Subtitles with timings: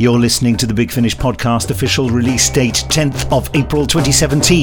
[0.00, 4.62] You're listening to the Big Finish podcast, official release date 10th of April 2017.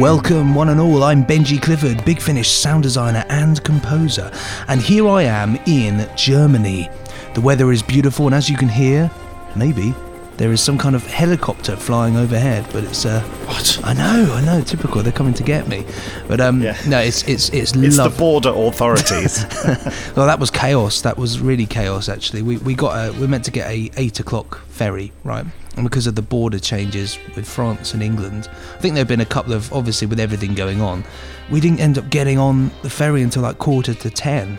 [0.00, 1.02] Welcome, one and all.
[1.02, 4.30] I'm Benji Clifford, Big Finish sound designer and composer,
[4.68, 6.88] and here I am in Germany.
[7.34, 9.10] The weather is beautiful, and as you can hear,
[9.56, 9.92] maybe
[10.38, 13.80] there is some kind of helicopter flying overhead, but it's uh, What?
[13.84, 15.02] I know, I know, typical.
[15.02, 15.84] They're coming to get me,
[16.26, 16.76] but um, Yeah.
[16.86, 19.44] no, it's it's it's, It's the border authorities.
[20.16, 21.02] well, that was chaos.
[21.02, 22.08] That was really chaos.
[22.08, 25.44] Actually, we we got a, we meant to get a eight o'clock ferry, right?
[25.76, 29.20] And because of the border changes with France and England, I think there have been
[29.22, 31.04] a couple of obviously with everything going on,
[31.50, 34.58] we didn't end up getting on the ferry until like quarter to ten,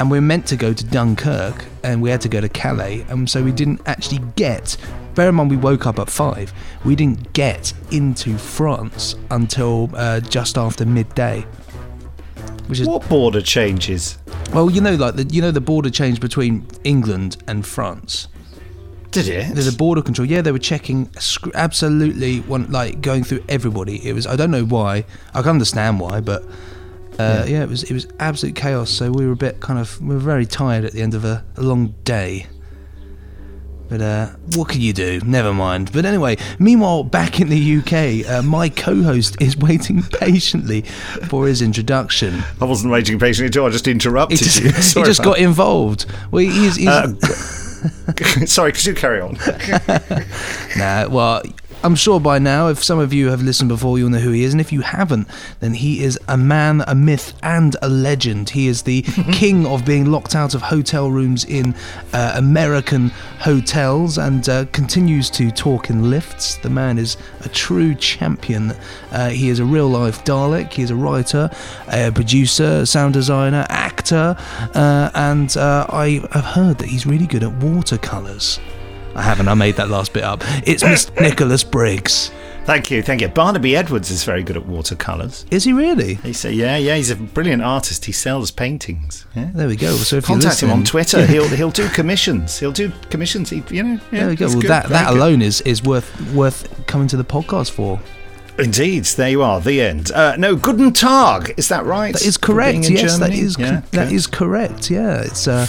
[0.00, 3.04] and we are meant to go to Dunkirk, and we had to go to Calais,
[3.10, 4.76] and so we didn't actually get.
[5.14, 6.54] Bear in mind, we woke up at five.
[6.86, 11.42] We didn't get into France until uh, just after midday,
[12.66, 14.18] which is what border changes?
[14.54, 18.28] well, you know, like the you know the border change between England and France.
[19.10, 19.54] Did it?
[19.54, 20.26] There's a border control.
[20.26, 21.10] Yeah, they were checking
[21.54, 24.08] absolutely one like going through everybody.
[24.08, 25.04] It was I don't know why.
[25.34, 26.44] I can understand why, but
[27.20, 27.62] uh, yeah.
[27.62, 28.90] it was it was absolute chaos.
[28.90, 31.24] So we were a bit kind of we were very tired at the end of
[31.24, 32.46] a, a long day.
[33.90, 35.20] But uh, what can you do?
[35.24, 35.90] Never mind.
[35.92, 40.82] But anyway, meanwhile, back in the UK, uh, my co-host is waiting patiently
[41.28, 42.40] for his introduction.
[42.60, 43.66] I wasn't waiting patiently at all.
[43.66, 44.70] I just He interrupted just, you.
[45.02, 46.06] he just got involved.
[46.30, 47.14] Well, he's, he's Uh,
[48.46, 49.36] Sorry, could you carry on?
[50.76, 51.42] Nah, well,
[51.82, 54.44] I'm sure by now, if some of you have listened before, you'll know who he
[54.44, 54.52] is.
[54.52, 55.26] And if you haven't,
[55.60, 58.50] then he is a man, a myth, and a legend.
[58.50, 59.00] He is the
[59.32, 61.74] king of being locked out of hotel rooms in
[62.12, 63.08] uh, American
[63.38, 66.56] hotels and uh, continues to talk in lifts.
[66.56, 68.74] The man is a true champion.
[69.10, 70.74] Uh, he is a real life Dalek.
[70.74, 71.48] He is a writer,
[71.90, 74.36] a producer, sound designer, actor,
[74.74, 78.60] uh, and uh, I have heard that he's really good at watercolours.
[79.14, 79.48] I haven't.
[79.48, 80.42] I made that last bit up.
[80.66, 81.20] It's Mr.
[81.20, 82.30] Nicholas Briggs.
[82.64, 83.28] thank you, thank you.
[83.28, 85.44] Barnaby Edwards is very good at watercolours.
[85.50, 86.14] Is he really?
[86.16, 88.04] He said, "Yeah, yeah, he's a brilliant artist.
[88.04, 89.26] He sells paintings.
[89.34, 89.50] Yeah.
[89.52, 89.92] There we go.
[89.96, 91.26] So if Contact him on Twitter.
[91.30, 92.58] He'll he'll do commissions.
[92.58, 93.50] He'll do commissions.
[93.50, 94.46] He, you know, yeah, There we go.
[94.46, 95.16] Well, good, that that good.
[95.18, 98.00] alone is is worth worth coming to the podcast for.
[98.58, 99.58] Indeed, there you are.
[99.60, 100.12] The end.
[100.12, 101.54] Uh, no, Guten Tag.
[101.56, 102.12] Is that right?
[102.12, 102.90] That is correct.
[102.90, 103.40] Yes, that Germany?
[103.40, 104.30] is Yeah, that good.
[104.32, 104.90] correct.
[104.90, 105.66] Yeah, it's uh,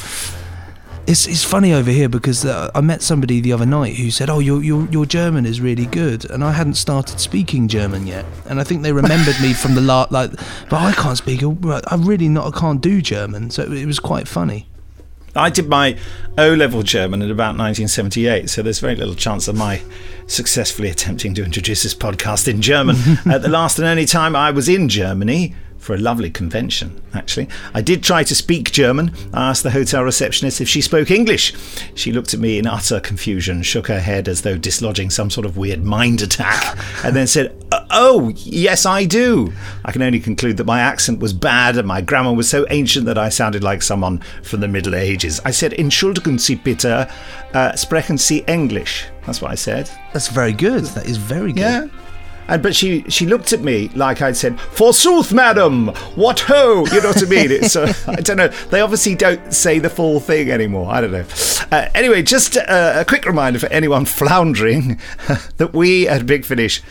[1.11, 4.29] it's it's funny over here because uh, I met somebody the other night who said,
[4.29, 8.25] "Oh, your your your German is really good," and I hadn't started speaking German yet,
[8.45, 10.31] and I think they remembered me from the last like,
[10.69, 11.44] but I can't speak.
[11.44, 12.55] I'm really not.
[12.55, 14.67] I can't do German, so it was quite funny.
[15.35, 15.97] I did my
[16.38, 19.81] O level German in about 1978, so there's very little chance of my
[20.27, 22.95] successfully attempting to introduce this podcast in German.
[23.29, 27.50] At the last and only time I was in Germany for a lovely convention, actually,
[27.74, 29.12] I did try to speak German.
[29.34, 31.53] I asked the hotel receptionist if she spoke English.
[31.96, 35.46] She looked at me in utter confusion, shook her head as though dislodging some sort
[35.46, 39.52] of weird mind attack, and then said, "Uh, Oh, yes, I do.
[39.84, 43.06] I can only conclude that my accent was bad and my grammar was so ancient
[43.06, 45.42] that I sounded like someone from the Middle Ages.
[45.44, 47.09] I said, Entschuldigen Sie bitte,
[47.53, 49.06] uh, sprechen Sie English.
[49.25, 49.90] That's what I said.
[50.13, 50.86] That's very good.
[50.86, 51.59] That is very good.
[51.59, 51.88] Yeah.
[52.47, 57.02] And but she she looked at me like I'd said, "Forsooth, madam, what ho?" You
[57.02, 57.52] know what I mean?
[57.52, 58.50] It's uh, I don't know.
[58.69, 60.91] They obviously don't say the full thing anymore.
[60.91, 61.25] I don't know.
[61.72, 65.00] Uh, anyway, just uh, a quick reminder for anyone floundering
[65.57, 66.81] that we at Big Finish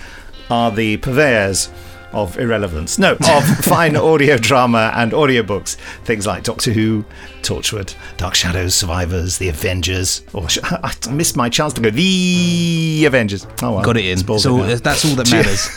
[0.51, 1.71] are the purveyors
[2.13, 2.99] of irrelevance.
[2.99, 5.77] No, of fine audio drama and audiobooks.
[6.05, 7.05] Things like Doctor Who,
[7.43, 10.23] Torchwood, Dark Shadows, Survivors, The Avengers.
[10.33, 13.47] Or sh- I missed my chance to go The Avengers.
[13.63, 14.19] Oh well, Got it in.
[14.39, 15.69] So it that's all that matters.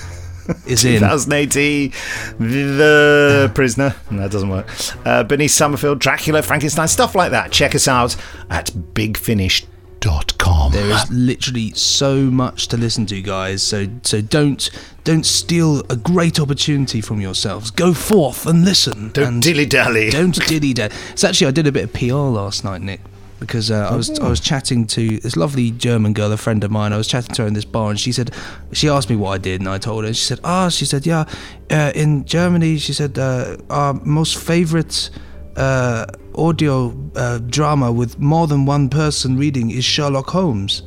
[0.66, 1.00] is in.
[1.00, 1.92] 2018,
[2.40, 3.96] The Prisoner.
[4.12, 4.68] No, that doesn't work.
[5.06, 7.52] Uh, Bernice Summerfield, Dracula, Frankenstein, stuff like that.
[7.52, 8.16] Check us out
[8.50, 9.70] at bigfinish.com.
[10.74, 13.64] There is literally so much to listen to, guys.
[13.64, 14.70] So so don't
[15.06, 17.72] don't steal a great opportunity from yourselves.
[17.72, 19.12] Go forth and listen.
[19.14, 20.10] Don't dilly dally.
[20.10, 20.94] don't dilly dally.
[21.12, 23.00] It's actually I did a bit of PR last night, Nick,
[23.40, 26.72] because uh, I was I was chatting to this lovely German girl, a friend of
[26.72, 26.92] mine.
[26.92, 28.32] I was chatting to her in this bar, and she said
[28.74, 30.08] she asked me what I did, and I told her.
[30.08, 31.24] And she said, "Ah," she said, "Yeah,
[31.72, 35.10] uh, in Germany," she said, uh, "our most favorite."
[35.56, 36.06] Uh,
[36.36, 40.82] audio uh, drama with more than one person reading is Sherlock Holmes.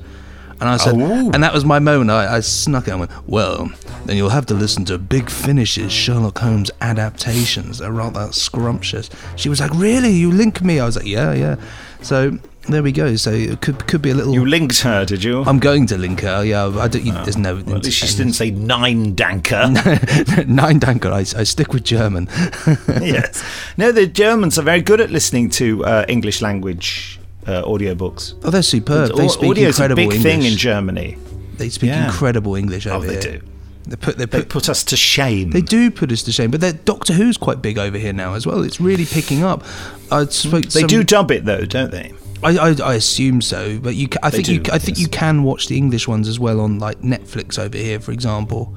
[0.58, 1.30] And I said, Oh.
[1.34, 2.10] and that was my moment.
[2.10, 2.92] I, I snuck it.
[2.92, 3.70] I went, well,
[4.06, 7.78] then you'll have to listen to Big Finish's Sherlock Holmes adaptations.
[7.78, 9.10] They're rather scrumptious.
[9.36, 10.10] She was like, really?
[10.12, 10.80] You link me?
[10.80, 11.56] I was like, yeah, yeah.
[12.00, 13.16] So there we go.
[13.16, 14.32] So it could could be a little.
[14.34, 15.42] You linked her, did you?
[15.44, 16.44] I'm going to link her.
[16.44, 17.04] Yeah, I don't.
[17.04, 17.62] You, there's no.
[17.66, 19.66] well, she didn't say nine danker.
[20.46, 21.12] Nine danker.
[21.12, 22.28] I, I stick with German.
[23.02, 23.42] yes.
[23.76, 28.34] No, the Germans are very good at listening to uh, English language uh, audiobooks.
[28.44, 29.16] Oh, they're superb.
[29.16, 30.22] They speak Audio's a incredible big English.
[30.22, 31.16] thing in Germany.
[31.56, 32.06] They speak Yeah.
[32.06, 33.38] incredible English over Oh, they here.
[33.40, 33.46] do.
[33.88, 35.50] They put they They put put us to shame.
[35.50, 38.44] They do put us to shame, but Doctor Who's quite big over here now as
[38.44, 38.62] well.
[38.64, 39.62] It's really picking up.
[40.10, 40.64] I spoke.
[40.64, 42.12] They some- do dub it though, don't they?
[42.42, 44.08] I, I, I assume so, but you.
[44.22, 44.58] I They think you.
[44.60, 47.76] do, I think you can watch the English ones as well on like Netflix over
[47.76, 48.74] here, for example.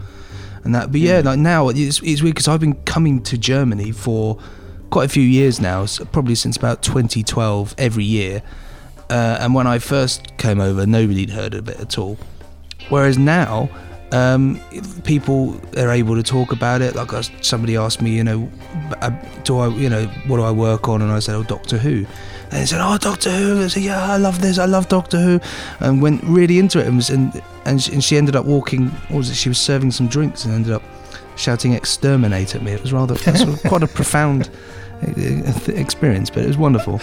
[0.63, 3.91] And that, but yeah, like now it's, it's weird because I've been coming to Germany
[3.91, 4.38] for
[4.89, 8.41] quite a few years now, s probably since about 2012, every year.
[9.09, 12.17] Uh, and when I first came over, nobody'd heard of it at all.
[12.89, 13.69] Whereas now,
[14.11, 14.59] um,
[15.03, 16.95] people are able to talk about it.
[16.95, 18.51] Like I, somebody asked me, you know,
[19.01, 19.11] uh,
[19.44, 21.01] do I, you know, what do I work on?
[21.01, 22.06] And I said, oh, Doctor Who.
[22.51, 23.63] And he said, oh, Doctor Who.
[23.63, 24.57] I said, yeah, I love this.
[24.57, 25.40] I love Doctor Who.
[25.80, 26.88] And went really into it.
[26.88, 28.88] And was, and, and, she, and she ended up walking.
[29.10, 29.36] What was it?
[29.36, 30.81] She was serving some drinks and ended up
[31.36, 32.72] shouting "exterminate" at me.
[32.72, 33.16] It was rather
[33.68, 34.50] quite a profound
[35.01, 37.00] uh, experience, but it was wonderful.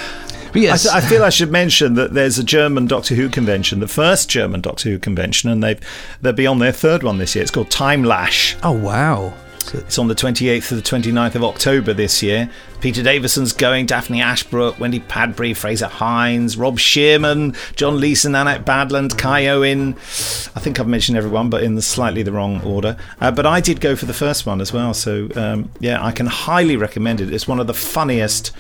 [0.49, 3.29] But I, yes, th- I feel I should mention that there's a German Doctor Who
[3.29, 5.81] convention, the first German Doctor Who convention, and they've
[6.23, 7.43] they'll be on their third one this year.
[7.43, 8.57] It's called Time Lash.
[8.63, 9.33] oh wow.
[9.75, 12.51] It's on the 28th to the 29th of October this year.
[12.81, 19.19] Peter Davison's going, Daphne Ashbrook, Wendy Padbury, Fraser Hines, Rob Shearman, John Leeson, Annette Badland,
[19.19, 19.95] Kai Owen.
[19.95, 22.97] I think I've mentioned everyone, but in the slightly the wrong order.
[23.21, 24.95] Uh, but I did go for the first one as well.
[24.95, 27.33] So, um, yeah, I can highly recommend it.
[27.33, 28.53] It's one of the funniest,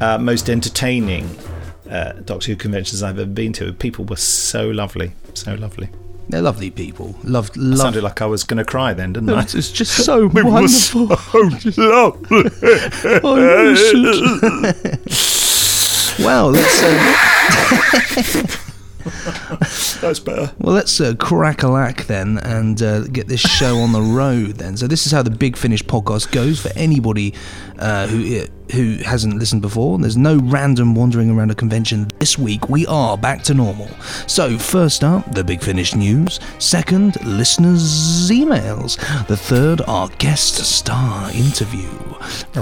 [0.00, 1.36] uh, most entertaining
[1.90, 3.72] uh, Doctor Who conventions I've ever been to.
[3.72, 5.12] People were so lovely.
[5.34, 5.88] So lovely.
[6.28, 7.14] They're lovely people.
[7.22, 7.78] Loved, I love.
[7.78, 9.42] sounded like I was going to cry then, didn't I?
[9.42, 11.16] It's just so It was wonderful.
[11.16, 12.50] so lovely.
[16.20, 18.60] Well, let's uh,
[20.00, 20.52] That's better.
[20.58, 24.52] well let's uh, crack a lack then and uh, get this show on the road
[24.58, 24.76] then.
[24.76, 27.34] So this is how the Big Finish podcast goes for anybody
[27.80, 29.98] uh, who who hasn't listened before.
[29.98, 32.08] There's no random wandering around a convention.
[32.18, 33.88] This week we are back to normal.
[34.26, 36.40] So first up, the Big Finish news.
[36.58, 38.96] Second, listeners' emails.
[39.26, 41.88] The third, our guest star interview.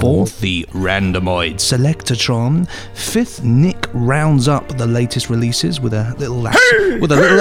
[0.01, 2.69] Fourth, the randomoid selectatron.
[2.95, 6.57] Fifth, Nick rounds up the latest releases with a little lass-
[7.01, 7.39] with a little.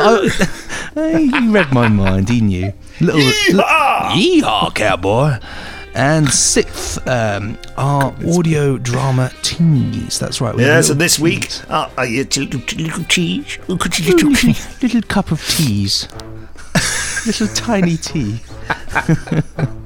[0.96, 2.30] Oh, he read my mind.
[2.30, 2.74] He knew.
[3.00, 3.22] Little.
[3.22, 4.12] Yeehaw!
[4.12, 5.40] Yeehaw, cowboy.
[5.94, 10.20] And sixth, um, our audio drama tease.
[10.20, 10.58] That's right.
[10.58, 11.66] Yes, and this week, teas.
[11.70, 13.60] uh, uh, it's a little, little cheese.
[13.68, 14.30] Little little,
[14.82, 16.08] little cup of teas.
[17.26, 18.40] little tiny tea.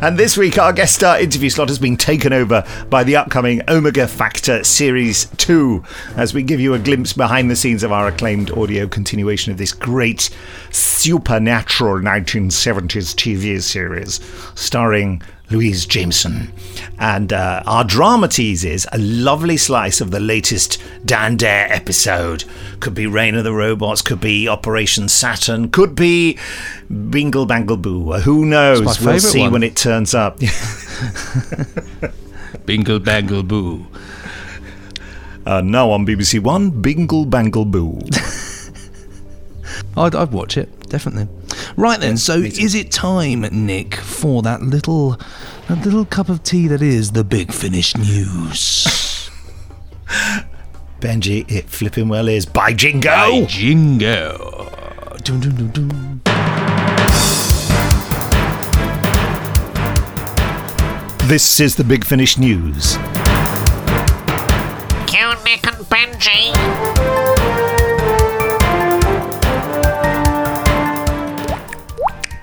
[0.00, 3.62] And this week, our guest star interview slot has been taken over by the upcoming
[3.68, 5.82] Omega Factor Series 2,
[6.16, 9.58] as we give you a glimpse behind the scenes of our acclaimed audio continuation of
[9.58, 10.30] this great
[10.70, 14.20] supernatural 1970s TV series,
[14.54, 16.52] starring Louise Jameson.
[16.98, 22.44] And uh, our drama tease is a lovely slice of the latest Dan Dare episode.
[22.80, 26.38] Could be Reign of the Robots, could be Operation Saturn, could be
[27.10, 28.12] Bingle Bangle Boo.
[28.20, 29.00] Who knows?
[29.00, 29.52] my we'll see one.
[29.52, 30.38] when it turns up.
[32.66, 33.86] Bingle bangle boo.
[35.46, 37.98] Uh, now on BBC One, Bingle Bangle Boo.
[39.96, 41.28] I'd, I'd watch it definitely.
[41.76, 45.20] Right then, so is it time, Nick, for that little,
[45.68, 49.30] that little cup of tea that is the Big Finish news?
[51.00, 52.44] Benji, it flipping well is.
[52.44, 53.08] By Jingo!
[53.08, 54.68] By Jingo.
[55.22, 56.20] Dun, dun, dun, dun.
[61.28, 62.96] This is the Big Finish News.
[65.06, 67.37] Cue Nick and Benji.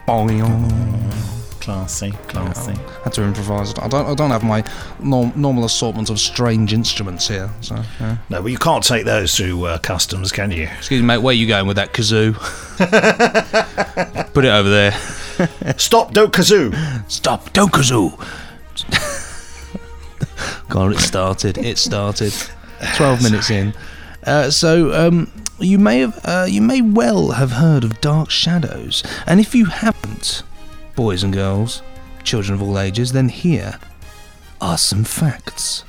[0.08, 1.62] Boing.
[1.62, 2.76] Classy, classy.
[3.04, 3.74] Had to improvise.
[3.80, 4.06] I don't.
[4.06, 4.64] I don't have my
[5.00, 7.50] norm, normal assortment of strange instruments here.
[7.62, 8.18] So, yeah.
[8.30, 10.70] No, but you can't take those through uh, customs, can you?
[10.78, 11.18] excuse me, mate.
[11.18, 12.36] Where you going with that kazoo?
[14.34, 14.92] Put it over there.
[15.78, 16.72] Stop, don't kazoo!
[17.10, 17.52] Stop!
[17.54, 18.12] Don't kazoo.
[20.70, 21.58] God, it started.
[21.58, 22.34] It started.
[22.96, 23.74] Twelve minutes in.
[24.24, 29.04] Uh, so um, you may have, uh, you may well have heard of Dark Shadows,
[29.26, 30.44] and if you haven't,
[30.96, 31.82] boys and girls,
[32.24, 33.80] children of all ages, then here
[34.60, 35.85] are some facts.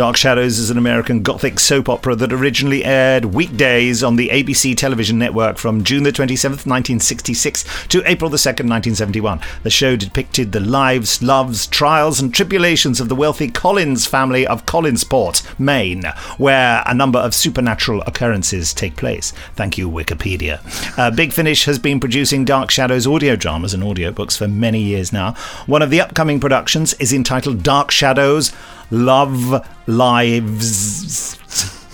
[0.00, 4.74] Dark Shadows is an American gothic soap opera that originally aired weekdays on the ABC
[4.74, 9.40] television network from June the 27th, 1966 to April the 2nd, 1971.
[9.62, 14.64] The show depicted the lives, loves, trials, and tribulations of the wealthy Collins family of
[14.64, 16.04] Collinsport, Maine,
[16.38, 19.34] where a number of supernatural occurrences take place.
[19.54, 20.62] Thank you, Wikipedia.
[20.98, 25.12] Uh, Big Finish has been producing Dark Shadows audio dramas and audiobooks for many years
[25.12, 25.34] now.
[25.66, 28.50] One of the upcoming productions is entitled Dark Shadows
[28.90, 31.38] Love Lives.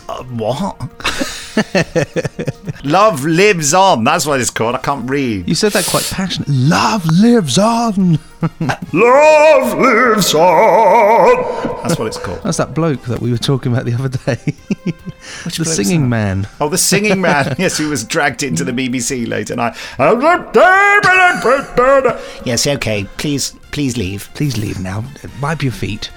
[0.08, 0.76] Uh, what?
[2.84, 4.04] Love lives on.
[4.04, 4.74] That's what it's called.
[4.74, 5.48] I can't read.
[5.48, 6.48] You said that quite passionate.
[6.48, 8.18] Love lives on.
[8.92, 11.82] Love lives on.
[11.82, 12.42] That's what it's called.
[12.44, 14.54] That's that bloke that we were talking about the other day.
[15.44, 16.46] the singing man.
[16.60, 17.56] Oh, the singing man.
[17.58, 19.76] yes, who was dragged into the BBC late at night.
[22.44, 23.04] Yes, okay.
[23.16, 24.30] Please, please leave.
[24.34, 25.04] Please leave now.
[25.40, 26.10] Wipe your feet.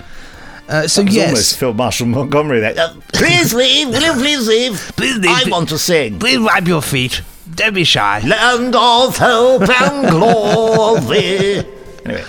[0.70, 2.76] Uh, so yes, almost Field Marshal Montgomery there.
[2.78, 3.88] Uh, please leave.
[3.90, 4.74] Will you please leave?
[4.96, 5.48] Please leave.
[5.48, 6.20] I want to sing.
[6.20, 7.24] please wipe your feet.
[7.56, 8.20] Don't be shy.
[8.20, 11.66] Land of hope and glory.
[12.06, 12.24] Anyway,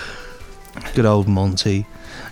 [0.95, 1.85] Good old Monty.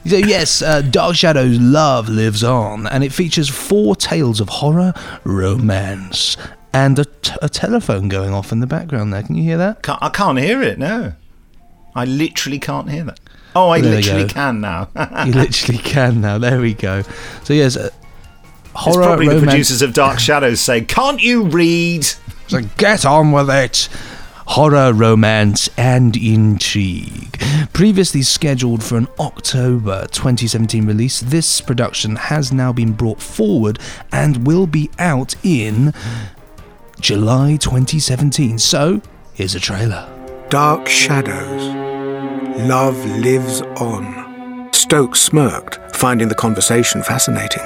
[0.08, 4.94] So yes, uh, Dark Shadows Love lives on, and it features four tales of horror,
[5.24, 6.36] romance,
[6.74, 9.14] and a, t- a telephone going off in the background.
[9.14, 9.84] There, can you hear that?
[9.84, 10.80] can't, I can't hear it.
[10.80, 11.14] No,
[11.94, 13.20] I literally can't hear that.
[13.56, 14.90] Oh, I There literally can now.
[15.26, 16.38] You literally can now.
[16.38, 17.04] There we go.
[17.44, 22.06] So yes, uh, It's horror, probably the producers of Dark Shadows saying, "Can't you read?"
[22.48, 23.90] So get on with it.
[24.48, 27.40] Horror, romance, and intrigue.
[27.72, 33.78] Previously scheduled for an October 2017 release, this production has now been brought forward
[34.12, 35.94] and will be out in
[37.00, 38.58] July 2017.
[38.58, 39.04] So,
[39.34, 40.10] here's a trailer.
[40.50, 41.99] Dark shadows.
[42.68, 44.68] Love lives on.
[44.74, 47.64] Stokes smirked, finding the conversation fascinating.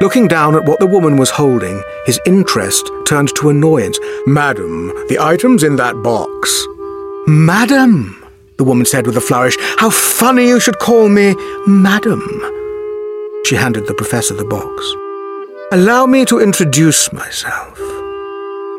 [0.00, 3.96] Looking down at what the woman was holding, his interest turned to annoyance.
[4.26, 6.66] Madam, the items in that box.
[7.28, 8.20] Madam,
[8.56, 9.56] the woman said with a flourish.
[9.78, 11.36] How funny you should call me
[11.68, 12.20] Madam.
[13.44, 14.84] She handed the professor the box.
[15.70, 17.78] Allow me to introduce myself.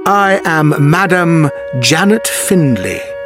[0.06, 3.19] I am Madam Janet Findlay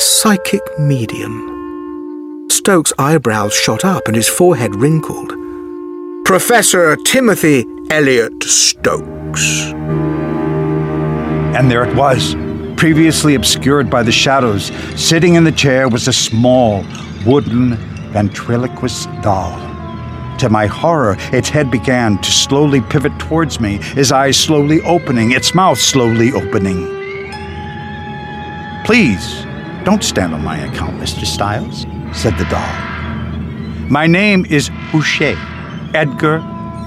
[0.00, 2.46] psychic medium.
[2.50, 5.32] Stokes' eyebrows shot up and his forehead wrinkled.
[6.24, 9.72] Professor Timothy Elliot Stokes.
[11.56, 12.36] And there it was,
[12.76, 14.66] previously obscured by the shadows.
[14.94, 16.84] Sitting in the chair was a small,
[17.26, 17.74] wooden,
[18.12, 19.58] ventriloquist doll.
[20.38, 25.32] To my horror, its head began to slowly pivot towards me, its eyes slowly opening,
[25.32, 26.86] its mouth slowly opening.
[28.84, 29.47] Please,
[29.88, 31.24] don't stand on my account, Mr.
[31.24, 33.88] Styles, said the doll.
[33.88, 35.38] My name is Houchet,
[35.94, 36.40] Edgar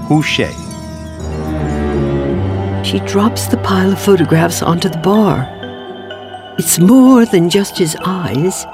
[0.08, 0.54] Houchet.
[2.86, 5.50] She drops the pile of photographs onto the bar.
[6.60, 8.68] It's more than just his eyes.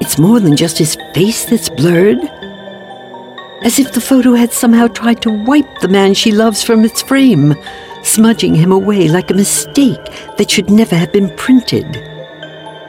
[0.00, 2.18] It's more than just his face that's blurred.
[3.62, 7.00] As if the photo had somehow tried to wipe the man she loves from its
[7.00, 7.54] frame,
[8.02, 10.04] smudging him away like a mistake
[10.36, 12.13] that should never have been printed.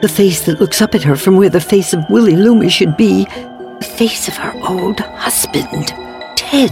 [0.02, 2.98] The face that looks up at her from where the face of Willie Loomis should
[2.98, 5.88] be, the face of her old husband,
[6.36, 6.70] Ted.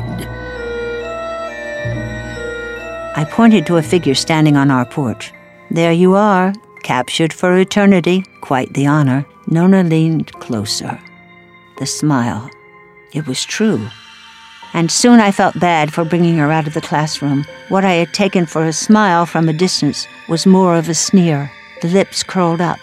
[3.16, 5.33] I pointed to a figure standing on our porch.
[5.71, 6.52] There you are,
[6.83, 8.25] captured for eternity.
[8.43, 9.25] Quite the honor.
[9.47, 11.00] Nona leaned closer.
[11.78, 12.50] The smile.
[13.14, 13.88] It was true.
[14.75, 17.47] And soon I felt bad for bringing her out of the classroom.
[17.71, 21.50] What I had taken for a smile from a distance was more of a sneer.
[21.81, 22.78] The lips curled up.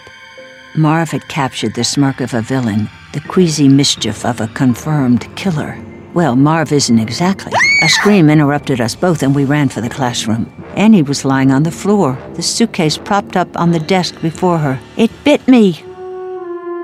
[0.74, 5.78] Marv had captured the smirk of a villain, the queasy mischief of a confirmed killer.
[6.14, 7.52] Well, Marv isn't exactly.
[7.82, 10.50] A scream interrupted us both, and we ran for the classroom.
[10.74, 14.80] Annie was lying on the floor, the suitcase propped up on the desk before her.
[14.96, 15.84] It bit me!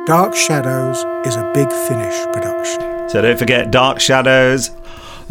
[0.05, 3.09] Dark Shadows is a big finish production.
[3.09, 4.71] So don't forget Dark Shadows.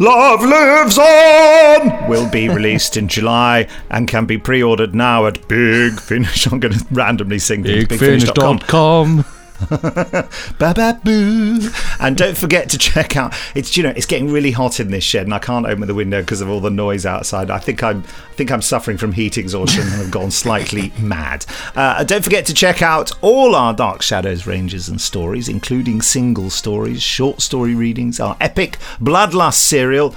[0.00, 5.98] Love Lives On will be released in July and can be pre-ordered now at Big
[6.00, 6.46] Finish.
[6.52, 7.84] I'm going to randomly sing things.
[7.86, 8.60] BigFinish.com.
[8.60, 9.37] Bigfinish.com.
[10.58, 11.68] Ba ba boo.
[11.98, 13.34] And don't forget to check out.
[13.56, 15.94] It's you know it's getting really hot in this shed, and I can't open the
[15.94, 17.50] window because of all the noise outside.
[17.50, 21.44] I think I'm I think I'm suffering from heat exhaustion and have gone slightly mad.
[21.74, 26.50] Uh, don't forget to check out all our Dark Shadows ranges and stories, including single
[26.50, 30.14] stories, short story readings, our epic Bloodlust serial,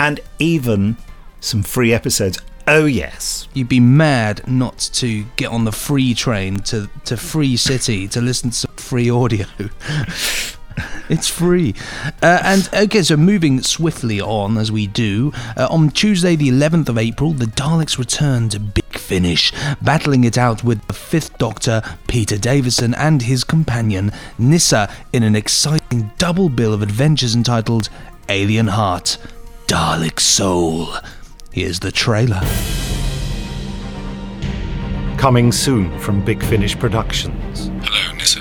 [0.00, 0.96] and even
[1.38, 2.38] some free episodes.
[2.72, 3.48] Oh yes.
[3.52, 8.20] You'd be mad not to get on the free train to, to Free City to
[8.20, 9.46] listen to some free audio.
[11.10, 11.74] It's free.
[12.22, 16.88] Uh, and okay, so moving swiftly on as we do, uh, on Tuesday, the 11th
[16.88, 21.82] of April, the Daleks return to Big Finish, battling it out with the Fifth Doctor,
[22.06, 27.90] Peter Davison, and his companion, Nyssa, in an exciting double bill of adventures entitled
[28.28, 29.18] Alien Heart,
[29.66, 30.94] Dalek Soul.
[31.52, 32.40] Here's the trailer.
[35.18, 37.72] Coming soon from Big Finish Productions.
[37.82, 38.40] Hello, Nyssa.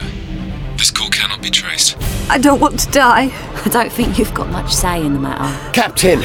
[0.78, 1.98] This call cannot be traced.
[2.30, 3.32] I don't want to die.
[3.66, 5.72] I don't think you've got much say in the matter.
[5.74, 6.20] Captain,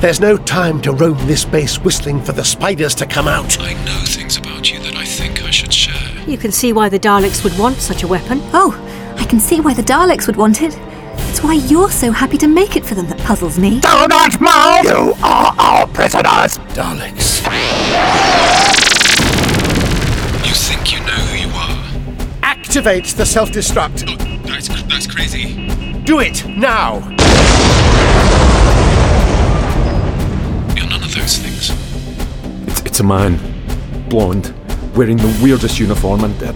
[0.00, 3.60] there's no time to roam this base whistling for the spiders to come out.
[3.60, 6.28] I know things about you that I think I should share.
[6.28, 8.40] You can see why the Daleks would want such a weapon.
[8.52, 8.74] Oh,
[9.16, 10.76] I can see why the Daleks would want it.
[11.36, 13.80] It's why you're so happy to make it for them that puzzles me.
[13.80, 14.90] Do not move!
[14.90, 16.56] You are our prisoners!
[16.72, 17.44] Daleks.
[20.46, 22.32] You think you know who you are?
[22.42, 24.06] Activate the self destruct.
[24.08, 25.68] Oh, that's, that's crazy.
[26.04, 27.00] Do it now!
[30.74, 31.68] You're none of those things.
[32.66, 33.38] It's, it's a man.
[34.08, 34.54] Blonde.
[34.94, 36.54] Wearing the weirdest uniform and uh,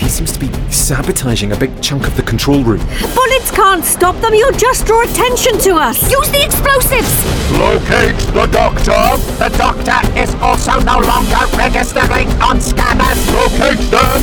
[0.00, 2.80] he seems to be sabotaging a big chunk of the control room.
[3.14, 4.32] Bullets can't stop them.
[4.32, 6.10] You'll just draw attention to us.
[6.10, 7.12] Use the explosives!
[7.52, 9.02] Locate the doctor!
[9.36, 13.20] The doctor is also no longer registering on scanners!
[13.30, 14.22] Locate them!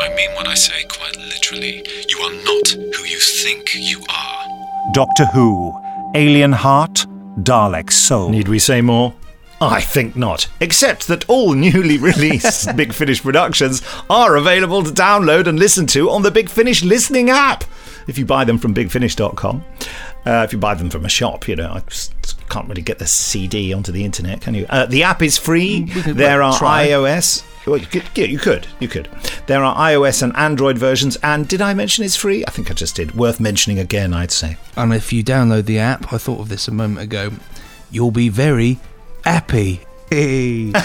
[0.00, 1.86] I mean what I say quite literally.
[2.08, 4.92] You are not who you think you are.
[4.92, 5.72] Doctor Who,
[6.14, 7.06] Alien Heart,
[7.38, 8.30] Dalek Soul.
[8.30, 9.14] Need we say more?
[9.60, 10.48] I think not.
[10.60, 16.10] Except that all newly released Big Finish productions are available to download and listen to
[16.10, 17.64] on the Big Finish listening app.
[18.06, 19.64] If you buy them from bigfinish.com.
[20.26, 21.82] Uh, if you buy them from a shop, you know, I
[22.48, 24.66] can't really get the CD onto the internet, can you?
[24.68, 25.84] Uh, the app is free.
[25.84, 26.88] There are try.
[26.88, 27.44] iOS.
[27.66, 29.08] Well, you could, yeah, you could, you could.
[29.46, 32.44] There are iOS and Android versions, and did I mention it's free?
[32.46, 33.14] I think I just did.
[33.14, 34.56] Worth mentioning again, I'd say.
[34.76, 37.32] And if you download the app, I thought of this a moment ago,
[37.90, 38.78] you'll be very
[39.24, 39.80] happy.
[40.10, 40.72] Hey.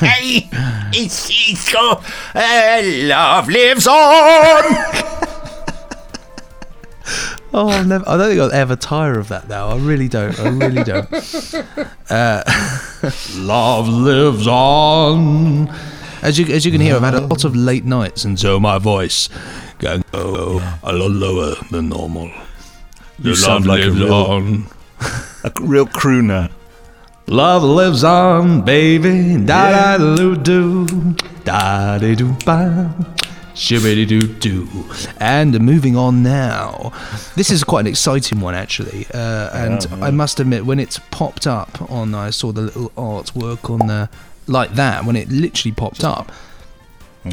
[0.00, 0.48] Hey,
[0.92, 2.00] it's, it's go,
[2.34, 4.64] uh, love lives on.
[7.56, 9.68] Oh, I've never, I don't think I'll ever tire of that now.
[9.68, 10.36] I really don't.
[10.40, 11.08] I really don't.
[12.10, 12.42] Uh,
[13.36, 15.68] love lives on.
[16.22, 18.58] As you as you can hear, I've had a lot of late nights, and so
[18.60, 19.28] my voice
[19.78, 22.30] going oh, a lot lower than normal.
[23.20, 24.66] You sound like a real- on.
[25.44, 26.50] A real crooner.
[27.26, 29.38] Love lives on, baby.
[29.38, 30.86] Da da do do,
[31.42, 32.94] da de do ba,
[33.54, 34.68] shibbity doo doo.
[35.18, 36.92] And moving on now.
[37.34, 39.06] This is quite an exciting one, actually.
[39.14, 43.70] Uh, and I must admit, when it's popped up on, I saw the little artwork
[43.70, 44.10] on the
[44.46, 45.06] like that.
[45.06, 46.30] When it literally popped up,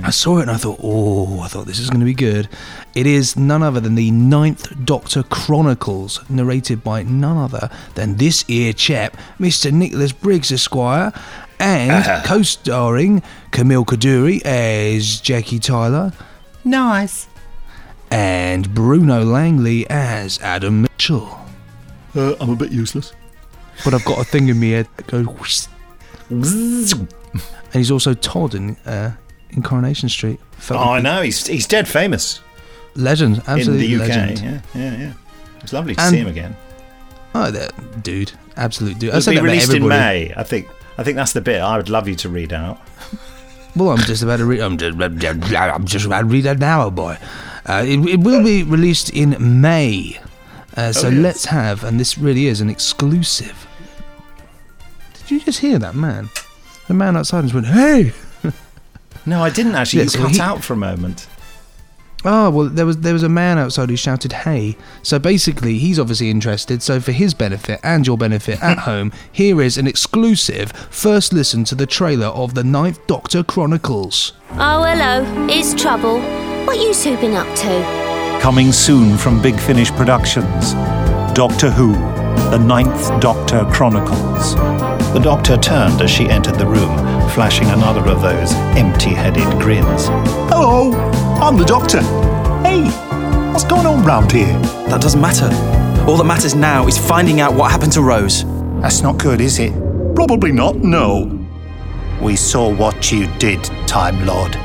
[0.03, 2.47] I saw it and I thought, oh, I thought this is going to be good.
[2.95, 8.45] It is none other than the Ninth Doctor Chronicles, narrated by none other than this
[8.47, 9.69] ear chap, Mr.
[9.71, 11.11] Nicholas Briggs Esquire,
[11.59, 16.13] and co-starring Camille Coduri as Jackie Tyler,
[16.63, 17.27] Nice.
[18.09, 21.37] and Bruno Langley as Adam Mitchell.
[22.15, 23.11] Uh, I'm a bit useless.
[23.83, 25.67] But I've got a thing in my head that goes.
[26.29, 26.93] whoosh.
[26.93, 29.11] And he's also Todd in uh,
[29.51, 30.39] in Coronation Street.
[30.69, 31.21] Oh, I know.
[31.21, 32.39] He's he's dead famous
[32.95, 34.09] Legend, absolutely in the UK.
[34.09, 34.39] legend.
[34.41, 35.13] Yeah, yeah, yeah.
[35.61, 36.55] It's lovely to And- see him again.
[37.33, 39.09] Oh, that dude, absolute dude.
[39.11, 39.87] I It'll said be released in.
[39.87, 40.33] May.
[40.35, 40.67] I think.
[40.97, 42.79] I think that's the bit I would love you to read out.
[43.75, 44.59] Well, I'm just about to read.
[44.59, 47.17] I'm just, I'm just about to read that now, boy.
[47.65, 50.19] Uh, it, it will be released in May.
[50.75, 51.21] Uh, so Oh, yes.
[51.23, 53.65] let's have, and this really is an exclusive.
[55.13, 56.29] Did you just hear that man?
[56.87, 58.11] The man outside just went, "Hey!"
[59.25, 59.99] No, I didn't actually.
[59.99, 61.27] Yeah, you so cut he- out for a moment.
[62.23, 65.97] Oh well, there was there was a man outside who shouted "Hey!" So basically, he's
[65.97, 66.83] obviously interested.
[66.83, 71.63] So for his benefit and your benefit at home, here is an exclusive first listen
[71.65, 74.33] to the trailer of the Ninth Doctor Chronicles.
[74.51, 75.47] Oh, hello.
[75.49, 76.19] It's Trouble.
[76.67, 78.39] What you two been up to?
[78.39, 80.73] Coming soon from Big Finish Productions,
[81.33, 81.93] Doctor Who,
[82.51, 84.53] The Ninth Doctor Chronicles.
[85.13, 86.95] The doctor turned as she entered the room,
[87.33, 90.07] flashing another of those empty-headed grins.
[90.49, 90.91] Hello,
[91.41, 92.01] I'm the doctor.
[92.61, 92.83] Hey,
[93.51, 94.53] what's going on round here?
[94.89, 95.49] That doesn't matter.
[96.07, 98.43] All that matters now is finding out what happened to Rose.
[98.81, 99.71] That's not good, is it?
[100.13, 101.39] Probably not, no.
[102.21, 104.57] We saw what you did, Time Lord.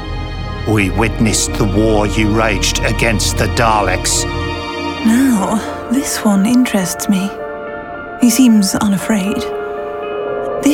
[0.68, 4.24] We witnessed the war you raged against the Daleks.
[5.04, 7.30] Now, this one interests me.
[8.20, 9.55] He seems unafraid.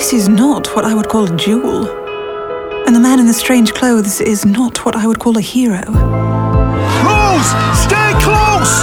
[0.03, 1.89] This is not what I would call a duel.
[2.89, 5.81] And the man in the strange clothes is not what I would call a hero.
[7.07, 7.51] Rose!
[7.79, 8.83] Stay close!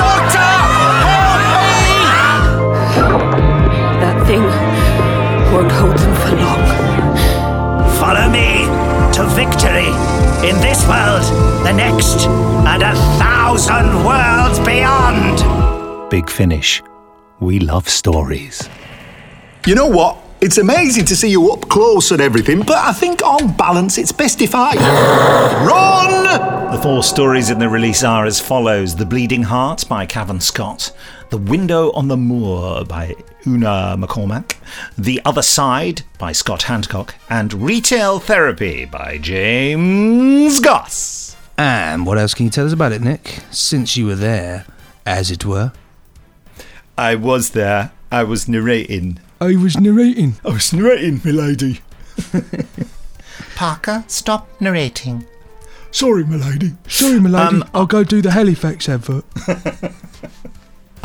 [0.00, 0.50] Doctor!
[2.96, 3.68] Help me!
[4.00, 4.42] That thing
[5.52, 6.64] won't hold them for long.
[8.00, 8.64] Follow me
[9.16, 9.92] to victory
[10.48, 11.24] in this world,
[11.66, 16.08] the next, and a thousand worlds beyond.
[16.08, 16.82] Big Finish.
[17.38, 18.66] We love stories.
[19.66, 20.24] You know what?
[20.40, 24.12] It's amazing to see you up close and everything, but I think on balance it's
[24.12, 24.74] best if I.
[25.66, 26.72] Run!
[26.72, 30.92] The four stories in the release are as follows The Bleeding Heart by Cavan Scott,
[31.30, 33.16] The Window on the Moor by
[33.48, 34.54] Una McCormack,
[34.96, 41.36] The Other Side by Scott Handcock, and Retail Therapy by James Goss.
[41.56, 43.40] And what else can you tell us about it, Nick?
[43.50, 44.66] Since you were there,
[45.04, 45.72] as it were.
[46.96, 47.90] I was there.
[48.12, 49.18] I was narrating.
[49.40, 50.34] I was narrating.
[50.44, 51.80] I was narrating, milady.
[53.54, 55.26] Parker, stop narrating.
[55.90, 56.72] Sorry, milady.
[56.88, 57.56] Sorry, milady.
[57.56, 59.24] Um, I'll go do the Halifax advert.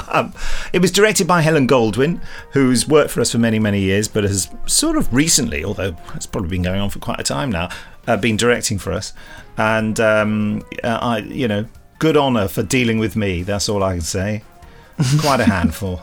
[0.07, 0.33] Um,
[0.71, 2.19] it was directed by Helen Goldwyn,
[2.51, 6.25] who's worked for us for many, many years, but has sort of recently, although it's
[6.25, 7.69] probably been going on for quite a time now,
[8.07, 9.13] uh, been directing for us.
[9.57, 11.65] And um, uh, I, you know,
[11.99, 13.43] good honour for dealing with me.
[13.43, 14.43] That's all I can say.
[15.19, 16.01] Quite a handful,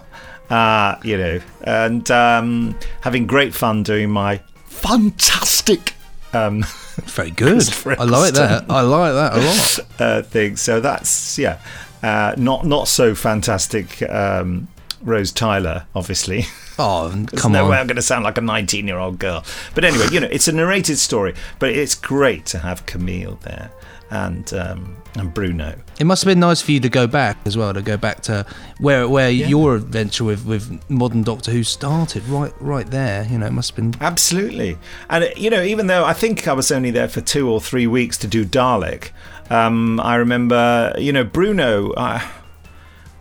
[0.50, 5.94] uh, you know, and um, having great fun doing my fantastic.
[6.32, 6.62] Um,
[7.04, 7.62] Very good.
[7.86, 8.66] I like that.
[8.68, 10.00] I like that a lot.
[10.00, 10.56] uh, thing.
[10.56, 11.60] So that's yeah,
[12.02, 14.02] uh, not not so fantastic.
[14.02, 14.68] Um,
[15.02, 16.44] Rose Tyler, obviously.
[16.78, 17.70] Oh, come no on.
[17.70, 19.44] way I'm going to sound like a 19 year old girl.
[19.74, 23.70] But anyway, you know, it's a narrated story, but it's great to have Camille there
[24.10, 25.74] and um, and Bruno.
[25.98, 28.22] It must have been nice for you to go back as well, to go back
[28.22, 28.46] to
[28.78, 33.24] where where your adventure with, with modern Doctor Who started, right right there.
[33.24, 34.78] You know, it must have been Absolutely.
[35.08, 37.86] And, you know, even though I think I was only there for two or three
[37.86, 39.10] weeks to do Dalek,
[39.50, 41.92] um, I remember, you know, Bruno.
[41.92, 42.20] Uh,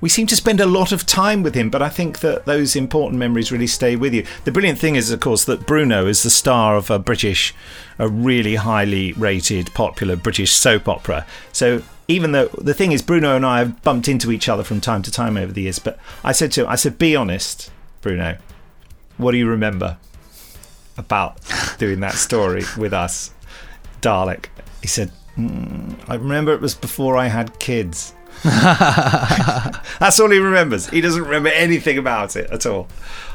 [0.02, 2.76] we seem to spend a lot of time with him, but I think that those
[2.76, 4.26] important memories really stay with you.
[4.46, 7.54] The brilliant thing is, of course, that Bruno is the star of a British,
[7.98, 11.26] a really highly rated, popular British soap opera.
[11.52, 14.82] So even though the thing is, Bruno and I have bumped into each other from
[14.82, 17.72] time to time over the years, but I said to him, I said, be honest,
[18.02, 18.38] Bruno,
[19.18, 19.98] what do you remember
[20.98, 21.38] about
[21.78, 23.32] doing that story with us,
[24.02, 24.46] Dalek?
[24.82, 28.14] He said, "Mm, I remember it was before I had kids.
[28.44, 30.90] That's all he remembers.
[30.90, 32.88] He doesn't remember anything about it at all.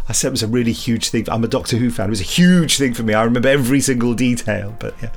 [0.09, 1.29] I said it was a really huge thing.
[1.31, 2.07] I'm a Doctor Who fan.
[2.07, 3.15] It was a huge thing for me.
[3.15, 5.11] I remember every single detail, but yeah,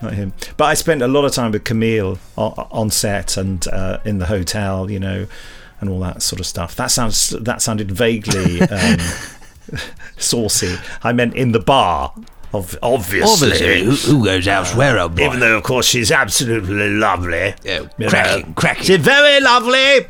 [0.00, 0.32] not him.
[0.56, 4.18] But I spent a lot of time with Camille on, on set and uh, in
[4.18, 5.26] the hotel, you know,
[5.80, 6.74] and all that sort of stuff.
[6.76, 8.98] That sounds that sounded vaguely um,
[10.16, 10.76] saucy.
[11.02, 12.12] I meant in the bar.
[12.54, 15.24] Of, obviously, Obviously, who- who goes elsewhere, old boy?
[15.26, 17.54] Even though, of course, she's absolutely lovely.
[17.64, 18.84] You know, cracking, cracking.
[18.84, 20.06] She's very lovely.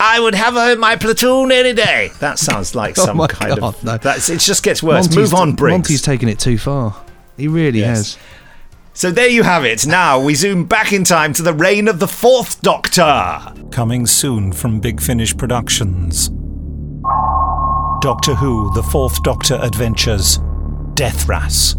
[0.00, 2.10] I would have her in my platoon any day.
[2.18, 3.84] That sounds like Oh some my kind God, of.
[3.84, 3.96] no.
[3.96, 4.40] That's it.
[4.40, 5.04] Just gets worse.
[5.04, 5.72] Monty's- Move on, Briggs.
[5.72, 6.96] Monty's taken it too far.
[7.36, 7.96] He really Yes.
[8.14, 8.18] has.
[8.96, 9.86] So there you have it.
[9.86, 13.40] Now we zoom back in time to the reign of the Fourth Doctor.
[13.70, 16.28] Coming soon from Big Finish Productions.
[18.00, 20.38] Doctor Who: The Fourth Doctor Adventures.
[20.94, 21.74] Dethras.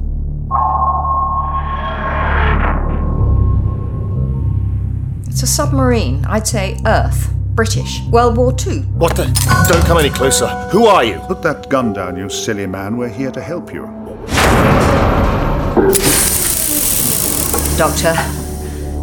[5.36, 6.24] It's a submarine.
[6.30, 7.30] I'd say Earth.
[7.56, 8.02] British.
[8.04, 8.84] World War Two.
[8.94, 9.26] What the?
[9.68, 10.48] Don't come any closer.
[10.72, 11.20] Who are you?
[11.28, 12.96] Put that gun down, you silly man.
[12.96, 13.82] We're here to help you.
[17.78, 18.16] Doctor,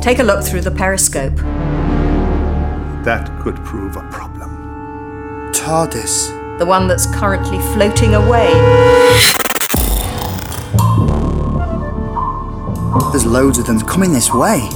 [0.00, 1.36] take a look through the periscope.
[3.04, 5.52] That could prove a problem.
[5.52, 6.58] TARDIS.
[6.58, 9.41] The one that's currently floating away.
[13.10, 14.68] There's loads of them coming this way.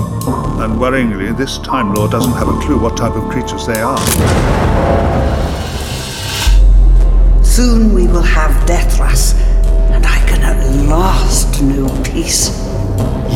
[0.63, 3.99] And worryingly, this Time Lord doesn't have a clue what type of creatures they are.
[7.45, 9.35] Soon we will have Dethras,
[9.91, 12.49] and I can at last know peace.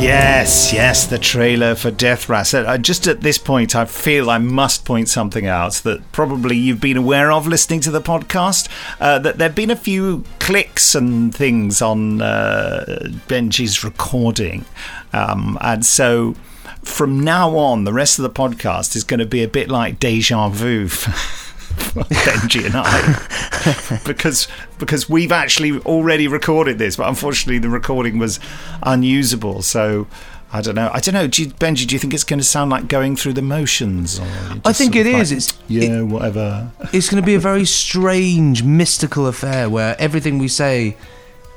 [0.01, 2.55] Yes, yes, the trailer for Dethras.
[2.55, 6.81] Uh, just at this point, I feel I must point something out that probably you've
[6.81, 8.71] been aware of listening to the podcast.
[8.99, 14.65] Uh, that there have been a few clicks and things on uh, Benji's recording.
[15.13, 16.35] Um, and so
[16.83, 20.01] from now on, the rest of the podcast is going to be a bit like
[20.01, 20.89] deja vu.
[21.81, 28.39] Benji and I, because because we've actually already recorded this, but unfortunately the recording was
[28.83, 29.63] unusable.
[29.63, 30.07] So
[30.53, 30.91] I don't know.
[30.93, 31.27] I don't know.
[31.27, 34.21] Do you, Benji, do you think it's going to sound like going through the motions?
[34.65, 35.31] I think it is.
[35.31, 36.73] like, It's yeah, whatever.
[36.93, 40.97] It's going to be a very strange, mystical affair where everything we say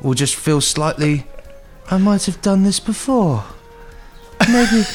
[0.01, 1.25] will just feel slightly.
[1.89, 3.43] I might have done this before.
[4.51, 4.85] Maybe.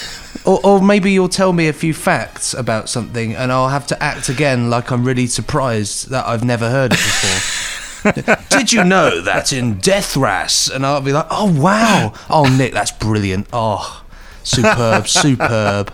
[0.44, 4.02] Or, or maybe you'll tell me a few facts about something, and I'll have to
[4.02, 8.36] act again like I'm really surprised that I've never heard it before.
[8.50, 10.70] Did you know that in Death Dethras?
[10.74, 13.48] And I'll be like, oh wow, oh Nick, that's brilliant.
[13.52, 14.04] Oh,
[14.44, 15.92] superb, superb.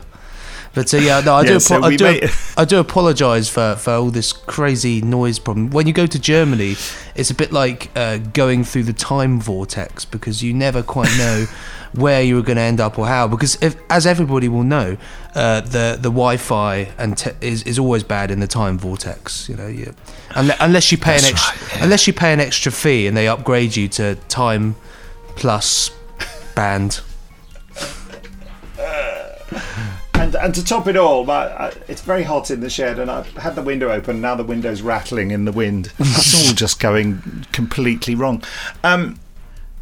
[0.75, 1.61] But uh, yeah, no, I do.
[1.61, 2.05] So apo- I do.
[2.05, 5.71] made- I do apologise for, for all this crazy noise problem.
[5.71, 6.77] When you go to Germany,
[7.15, 11.47] it's a bit like uh, going through the time vortex because you never quite know
[11.95, 13.29] where you're going to end up or how.
[13.29, 14.97] Because if, as everybody will know,
[15.35, 19.49] uh, the the Wi-Fi and te- is is always bad in the time vortex.
[19.49, 19.95] You know, you,
[20.31, 23.29] unle- unless you pay an That's extra unless you pay an extra fee and they
[23.29, 24.77] upgrade you to time
[25.37, 25.91] plus
[26.55, 27.01] band.
[30.15, 33.11] And, and to top it all, my, uh, it's very hot in the shed, and
[33.11, 34.21] I've had the window open.
[34.21, 35.93] Now the window's rattling in the wind.
[35.99, 38.43] It's all just going completely wrong.
[38.85, 39.19] Um,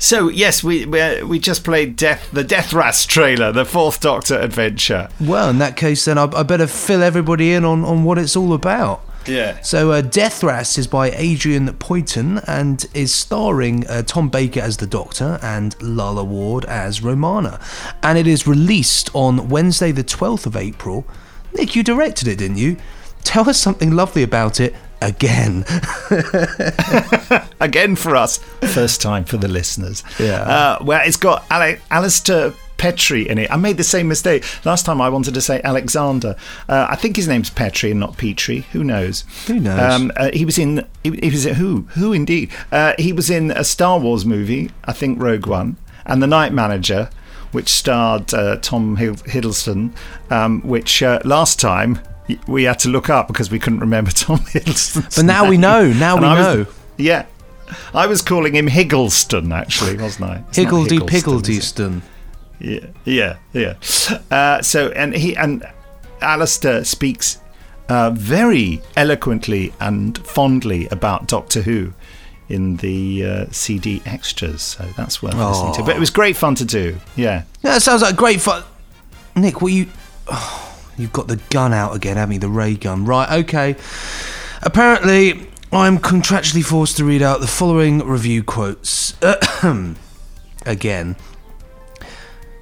[0.02, 5.08] so yes, we we, we just played Death the Dethras trailer, the Fourth Doctor adventure.
[5.20, 8.34] Well, in that case, then I, I better fill everybody in on, on what it's
[8.34, 9.06] all about.
[9.28, 9.60] Yeah.
[9.60, 14.88] So, uh, Dethras is by Adrian Poynton and is starring uh, Tom Baker as the
[14.88, 17.60] Doctor and Lalla Ward as Romana.
[18.02, 21.06] And it is released on Wednesday, the 12th of April.
[21.54, 22.76] Nick, you directed it, didn't you?
[23.22, 25.64] Tell us something lovely about it again.
[27.60, 28.38] Again for us,
[28.72, 30.02] first time for the listeners.
[30.18, 30.42] Yeah.
[30.42, 33.50] Uh, well, it's got Ale- Alistair Petrie in it.
[33.52, 35.00] I made the same mistake last time.
[35.00, 36.34] I wanted to say Alexander.
[36.68, 38.60] Uh, I think his name's Petrie and not Petrie.
[38.72, 39.24] Who knows?
[39.46, 39.78] Who knows?
[39.78, 40.84] Um, uh, he was in.
[41.04, 41.82] He, he was in who?
[41.90, 42.50] Who indeed?
[42.72, 44.70] Uh, he was in a Star Wars movie.
[44.84, 47.10] I think Rogue One and The Night Manager.
[47.52, 49.92] Which starred uh, Tom Hiddleston,
[50.30, 52.02] um, which uh, last time y-
[52.46, 55.14] we had to look up because we couldn't remember Tom Hiddleston.
[55.16, 56.66] But now we know, now And we was- know.
[56.96, 57.26] yeah.
[57.94, 60.44] I was calling him Higgleston, actually, wasn't I?
[60.48, 61.58] It's Higgledy Piggledy
[62.60, 63.74] Yeah, yeah, yeah.
[64.30, 65.64] Uh, so, and he and
[66.20, 67.38] Alistair speaks
[67.88, 71.94] uh, very eloquently and fondly about Doctor Who
[72.50, 74.60] in the uh, CD extras.
[74.60, 75.82] So that's worth listening to.
[75.82, 76.98] But it was great fun to do.
[77.16, 77.44] Yeah.
[77.62, 78.64] Yeah, that sounds like great fun.
[79.34, 79.86] Nick, what you.
[80.30, 80.71] Oh,
[81.02, 82.38] you've got the gun out again, haven't you?
[82.40, 83.04] The ray gun.
[83.04, 83.76] Right, okay.
[84.62, 89.14] Apparently, I'm contractually forced to read out the following review quotes.
[90.66, 91.16] again.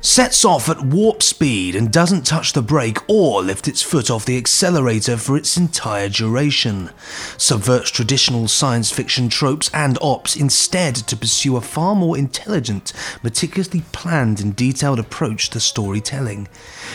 [0.02, 4.24] Sets off at warp speed and doesn't touch the brake or lift its foot off
[4.24, 6.88] the accelerator for its entire duration.
[7.36, 13.82] Subverts traditional science fiction tropes and ops instead to pursue a far more intelligent, meticulously
[13.92, 16.48] planned and detailed approach to storytelling.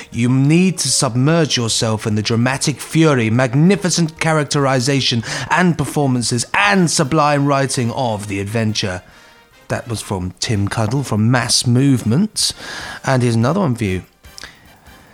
[0.10, 7.46] You need to submerge yourself in the dramatic fury, magnificent characterization and performances, and sublime
[7.46, 9.04] writing of the adventure.
[9.68, 12.54] That was from Tim Cundle from Mass Movement.
[13.04, 14.04] And here's another one for you.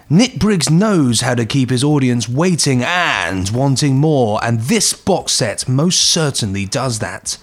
[0.09, 5.31] Nick Briggs knows how to keep his audience waiting and wanting more, and this box
[5.31, 7.37] set most certainly does that.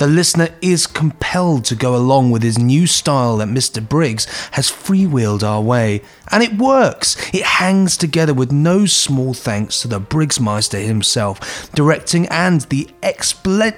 [0.00, 3.86] The listener is compelled to go along with his new style that Mr.
[3.86, 7.18] Briggs has freewheeled our way, and it works.
[7.34, 13.74] It hangs together with no small thanks to the Briggsmeister himself, directing and the expl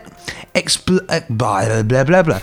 [0.54, 2.40] expl eh, blah blah blah blah.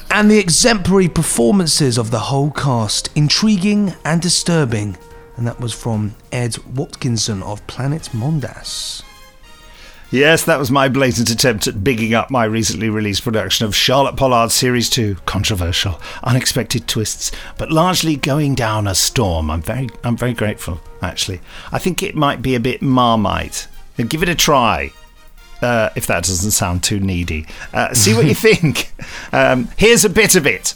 [0.10, 4.96] and the exemplary performances of the whole cast, intriguing and disturbing.
[5.36, 9.04] And that was from Ed Watkinson of Planet Mondas.
[10.12, 14.14] Yes, that was my blatant attempt at bigging up my recently released production of Charlotte
[14.14, 15.16] Pollard Series 2.
[15.24, 19.50] Controversial, unexpected twists, but largely going down a storm.
[19.50, 21.40] I'm very I'm very grateful, actually.
[21.72, 23.68] I think it might be a bit marmite.
[23.96, 24.92] Give it a try.
[25.62, 27.46] Uh, if that doesn't sound too needy.
[27.72, 28.92] Uh, see what you think.
[29.32, 30.74] Um, here's a bit of it.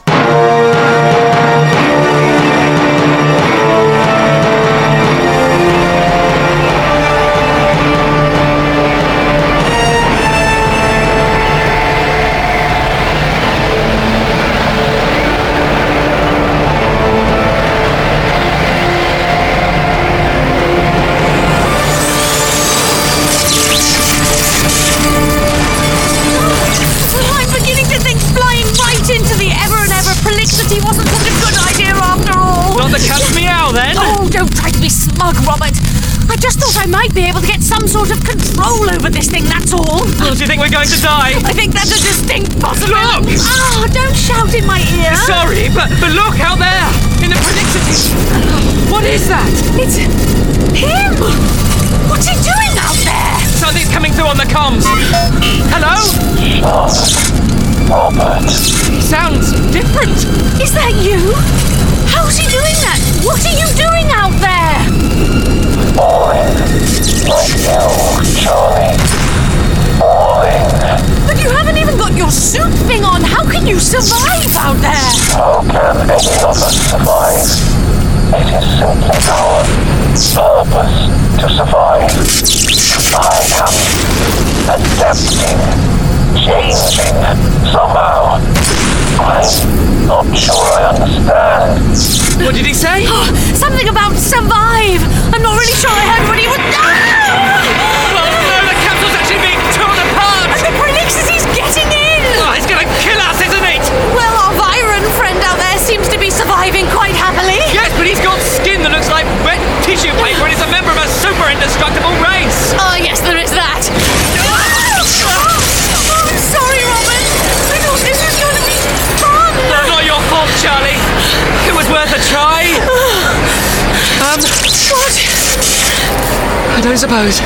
[126.97, 127.41] Don't suppose.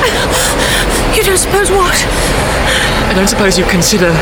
[1.17, 1.93] You don't suppose what?
[3.09, 4.13] I don't suppose you consider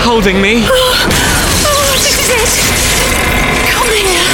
[0.00, 0.64] holding me.
[0.64, 2.48] Oh, this is it.
[3.68, 4.24] Come here.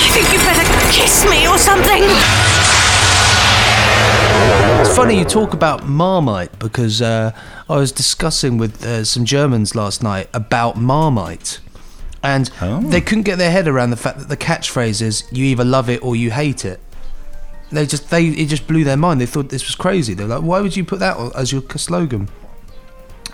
[0.00, 2.04] I think you'd better kiss me or something.
[4.80, 7.32] It's funny you talk about Marmite because uh,
[7.68, 11.60] I was discussing with uh, some Germans last night about Marmite.
[12.22, 12.46] And
[12.90, 15.90] they couldn't get their head around the fact that the catchphrase is "you either love
[15.90, 16.80] it or you hate it."
[17.72, 19.20] They just they it just blew their mind.
[19.20, 20.14] They thought this was crazy.
[20.14, 22.28] They're like, "Why would you put that as your slogan?"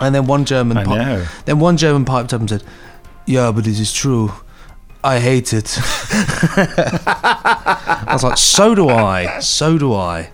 [0.01, 0.97] And then one German, pi-
[1.45, 2.63] then one German piped up and said,
[3.27, 4.33] "Yeah, but it is true.
[5.03, 5.77] I hate it."
[6.97, 9.41] I was like, "So do I.
[9.41, 10.31] So do I.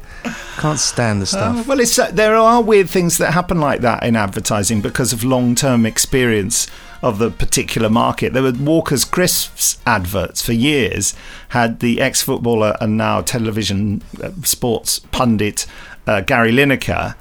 [0.64, 3.80] Can't stand the stuff." Oh, well, it's, uh, there are weird things that happen like
[3.82, 6.66] that in advertising because of long term experience
[7.02, 8.32] of the particular market.
[8.32, 11.14] There were Walker's Crisps adverts for years,
[11.50, 15.66] had the ex footballer and now television uh, sports pundit
[16.06, 17.14] uh, Gary Lineker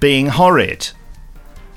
[0.00, 0.90] being horrid.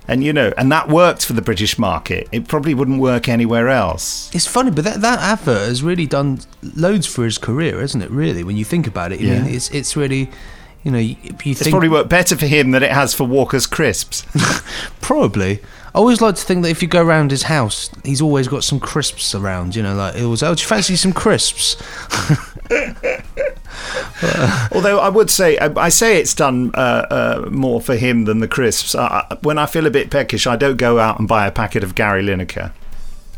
[0.10, 2.28] And you know, and that worked for the British market.
[2.34, 4.30] It probably wouldn't work anywhere else.
[4.34, 6.40] It's funny, but that, that advert has really done
[6.76, 8.10] loads for his career, isn't it?
[8.12, 9.42] Really, when you think about it, I Yeah.
[9.44, 10.30] mean, it's it's really,
[10.88, 13.68] you know, you, you It's probably worked better for him than it has for Walker's
[13.68, 14.26] Crisps.
[15.02, 15.60] probably.
[15.94, 18.64] I always like to think that if you go around his house, he's always got
[18.64, 19.76] some crisps around.
[19.76, 20.42] You know, like it was.
[20.42, 21.76] Oh, do you fancy some crisps?
[24.72, 28.48] Although I would say, I, say it's done uh, uh, more for him than the
[28.48, 28.96] crisps.
[29.42, 31.96] When I feel a bit peckish, I don't go out and buy a packet of
[31.96, 32.72] Gary Lineker.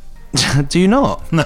[0.70, 1.32] Do you not?
[1.32, 1.46] No.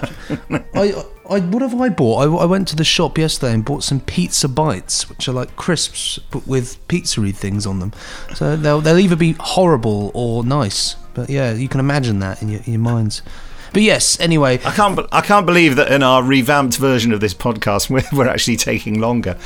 [0.74, 2.20] I, I, what have I bought?
[2.20, 5.56] I, I went to the shop yesterday and bought some pizza bites, which are like
[5.56, 7.94] crisps but with pizzery things on them.
[8.36, 10.96] So they'll they'll either be horrible or nice.
[11.14, 13.22] But yeah, you can imagine that in your, in your minds.
[13.74, 15.00] But yes, anyway, I can't.
[15.12, 19.00] I can't believe that in our revamped version of this podcast, we're, we're actually taking
[19.00, 19.38] longer.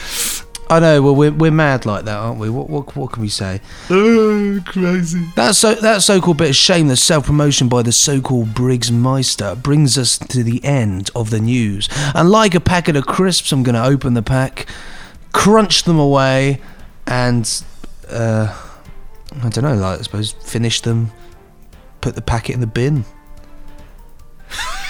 [0.70, 1.02] I know.
[1.02, 2.50] Well, we're we're mad like that, aren't we?
[2.50, 3.62] What what, what can we say?
[3.90, 5.26] Oh, crazy.
[5.36, 10.18] That so that so-called bit of shameless self-promotion by the so-called Briggs Meister brings us
[10.18, 11.88] to the end of the news.
[12.14, 14.68] And like a packet of crisps, I'm going to open the pack,
[15.32, 16.60] crunch them away,
[17.06, 17.64] and
[18.10, 18.54] uh,
[19.42, 19.76] I don't know.
[19.76, 21.12] Like I suppose finish them,
[22.02, 23.06] put the packet in the bin.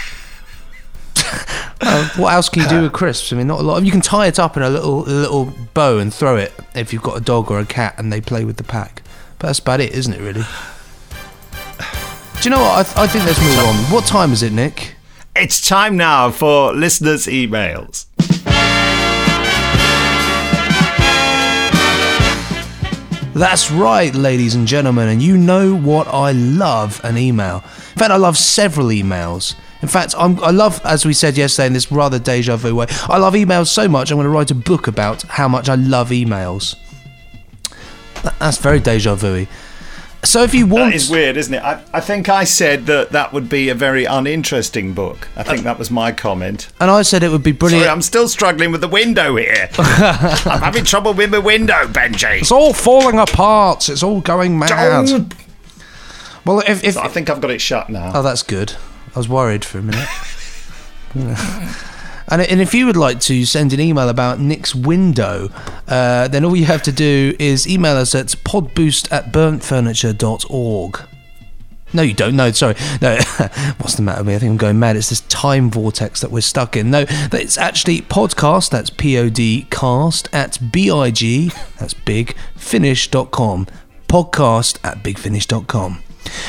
[1.80, 3.32] Uh, what else can you do with crisps?
[3.32, 3.84] I mean, not a lot.
[3.84, 6.92] You can tie it up in a little a little bow and throw it if
[6.92, 9.04] you've got a dog or a cat and they play with the pack.
[9.40, 10.20] But that's about it, isn't it?
[10.20, 10.42] Really.
[12.42, 12.80] Do you know what?
[12.80, 13.76] I, th- I think let's move on.
[13.94, 14.96] What time is it, Nick?
[15.36, 18.06] It's time now for listeners' emails.
[23.34, 27.58] That's right, ladies and gentlemen, and you know what I love an email.
[27.58, 29.54] In fact, I love several emails.
[29.82, 32.88] In fact, I'm, I love, as we said yesterday in this rather deja vu way,
[33.04, 35.76] I love emails so much I'm going to write a book about how much I
[35.76, 36.76] love emails.
[38.40, 39.46] That's very deja vu
[40.24, 40.92] So if you want.
[40.92, 41.64] That is weird, isn't it?
[41.64, 45.28] I, I think I said that that would be a very uninteresting book.
[45.36, 46.70] I think that was my comment.
[46.80, 47.84] And I said it would be brilliant.
[47.84, 49.70] Sorry, I'm still struggling with the window here.
[49.78, 52.42] I'm having trouble with the window, Benji.
[52.42, 53.90] It's all falling apart.
[53.90, 54.70] It's all going mad.
[54.70, 55.34] Don't.
[56.46, 58.12] Well, if, if I think I've got it shut now.
[58.16, 58.74] Oh, that's good.
[59.18, 60.08] I was worried for a minute.
[62.28, 65.50] and, and if you would like to send an email about Nick's window,
[65.88, 71.02] uh, then all you have to do is email us at podboost at burntfurniture.org.
[71.94, 72.36] No, you don't.
[72.36, 72.76] No, sorry.
[73.02, 73.16] No,
[73.78, 74.36] what's the matter with me?
[74.36, 74.96] I think I'm going mad.
[74.96, 76.92] It's this time vortex that we're stuck in.
[76.92, 78.70] No, it's actually podcast.
[78.70, 81.52] That's P O D cast at B I G.
[81.80, 83.66] That's big finish.com.
[84.08, 86.04] Podcast at bigfinish.com.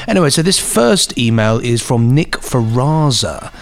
[0.07, 3.53] Anyway, so this first email is from Nick Ferraza.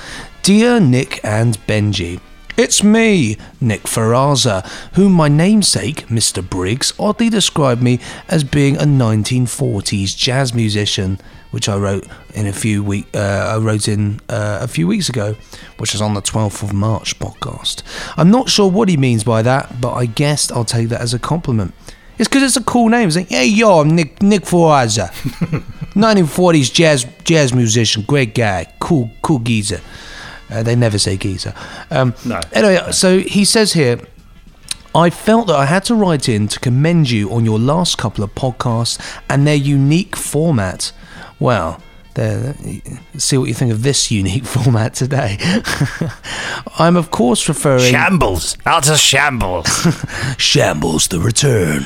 [0.42, 2.20] Dear Nick and Benji,
[2.56, 6.48] it's me, Nick Ferraza, whom my namesake, Mr.
[6.48, 11.18] Briggs, oddly described me as being a 1940s jazz musician,
[11.50, 13.08] which I wrote in a few week.
[13.14, 15.36] Uh, I wrote in uh, a few weeks ago,
[15.76, 17.82] which was on the 12th of March podcast.
[18.16, 21.12] I'm not sure what he means by that, but I guess I'll take that as
[21.12, 21.74] a compliment.
[22.18, 23.08] It's because it's a cool name.
[23.08, 25.12] It's like, hey, yo, I'm Nick Nick Ferraza,
[25.96, 29.80] 1940s jazz jazz musician, great guy, cool cool geezer.
[30.50, 31.52] Uh, they never say geezer.
[31.90, 32.40] Um, No.
[32.52, 33.98] Anyway, so he says here,
[34.94, 38.22] I felt that I had to write in to commend you on your last couple
[38.22, 40.92] of podcasts and their unique format.
[41.40, 41.80] Well,
[42.14, 42.54] there,
[43.18, 45.36] see what you think of this unique format today.
[46.78, 47.90] I'm, of course, referring.
[47.90, 48.56] Shambles.
[48.64, 49.66] Out of shambles.
[50.38, 51.82] Shambles the Return.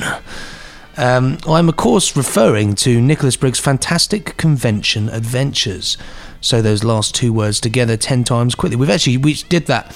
[1.01, 5.96] Um, I'm, of course, referring to Nicholas Briggs' fantastic convention adventures.
[6.42, 8.76] So those last two words together ten times quickly.
[8.76, 9.86] We've actually we did that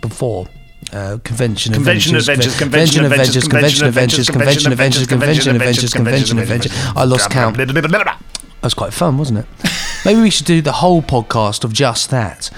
[0.00, 0.46] before.
[0.92, 2.26] Uh, convention, adventures.
[2.26, 6.72] Convention adventures, convention adventures, convention adventures, convention adventures, convention adventures, convention convention adventures.
[6.96, 7.56] I lost count.
[7.56, 9.46] That was quite fun, wasn't it?
[10.04, 12.50] Maybe we should do the whole podcast of just that.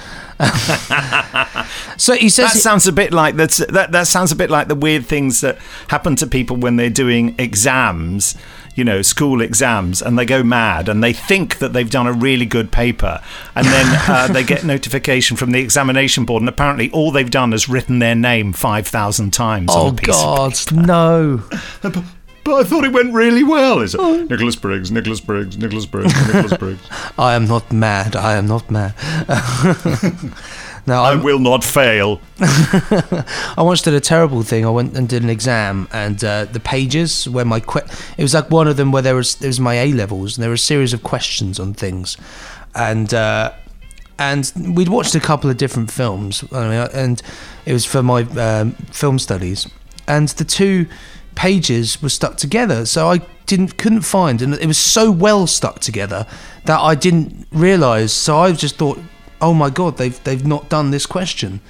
[1.96, 3.92] so he says that sounds a bit like that's that.
[3.92, 7.34] That sounds a bit like the weird things that happen to people when they're doing
[7.38, 8.34] exams,
[8.74, 12.12] you know, school exams, and they go mad and they think that they've done a
[12.12, 13.22] really good paper,
[13.54, 17.52] and then uh, they get notification from the examination board, and apparently all they've done
[17.52, 19.68] is written their name five thousand times.
[19.70, 22.02] Oh on a piece of God, no!
[22.44, 23.80] But I thought it went really well.
[23.80, 24.90] Is it Nicholas Briggs?
[24.90, 25.56] Nicholas Briggs?
[25.56, 26.12] Nicholas Briggs?
[26.26, 26.80] Nicholas Briggs?
[27.18, 28.16] I am not mad.
[28.16, 28.94] I am not mad.
[30.86, 32.20] now I I'm, will not fail.
[32.40, 34.66] I once did a terrible thing.
[34.66, 37.86] I went and did an exam, and uh, the pages where my que-
[38.18, 40.42] it was like one of them where there was there was my A levels, and
[40.42, 42.16] there were a series of questions on things,
[42.74, 43.52] and uh,
[44.18, 47.22] and we'd watched a couple of different films, I mean, and
[47.66, 49.68] it was for my um, film studies,
[50.08, 50.86] and the two
[51.34, 55.80] pages were stuck together, so I didn't couldn't find, and it was so well stuck
[55.80, 56.26] together
[56.64, 58.12] that I didn't realise.
[58.12, 58.98] So I just thought,
[59.40, 61.60] oh my god, they've they've not done this question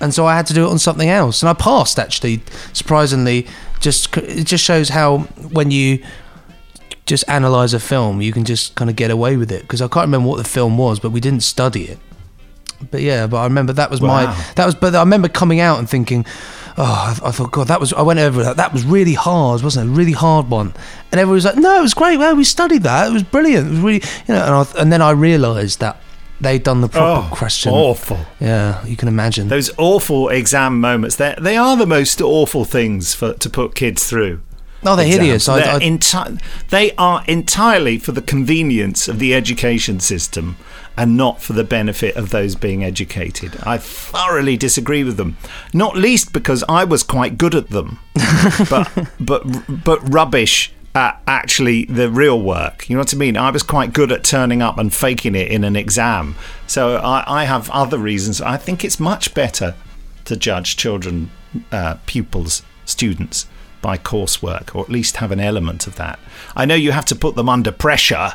[0.00, 2.42] and so I had to do it on something else, and I passed actually.
[2.72, 3.46] Surprisingly,
[3.80, 5.18] just it just shows how
[5.52, 6.04] when you
[7.06, 9.62] just analyze a film, you can just kind of get away with it.
[9.62, 11.98] Because I can't remember what the film was, but we didn't study it.
[12.90, 14.26] But yeah, but I remember that was my
[14.56, 14.74] that was.
[14.74, 16.26] But I remember coming out and thinking,
[16.78, 17.92] oh, I, I thought, God, that was.
[17.92, 18.56] I went over that.
[18.56, 19.92] That was really hard, wasn't it?
[19.92, 20.72] A really hard one.
[21.12, 22.16] And everyone was like, No, it was great.
[22.16, 23.08] Well, we studied that.
[23.08, 23.66] It was brilliant.
[23.66, 24.42] It was really, you know.
[24.44, 26.00] And, I, and then I realised that
[26.40, 27.72] they'd done the proper Oh, question.
[27.72, 28.18] awful.
[28.40, 29.48] Yeah, you can imagine.
[29.48, 31.16] Those awful exam moments.
[31.16, 34.40] They they are the most awful things for to put kids through.
[34.84, 35.22] Oh, they're Exams.
[35.24, 35.46] hideous.
[35.46, 40.56] They're I- enti- they are entirely for the convenience of the education system
[40.98, 43.56] and not for the benefit of those being educated.
[43.62, 45.36] I thoroughly disagree with them.
[45.72, 48.00] Not least because I was quite good at them,
[48.68, 48.90] but
[49.20, 49.44] but
[49.84, 52.90] but rubbish at actually the real work.
[52.90, 53.36] You know what I mean?
[53.36, 56.34] I was quite good at turning up and faking it in an exam.
[56.66, 58.40] So I, I have other reasons.
[58.40, 59.76] I think it's much better
[60.24, 61.30] to judge children,
[61.70, 63.46] uh, pupils, students
[63.80, 66.18] by coursework, or at least have an element of that.
[66.56, 68.32] I know you have to put them under pressure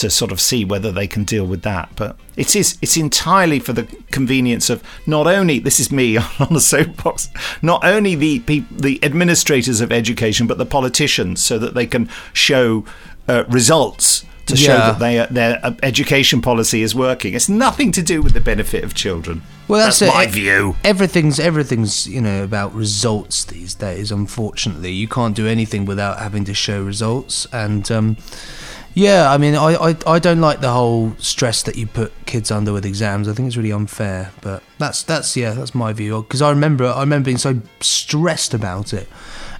[0.00, 3.58] to sort of see whether they can deal with that, but it is it's entirely
[3.58, 7.28] for the convenience of not only this is me on the soapbox,
[7.62, 8.38] not only the
[8.70, 12.84] the administrators of education, but the politicians, so that they can show
[13.28, 17.34] uh, results to show that they, their uh, education policy is working.
[17.34, 19.42] It's nothing to do with the benefit of children.
[19.68, 20.76] Well, that's, that's my view.
[20.82, 24.10] Everything's everything's you know about results these days.
[24.10, 27.46] Unfortunately, you can't do anything without having to show results.
[27.52, 28.16] And um,
[28.94, 32.50] yeah, I mean, I, I I don't like the whole stress that you put kids
[32.50, 33.28] under with exams.
[33.28, 34.32] I think it's really unfair.
[34.40, 36.22] But that's that's yeah, that's my view.
[36.22, 39.08] Because I remember I remember being so stressed about it.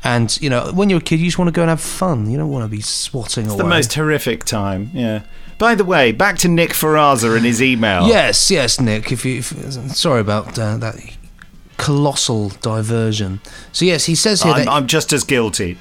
[0.02, 2.30] And you know, when you're a kid, you just want to go and have fun.
[2.30, 3.62] You don't want to be swatting It's away.
[3.62, 4.90] the most horrific time.
[4.92, 5.22] Yeah.
[5.58, 8.08] By the way, back to Nick Ferraza and his email.
[8.08, 9.12] Yes, yes, Nick.
[9.12, 9.52] If you, if,
[9.94, 10.96] sorry about uh, that
[11.76, 13.40] colossal diversion.
[13.72, 15.76] So yes, he says here I'm, that I'm just as guilty.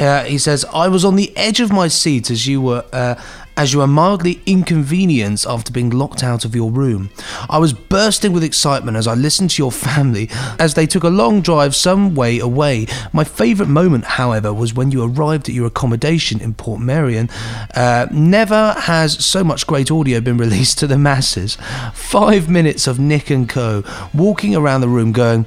[0.00, 2.84] Uh, he says I was on the edge of my seat as you were.
[2.92, 3.14] Uh,
[3.60, 7.10] as you were mildly inconvenienced after being locked out of your room.
[7.50, 11.10] I was bursting with excitement as I listened to your family as they took a
[11.10, 12.86] long drive some way away.
[13.12, 17.30] My favourite moment, however, was when you arrived at your accommodation in Portmeirion.
[17.76, 21.58] Uh, never has so much great audio been released to the masses.
[21.92, 23.84] Five minutes of Nick and Co.
[24.14, 25.44] walking around the room going,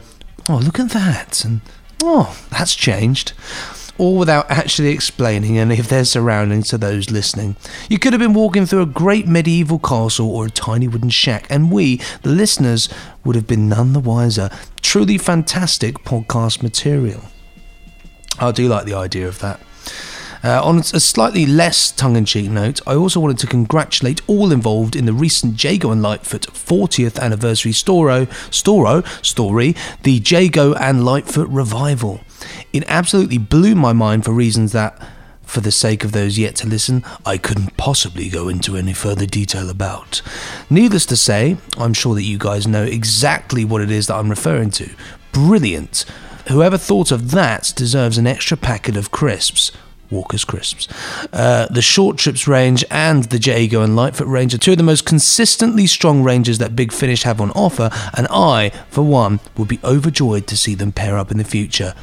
[0.47, 1.43] Oh, look at that.
[1.43, 1.61] And
[2.03, 3.33] oh, that's changed.
[3.97, 7.55] All without actually explaining any of their surroundings to those listening.
[7.89, 11.45] You could have been walking through a great medieval castle or a tiny wooden shack,
[11.49, 12.89] and we, the listeners,
[13.23, 14.49] would have been none the wiser.
[14.81, 17.21] Truly fantastic podcast material.
[18.39, 19.59] I do like the idea of that.
[20.43, 24.51] Uh, on a slightly less tongue in cheek note, I also wanted to congratulate all
[24.51, 29.73] involved in the recent Jago and Lightfoot 40th anniversary Storo, Storo story,
[30.03, 32.19] the Jago and Lightfoot revival.
[32.73, 35.01] It absolutely blew my mind for reasons that,
[35.43, 39.25] for the sake of those yet to listen, I couldn't possibly go into any further
[39.25, 40.21] detail about.
[40.69, 44.29] Needless to say, I'm sure that you guys know exactly what it is that I'm
[44.29, 44.89] referring to.
[45.31, 46.03] Brilliant.
[46.49, 49.71] Whoever thought of that deserves an extra packet of crisps.
[50.13, 50.87] Walker's Crisps.
[51.33, 54.83] Uh, the Short Trips range and the Jago and Lightfoot range are two of the
[54.83, 59.67] most consistently strong ranges that Big Finish have on offer, and I, for one, would
[59.67, 61.93] be overjoyed to see them pair up in the future.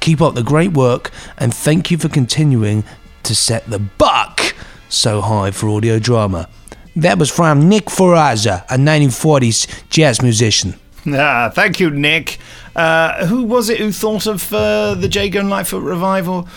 [0.00, 2.84] Keep up the great work, and thank you for continuing
[3.22, 4.54] to set the buck
[4.88, 6.48] so high for audio drama.
[6.96, 10.74] That was from Nick Faraza, a 1940s jazz musician.
[11.06, 12.38] Ah, thank you, Nick.
[12.76, 16.48] Uh, who was it who thought of uh, the Jago and Lightfoot revival?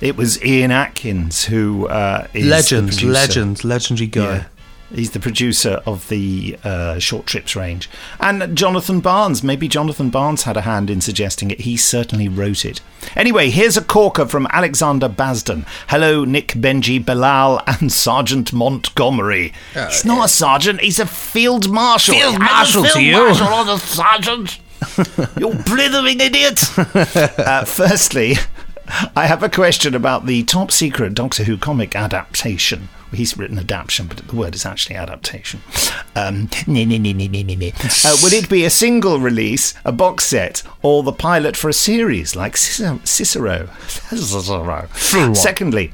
[0.00, 3.06] It was Ian Atkins, who uh, is Legend, producer.
[3.12, 4.34] legend, legendary guy.
[4.36, 4.44] Yeah.
[4.94, 7.88] He's the producer of the uh, Short Trips range.
[8.20, 11.62] And Jonathan Barnes, maybe Jonathan Barnes had a hand in suggesting it.
[11.62, 12.82] He certainly wrote it.
[13.16, 15.64] Anyway, here's a corker from Alexander Basden.
[15.88, 19.54] Hello, Nick, Benji, Bilal, and Sergeant Montgomery.
[19.72, 22.14] he's not a sergeant, he's a field marshal.
[22.14, 23.12] Field I'm marshal to field you.
[23.12, 24.58] marshal, not a sergeant.
[25.38, 26.62] you blithering idiot.
[27.38, 28.36] uh, firstly,
[29.16, 32.88] I have a question about the top secret Doctor Who comic adaptation.
[33.12, 35.60] He's written adaptation, but the word is actually adaptation.
[36.16, 37.72] Um, nee, nee, nee, nee, nee, nee.
[38.04, 41.74] Uh, would it be a single release, a box set, or the pilot for a
[41.74, 42.56] series like?
[42.56, 43.00] Cicero?
[43.04, 43.68] Cicero.
[45.34, 45.92] Secondly,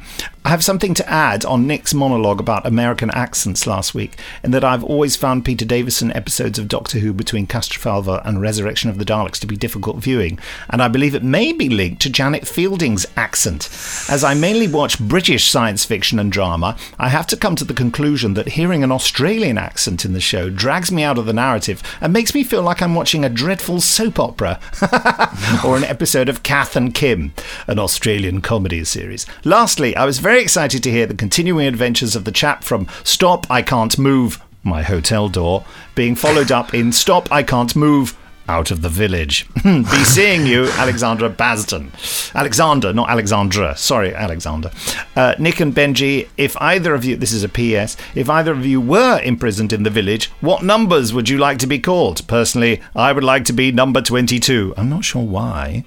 [0.49, 4.65] I have something to add on Nick's monologue about American accents last week, in that
[4.65, 9.05] I've always found Peter Davison episodes of Doctor Who between Castrovalva and Resurrection of the
[9.05, 10.39] Daleks to be difficult viewing,
[10.71, 13.69] and I believe it may be linked to Janet Fielding's accent.
[14.09, 17.75] As I mainly watch British science fiction and drama, I have to come to the
[17.75, 21.83] conclusion that hearing an Australian accent in the show drags me out of the narrative
[22.01, 24.59] and makes me feel like I'm watching a dreadful soap opera
[25.63, 27.35] or an episode of Kath and Kim,
[27.67, 29.27] an Australian comedy series.
[29.45, 33.51] Lastly, I was very excited to hear the continuing adventures of the chap from Stop,
[33.51, 35.65] I Can't Move, my hotel door,
[35.95, 38.17] being followed up in Stop, I Can't Move.
[38.51, 39.47] Out of the village.
[39.63, 41.91] Be seeing you, Alexandra Basden.
[42.35, 43.77] Alexander, not Alexandra.
[43.77, 44.71] Sorry, Alexander.
[45.15, 48.65] Uh, Nick and Benji, if either of you, this is a PS, if either of
[48.65, 52.27] you were imprisoned in the village, what numbers would you like to be called?
[52.27, 54.73] Personally, I would like to be number 22.
[54.79, 55.85] I'm not sure why.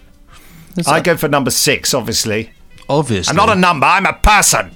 [0.85, 2.51] I go for number six, obviously.
[2.91, 3.29] Obviously.
[3.31, 4.71] I'm not a number, I'm a person.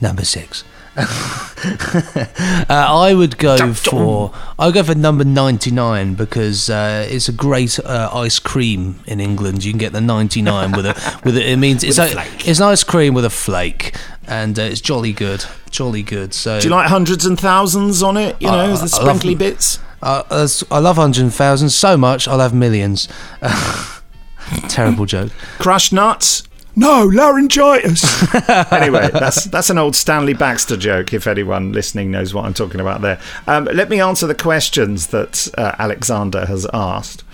[0.00, 0.64] Number six.
[0.96, 2.26] uh,
[2.68, 7.78] I would go for I go for number ninety nine because uh, it's a great
[7.80, 9.64] uh, ice cream in England.
[9.64, 12.12] You can get the ninety nine with a with a, it means it's a
[12.46, 16.34] it's an ice cream with a flake and uh, it's jolly good, jolly good.
[16.34, 18.36] So Do you like hundreds and thousands on it?
[18.40, 19.78] You know, Uh, the I love sprinkly bits?
[20.02, 20.96] I, as- I love
[21.32, 22.28] thousands so much.
[22.28, 23.08] I'll have millions.
[24.68, 25.32] Terrible joke.
[25.58, 26.42] Crushed nuts?
[26.74, 28.02] No, laryngitis.
[28.72, 31.12] anyway, that's that's an old Stanley Baxter joke.
[31.12, 35.08] If anyone listening knows what I'm talking about there, um, let me answer the questions
[35.08, 37.24] that uh, Alexander has asked.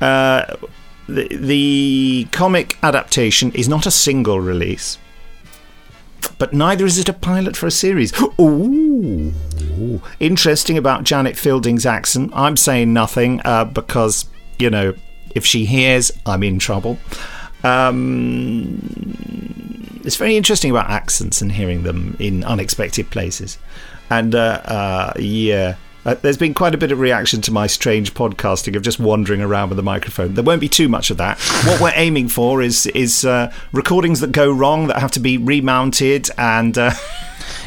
[0.00, 0.56] Uh,
[1.06, 4.98] the, the comic adaptation is not a single release,
[6.38, 8.12] but neither is it a pilot for a series.
[8.40, 9.32] Ooh,
[10.18, 12.30] interesting about Janet Fielding's accent.
[12.34, 14.24] I'm saying nothing uh, because
[14.58, 14.94] you know
[15.34, 16.98] if she hears, I'm in trouble.
[17.64, 18.80] Um,
[20.04, 23.58] it's very interesting about accents and hearing them in unexpected places.
[24.10, 28.14] And uh, uh, yeah, uh, there's been quite a bit of reaction to my strange
[28.14, 30.34] podcasting of just wandering around with a microphone.
[30.34, 31.38] There won't be too much of that.
[31.66, 35.36] what we're aiming for is is uh, recordings that go wrong that have to be
[35.36, 36.76] remounted and.
[36.76, 36.92] Uh,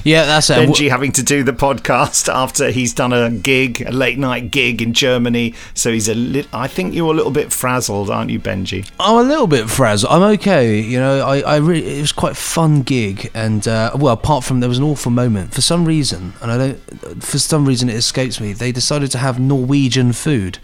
[0.04, 0.70] Yeah, that's it.
[0.70, 4.82] Benji having to do the podcast after he's done a gig, a late night gig
[4.82, 5.54] in Germany.
[5.74, 6.48] So he's a lit.
[6.54, 8.90] I think you're a little bit frazzled, aren't you, Benji?
[9.00, 10.12] I'm a little bit frazzled.
[10.12, 10.80] I'm okay.
[10.80, 14.44] You know, I, I really, it was quite a fun gig, and uh, well, apart
[14.44, 17.90] from there was an awful moment for some reason, and I don't, for some reason
[17.90, 18.54] it escapes me.
[18.54, 20.60] They decided to have Norwegian food.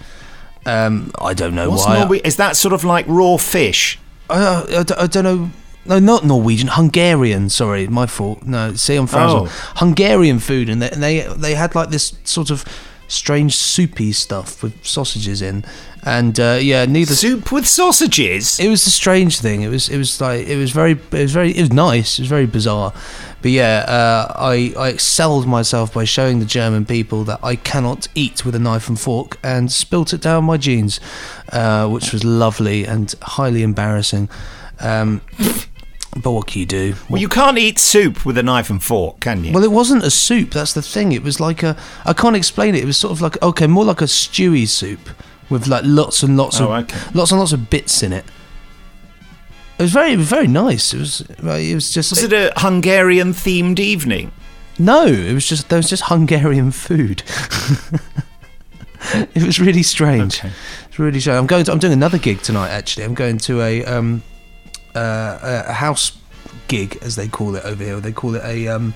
[0.65, 1.97] Um, I don't know What's why.
[1.97, 3.99] Norwe- is that sort of like raw fish?
[4.29, 5.51] I, I, I don't know.
[5.87, 6.67] No, not Norwegian.
[6.67, 7.49] Hungarian.
[7.49, 8.43] Sorry, my fault.
[8.43, 9.47] No, see, I'm frazzled.
[9.49, 9.71] Oh.
[9.77, 12.65] Hungarian food, and they, and they they had like this sort of
[13.07, 15.63] strange soupy stuff with sausages in,
[16.03, 18.59] and uh, yeah, neither soup with sausages.
[18.59, 19.61] It was a strange thing.
[19.61, 22.19] It was it was like it was very it was very it was nice.
[22.19, 22.93] It was very bizarre,
[23.41, 28.07] but yeah, uh, I I excelled myself by showing the German people that I cannot
[28.13, 30.99] eat with a knife and fork, and spilt it down my jeans,
[31.51, 34.29] uh, which was lovely and highly embarrassing.
[34.79, 35.21] Um,
[36.21, 36.95] but what can you do?
[37.09, 39.53] Well, you can't eat soup with a knife and fork, can you?
[39.53, 40.51] Well, it wasn't a soup.
[40.51, 41.11] That's the thing.
[41.11, 41.75] It was like a.
[42.05, 42.83] I can't explain it.
[42.83, 45.09] It was sort of like okay, more like a stewy soup
[45.49, 46.97] with like lots and lots Oh, of okay.
[47.13, 48.25] lots and lots of bits in it.
[49.79, 50.93] It was very very nice.
[50.93, 52.11] It was it was just.
[52.11, 54.31] Was it a Hungarian themed evening?
[54.79, 57.23] No, it was just there was just Hungarian food.
[59.35, 60.41] it was really strange.
[60.87, 61.37] It's really strange.
[61.37, 61.63] I'm going.
[61.65, 62.69] To, I'm doing another gig tonight.
[62.69, 64.23] Actually, I'm going to a um,
[64.97, 66.17] uh, a house
[66.67, 67.99] gig, as they call it over here.
[67.99, 68.93] They call it a um,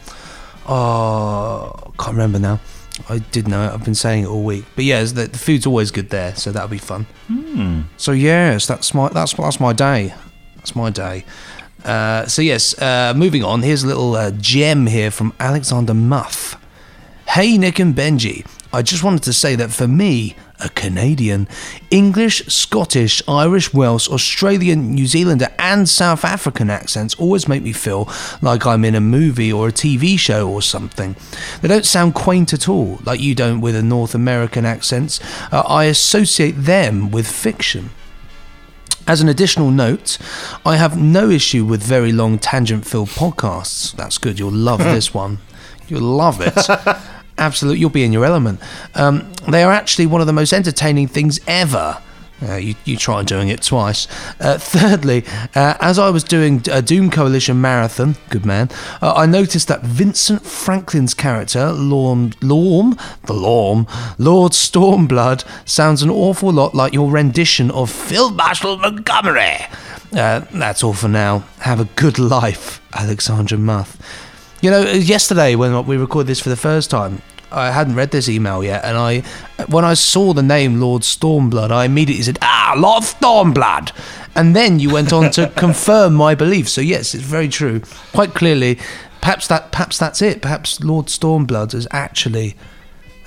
[0.68, 2.60] oh, can't remember now.
[3.10, 3.74] I did know it.
[3.74, 4.66] I've been saying it all week.
[4.76, 7.06] But yeah, the, the food's always good there, so that'll be fun.
[7.28, 7.82] Hmm.
[7.98, 10.14] So yes, that's my that's that's my day.
[10.58, 11.26] That's my day.
[11.84, 13.64] Uh, so yes, uh, moving on.
[13.64, 16.58] Here's a little uh, gem here from Alexander Muff.
[17.28, 21.48] Hey Nick and Benji, I just wanted to say that for me, a Canadian,
[21.90, 28.10] English, Scottish, Irish, Welsh, Australian, New Zealander, and South African accents always make me feel
[28.42, 31.16] like I'm in a movie or a TV show or something.
[31.62, 35.20] They don't sound quaint at all, like you don't with the North American accents.
[35.52, 37.90] Uh, I associate them with fiction.
[39.08, 40.18] As an additional note,
[40.66, 43.94] I have no issue with very long tangent filled podcasts.
[43.96, 44.40] That's good.
[44.40, 45.40] You'll love this one.
[45.88, 46.56] You'll love it.
[47.38, 47.80] Absolutely.
[47.80, 48.60] You'll be in your element.
[48.96, 52.02] Um, they are actually one of the most entertaining things ever.
[52.44, 54.08] Uh, you, you try doing it twice.
[54.40, 55.24] Uh, thirdly,
[55.54, 58.70] uh, as I was doing a Doom Coalition marathon, good man,
[59.02, 63.86] uh, I noticed that Vincent Franklin's character, Lorm, Lorm, the Lorm,
[64.18, 69.58] Lord Stormblood, sounds an awful lot like your rendition of Field Marshal Montgomery.
[70.12, 71.44] Uh, that's all for now.
[71.60, 74.02] Have a good life, Alexandra Muth.
[74.62, 78.30] You know, yesterday when we recorded this for the first time, I hadn't read this
[78.30, 79.22] email yet, and I,
[79.68, 83.92] when I saw the name Lord Stormblood, I immediately said, "Ah, Lord Stormblood,"
[84.36, 86.70] and then you went on to confirm my belief.
[86.70, 87.82] So yes, it's very true.
[88.14, 88.78] Quite clearly,
[89.20, 90.42] perhaps that, perhaps that's it.
[90.42, 92.56] Perhaps Lord Stormblood is actually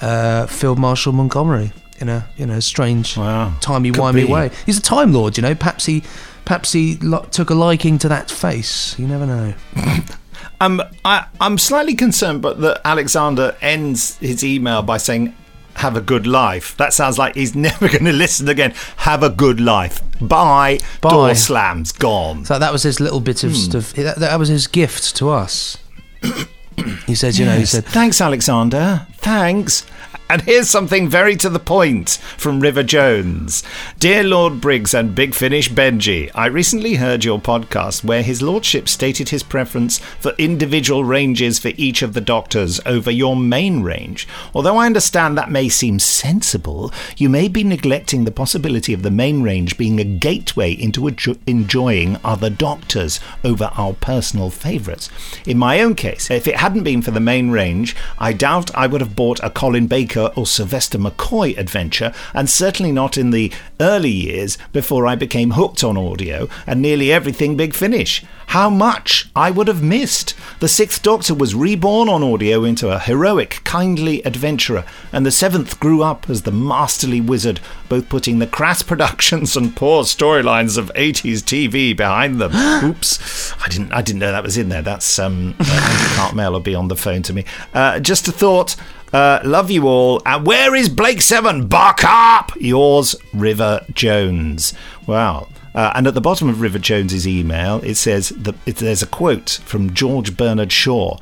[0.01, 4.51] uh, Field Marshal Montgomery in a in a strange, timey wimey way.
[4.65, 5.55] He's a Time Lord, you know.
[5.55, 6.03] Perhaps he,
[6.45, 8.99] perhaps he lo- took a liking to that face.
[8.99, 9.55] You never know.
[10.65, 15.35] Um, I, I'm slightly concerned, but that Alexander ends his email by saying,
[15.77, 18.73] "Have a good life." That sounds like he's never going to listen again.
[18.99, 20.01] Have a good life.
[20.21, 20.79] Bye.
[21.01, 21.11] Bye.
[21.11, 21.93] Door slams.
[21.93, 22.45] Gone.
[22.45, 23.57] So that was his little bit of Hmm.
[23.57, 23.93] stuff.
[23.95, 25.77] That, that was his gift to us.
[27.07, 29.07] he said, you know, he said, "Thanks, Alexander.
[29.19, 29.85] Thanks."
[30.27, 33.63] And here's something very to the point from River Jones.
[33.99, 38.89] Dear Lord Briggs and Big Finish Benji, I recently heard your podcast where his lordship
[38.89, 44.27] stated his preference for individual ranges for each of the doctors over your main range.
[44.55, 49.11] Although I understand that may seem sensible, you may be neglecting the possibility of the
[49.11, 55.11] main range being a gateway into enjo- enjoying other doctors over our personal favourites.
[55.47, 58.87] In my own case, if it hadn't been for the main range, I doubt I
[58.87, 63.53] would have bought a Colin Baker or Sylvester McCoy adventure, and certainly not in the
[63.81, 68.25] early years before I became hooked on audio and nearly everything Big Finish.
[68.49, 70.35] How much I would have missed!
[70.61, 75.81] The Sixth Doctor was reborn on audio into a heroic, kindly adventurer, and the Seventh
[75.81, 80.93] grew up as the masterly wizard, both putting the crass productions and poor storylines of
[80.95, 82.53] 80s TV behind them.
[82.85, 84.83] Oops, I didn't, I didn't know that was in there.
[84.83, 87.45] That's um, uh, Cartmel will be on the phone to me.
[87.73, 88.77] Uh, just a thought.
[89.15, 90.21] Uh, love you all.
[90.27, 91.69] And where is Blake Seven?
[91.69, 92.51] Buck up!
[92.57, 94.75] Yours, River Jones.
[95.07, 95.47] Wow.
[95.73, 99.07] Uh, and at the bottom of River Jones's email, it says that it, there's a
[99.07, 101.17] quote from George Bernard Shaw.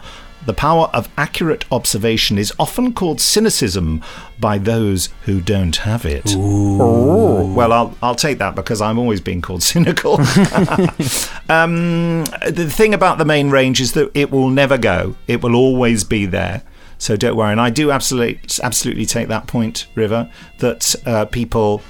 [0.47, 4.03] The power of accurate observation is often called cynicism
[4.41, 6.35] by those who don't have it.
[6.35, 7.53] Oh.
[7.53, 10.15] Well, I'll, I'll take that because I'm always being called cynical.
[11.51, 15.55] um, the thing about the main range is that it will never go, it will
[15.55, 16.63] always be there.
[17.03, 17.51] So don't worry.
[17.51, 21.83] And I do absolutely, absolutely take that point, River, that uh, people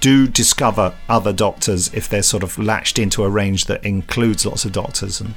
[0.00, 4.64] do discover other doctors if they're sort of latched into a range that includes lots
[4.64, 5.20] of doctors.
[5.20, 5.34] And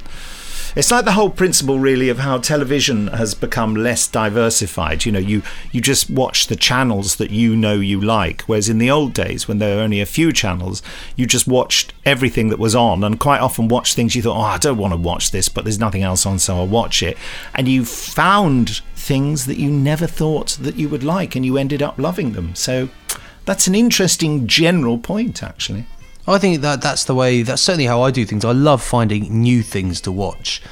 [0.76, 5.04] It's like the whole principle, really, of how television has become less diversified.
[5.04, 5.42] You know, you
[5.72, 9.48] you just watch the channels that you know you like, whereas in the old days,
[9.48, 10.82] when there were only a few channels,
[11.16, 14.42] you just watched everything that was on, and quite often watched things you thought, oh,
[14.42, 17.18] I don't want to watch this, but there's nothing else on, so I'll watch it,
[17.54, 21.82] and you found things that you never thought that you would like, and you ended
[21.82, 22.54] up loving them.
[22.54, 22.88] So
[23.44, 25.86] that's an interesting general point, actually.
[26.30, 27.42] I think that that's the way.
[27.42, 28.44] That's certainly how I do things.
[28.44, 30.62] I love finding new things to watch,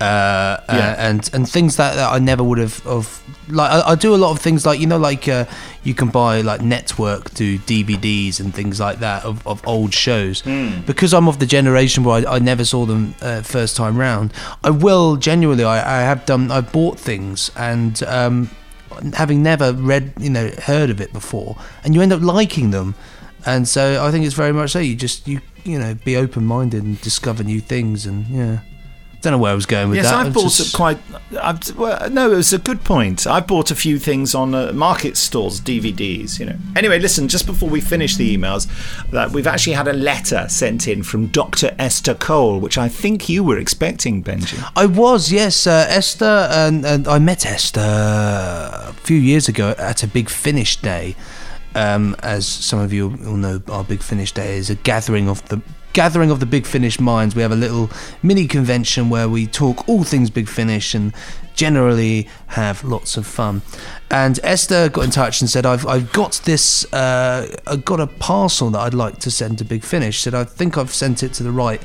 [0.00, 2.86] uh, uh, and and things that, that I never would have.
[2.86, 5.44] Of like, I, I do a lot of things like you know, like uh,
[5.82, 10.40] you can buy like network to DVDs and things like that of, of old shows.
[10.40, 10.80] Hmm.
[10.86, 14.32] Because I'm of the generation where I, I never saw them uh, first time round.
[14.62, 15.64] I will genuinely.
[15.64, 16.50] I, I have done.
[16.50, 18.02] I've bought things and.
[18.04, 18.50] Um,
[19.14, 22.94] having never read, you know, heard of it before, and you end up liking them,
[23.46, 24.78] and so I think it's very much so.
[24.78, 28.60] You just you you know be open minded and discover new things, and yeah.
[29.20, 30.14] Don't know where I was going with yes, that.
[30.16, 30.98] I've I'm bought just- quite.
[31.40, 33.24] I've, well, no, it was a good point.
[33.24, 36.40] I bought a few things on uh, market stalls, DVDs.
[36.40, 36.56] You know.
[36.74, 37.28] Anyway, listen.
[37.28, 38.66] Just before we finish the emails,
[39.10, 41.72] that we've actually had a letter sent in from Dr.
[41.78, 44.60] Esther Cole, which I think you were expecting, Benji.
[44.74, 50.02] I was, yes, uh, Esther, and, and I met Esther a few years ago at
[50.02, 51.14] a Big Finish Day.
[51.74, 55.46] Um, as some of you will know, our Big Finish Day is a gathering of
[55.48, 55.60] the
[55.92, 57.34] gathering of the Big Finish minds.
[57.34, 57.90] We have a little
[58.22, 61.12] mini convention where we talk all things Big Finish and
[61.54, 63.62] generally have lots of fun.
[64.10, 66.90] And Esther got in touch and said, "I've I've got this.
[66.92, 70.44] Uh, I've got a parcel that I'd like to send to Big Finish." Said, "I
[70.44, 71.82] think I've sent it to the right."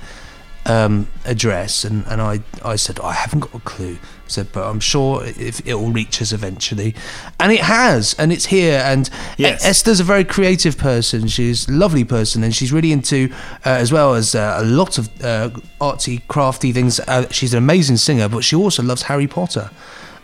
[0.67, 3.97] um, address, and, and I, I said I haven't got a clue.
[4.29, 6.93] Said, but I'm sure if it will reach us eventually,
[7.39, 8.81] and it has, and it's here.
[8.83, 11.27] And E- Esther's a very creative person.
[11.27, 13.29] She's a lovely person, and she's really into
[13.65, 15.49] uh, as well as uh, a lot of uh,
[15.79, 16.99] artsy, crafty things.
[17.01, 19.69] Uh, she's an amazing singer, but she also loves Harry Potter.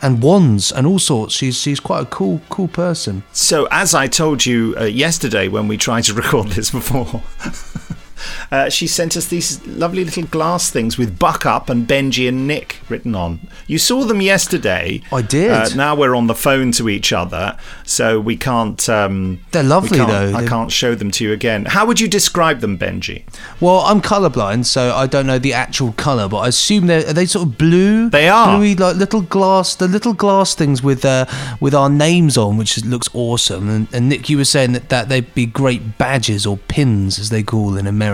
[0.02, 1.34] And wands and all sorts.
[1.34, 3.24] She's she's quite a cool cool person.
[3.32, 7.22] So, as I told you uh, yesterday when we tried to record this before,
[8.52, 12.48] uh, she sent us these lovely little glass things with Buck Up and Benji and
[12.48, 13.48] Nick written on.
[13.68, 15.02] You saw them yesterday.
[15.12, 15.52] I did.
[15.52, 18.88] Uh, now we're on the phone to each other, so we can't.
[18.90, 20.38] Um, They're lovely, can't- though.
[20.38, 21.66] I They're- can't show them to you again.
[21.66, 23.24] How would you describe them, Benji?
[23.60, 27.14] Well, I'm colourblind, so I don't know the actual colour, but I assume they're are
[27.14, 28.10] they sort of blue.
[28.10, 28.58] They are.
[28.58, 31.26] bluey, like little glass, the little glass things with uh,
[31.60, 33.70] with our names on, which looks awesome.
[33.70, 37.30] And, and Nick, you were saying that, that they'd be great badges or pins, as
[37.30, 38.13] they call in America.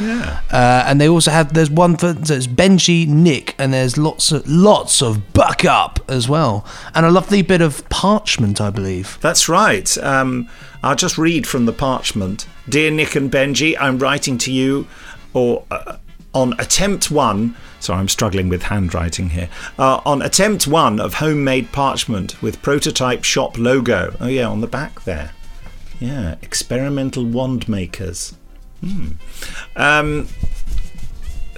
[0.00, 0.40] Yeah.
[0.50, 4.46] Uh, and they also have there's one for there's Benji, Nick, and there's lots of
[4.48, 9.18] lots of buck up as well, and a lovely bit of parchment, I believe.
[9.20, 9.96] That's right.
[9.98, 10.48] Um,
[10.82, 12.46] I'll just read from the parchment.
[12.68, 14.86] Dear Nick and Benji, I'm writing to you
[15.34, 15.96] or uh,
[16.34, 17.56] on attempt one.
[17.80, 19.48] Sorry, I'm struggling with handwriting here.
[19.78, 24.16] Uh, on attempt one of homemade parchment with prototype shop logo.
[24.20, 25.32] Oh, yeah, on the back there.
[26.00, 28.34] Yeah, experimental wand makers.
[28.80, 29.12] Hmm.
[29.74, 30.28] Um,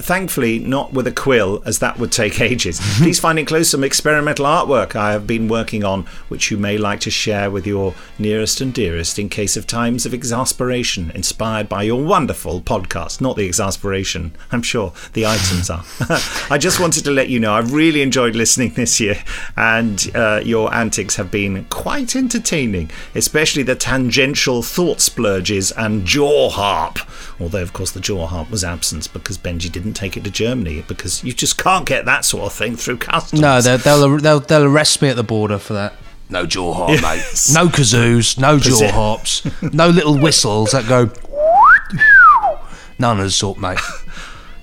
[0.00, 2.80] Thankfully, not with a quill, as that would take ages.
[2.98, 7.00] Please find enclosed some experimental artwork I have been working on, which you may like
[7.00, 11.82] to share with your nearest and dearest in case of times of exasperation, inspired by
[11.82, 13.20] your wonderful podcast.
[13.20, 15.84] Not the exasperation, I'm sure the items are.
[16.50, 19.22] I just wanted to let you know I've really enjoyed listening this year,
[19.56, 26.50] and uh, your antics have been quite entertaining, especially the tangential thought splurges and jaw
[26.50, 26.98] harp.
[27.40, 30.84] Although, of course, the jaw harp was absent because Benji didn't take it to Germany
[30.88, 33.40] because you just can't get that sort of thing through customs.
[33.40, 35.94] No, they'll, they'll they'll they'll arrest me at the border for that.
[36.30, 37.48] No jaw harp, Yes.
[37.48, 37.54] mate.
[37.62, 41.10] No kazoos, no jaw Possess- harps, no little whistles that go.
[42.98, 43.78] None of the sort, mate.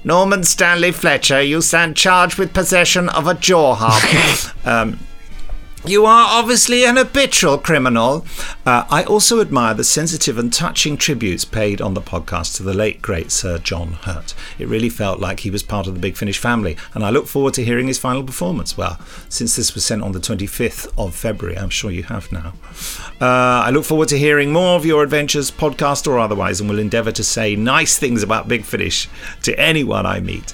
[0.03, 4.65] Norman Stanley Fletcher, you stand charged with possession of a jaw harp.
[4.67, 4.99] um,
[5.87, 8.25] you are obviously an habitual criminal.
[8.65, 12.73] Uh, I also admire the sensitive and touching tributes paid on the podcast to the
[12.73, 14.33] late, great Sir John Hurt.
[14.57, 17.27] It really felt like he was part of the Big Finish family, and I look
[17.27, 18.77] forward to hearing his final performance.
[18.77, 22.53] Well, since this was sent on the 25th of February, I'm sure you have now.
[23.21, 26.79] Uh, I look forward to hearing more of your adventures, podcast or otherwise, and will
[26.79, 29.07] endeavour to say nice things about Big Finish
[29.43, 30.53] to anyone I meet.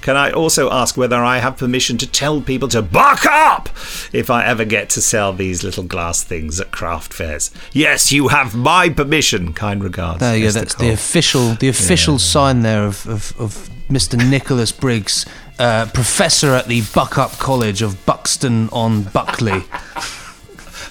[0.00, 3.68] Can I also ask whether I have permission to tell people to buck up
[4.12, 7.50] if I ever get to sell these little glass things at craft fairs?
[7.72, 9.52] Yes, you have my permission.
[9.52, 10.20] Kind regards.
[10.20, 10.52] There you go.
[10.52, 10.88] That's Cole.
[10.88, 14.16] the official the official sign there of, of, of Mr.
[14.30, 15.26] Nicholas Briggs,
[15.58, 19.64] uh, professor at the Buck Up College of Buxton on Buckley.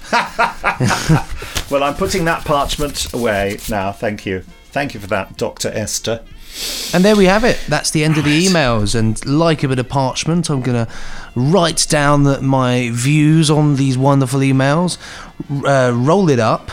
[1.69, 3.91] well, I'm putting that parchment away now.
[3.91, 4.43] Thank you.
[4.71, 5.69] Thank you for that, Dr.
[5.69, 6.23] Esther.
[6.93, 7.59] And there we have it.
[7.67, 8.95] That's the end of the emails.
[8.97, 10.91] And like a bit of parchment, I'm going to
[11.35, 14.97] write down the, my views on these wonderful emails,
[15.65, 16.71] uh, roll it up,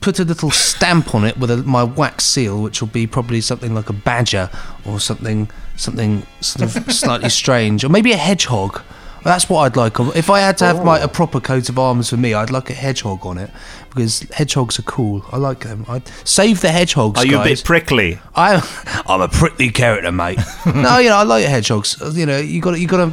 [0.00, 3.40] put a little stamp on it with a, my wax seal, which will be probably
[3.40, 4.48] something like a badger
[4.86, 8.82] or something, something sort of slightly strange, or maybe a hedgehog.
[9.22, 9.98] That's what I'd like.
[10.16, 12.70] If I had to have my a proper coat of arms for me, I'd like
[12.70, 13.50] a hedgehog on it
[13.90, 15.24] because hedgehogs are cool.
[15.30, 15.84] I like them.
[15.88, 17.18] I'd save the hedgehogs.
[17.18, 18.18] Are you a bit prickly?
[18.34, 20.38] I, I'm a prickly character, mate.
[20.66, 22.00] no, you know I like hedgehogs.
[22.14, 23.12] You know you got you got a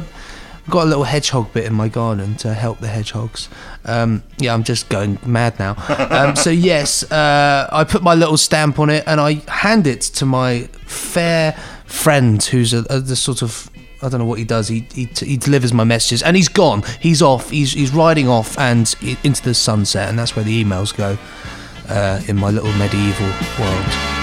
[0.70, 3.48] got a little hedgehog bit in my garden to help the hedgehogs.
[3.84, 5.76] Um, yeah, I'm just going mad now.
[6.10, 10.02] Um, so yes, uh, I put my little stamp on it and I hand it
[10.02, 11.52] to my fair
[11.86, 13.70] friend, who's a, a the sort of
[14.00, 14.68] I don't know what he does.
[14.68, 16.84] He, he he delivers my messages, and he's gone.
[17.00, 17.50] He's off.
[17.50, 18.94] He's he's riding off and
[19.24, 21.18] into the sunset, and that's where the emails go
[21.88, 23.26] uh, in my little medieval
[23.58, 24.18] world.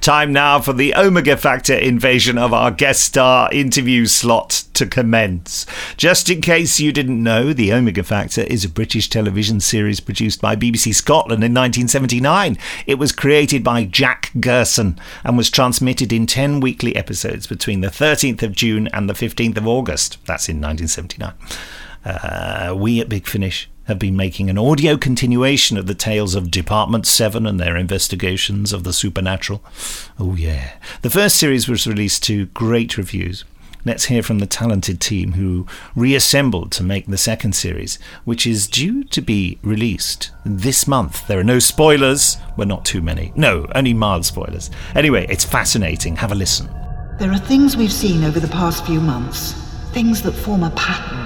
[0.00, 5.66] Time now for the Omega Factor invasion of our guest star interview slot to commence.
[5.98, 10.40] Just in case you didn't know, the Omega Factor is a British television series produced
[10.40, 12.56] by BBC Scotland in 1979.
[12.86, 17.88] It was created by Jack Gerson and was transmitted in 10 weekly episodes between the
[17.88, 20.16] 13th of June and the 15th of August.
[20.24, 21.34] That's in 1979.
[22.02, 26.50] Uh, we at Big Finish have been making an audio continuation of the tales of
[26.50, 29.62] Department 7 and their investigations of the supernatural.
[30.18, 30.78] Oh, yeah.
[31.02, 33.44] The first series was released to great reviews.
[33.84, 35.66] Let's hear from the talented team who
[35.96, 41.26] reassembled to make the second series, which is due to be released this month.
[41.26, 42.36] There are no spoilers.
[42.56, 43.32] Well, not too many.
[43.34, 44.70] No, only mild spoilers.
[44.94, 46.16] Anyway, it's fascinating.
[46.16, 46.68] Have a listen.
[47.18, 49.52] There are things we've seen over the past few months,
[49.92, 51.18] things that form a pattern.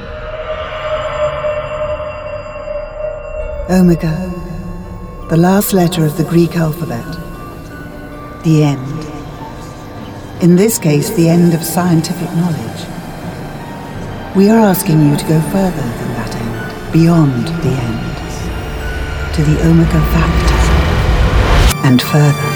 [3.71, 4.31] Omega,
[5.31, 7.05] the last letter of the Greek alphabet.
[8.45, 9.24] The end.
[10.43, 12.87] In this case, the end of scientific knowledge.
[14.37, 19.63] We are asking you to go further than that end, beyond the end, to the
[19.65, 20.55] Omega Factor,
[21.87, 22.51] and further.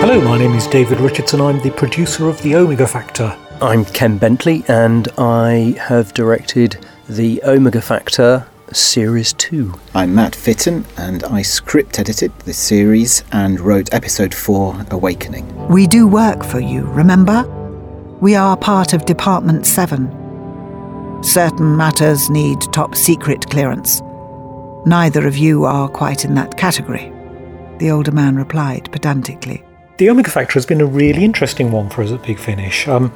[0.00, 1.40] Hello, my name is David Richardson.
[1.42, 3.36] I'm the producer of The Omega Factor.
[3.60, 9.72] I'm Ken Bentley, and I have directed the Omega Factor Series 2.
[9.94, 15.68] I'm Matt Fitton, and I script edited the series and wrote episode 4 Awakening.
[15.68, 17.44] We do work for you, remember?
[18.20, 21.22] We are part of Department 7.
[21.22, 24.02] Certain matters need top secret clearance.
[24.84, 27.10] Neither of you are quite in that category,
[27.78, 29.64] the older man replied pedantically.
[29.96, 33.12] The Omega Factor has been a really interesting one for us at Big Finish um,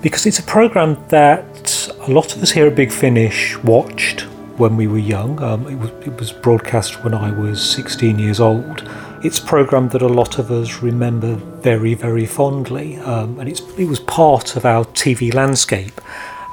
[0.00, 4.26] because it's a program that a lot of us here at Big Finish watched
[4.62, 5.42] when we were young.
[5.42, 8.88] Um, it, was, it was broadcast when I was 16 years old.
[9.24, 13.88] It's a program that a lot of us remember very, very fondly, um, and it
[13.88, 16.00] was part of our TV landscape.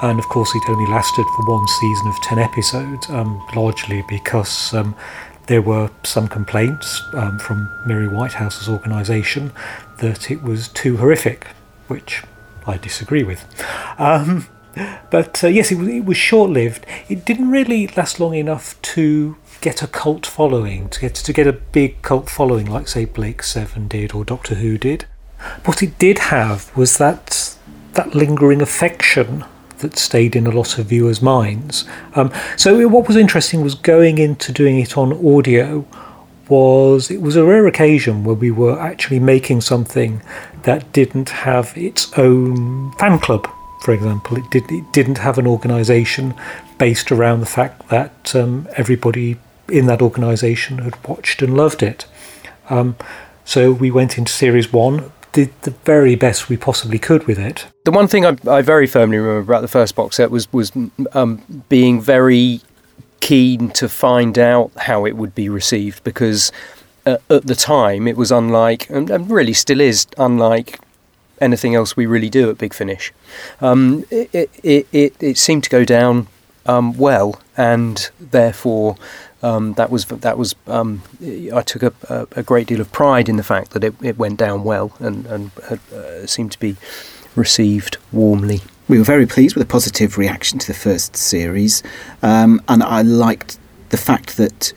[0.02, 4.74] And of course, it only lasted for one season of 10 episodes, um, largely because
[4.74, 4.96] um,
[5.46, 9.52] there were some complaints um, from Mary Whitehouse's organisation
[10.00, 11.46] that it was too horrific,
[11.88, 12.24] which
[12.66, 13.46] I disagree with.
[15.12, 16.86] But uh, yes, it was, it was short lived.
[17.08, 21.48] It didn't really last long enough to get a cult following, to get, to get
[21.48, 25.06] a big cult following like, say, Blake Seven did or Doctor Who did.
[25.66, 27.58] What it did have was that,
[27.94, 29.46] that lingering affection
[29.80, 31.86] that stayed in a lot of viewers' minds.
[32.16, 35.86] Um, so what was interesting was going into doing it on audio
[36.50, 40.22] was it was a rare occasion where we were actually making something
[40.64, 43.50] that didn't have its own fan club.
[43.82, 46.36] For example, it did it didn't have an organisation
[46.78, 49.38] based around the fact that um, everybody
[49.70, 52.06] in that organisation had watched and loved it.
[52.70, 52.96] Um,
[53.46, 57.68] so we went into series one, did the very best we possibly could with it.
[57.86, 60.72] The one thing I, I very firmly remember about the first box set was was
[61.14, 62.62] um, being very
[63.20, 66.52] keen to find out how it would be received because
[67.06, 70.80] uh, at the time it was unlike and, and really still is unlike
[71.42, 73.14] anything else we really do at Big Finish.
[73.62, 76.28] Um, it, it, it, it seemed to go down
[76.66, 78.96] um, well, and therefore
[79.42, 83.38] um, that was that was um, I took a, a, great deal of pride in
[83.38, 85.52] the fact that it, it went down well and and
[85.94, 86.76] uh, seemed to be
[87.36, 88.62] received warmly.
[88.88, 91.84] We were very pleased with the positive reaction to the first series,
[92.22, 93.58] um, and I liked
[93.90, 94.74] the fact that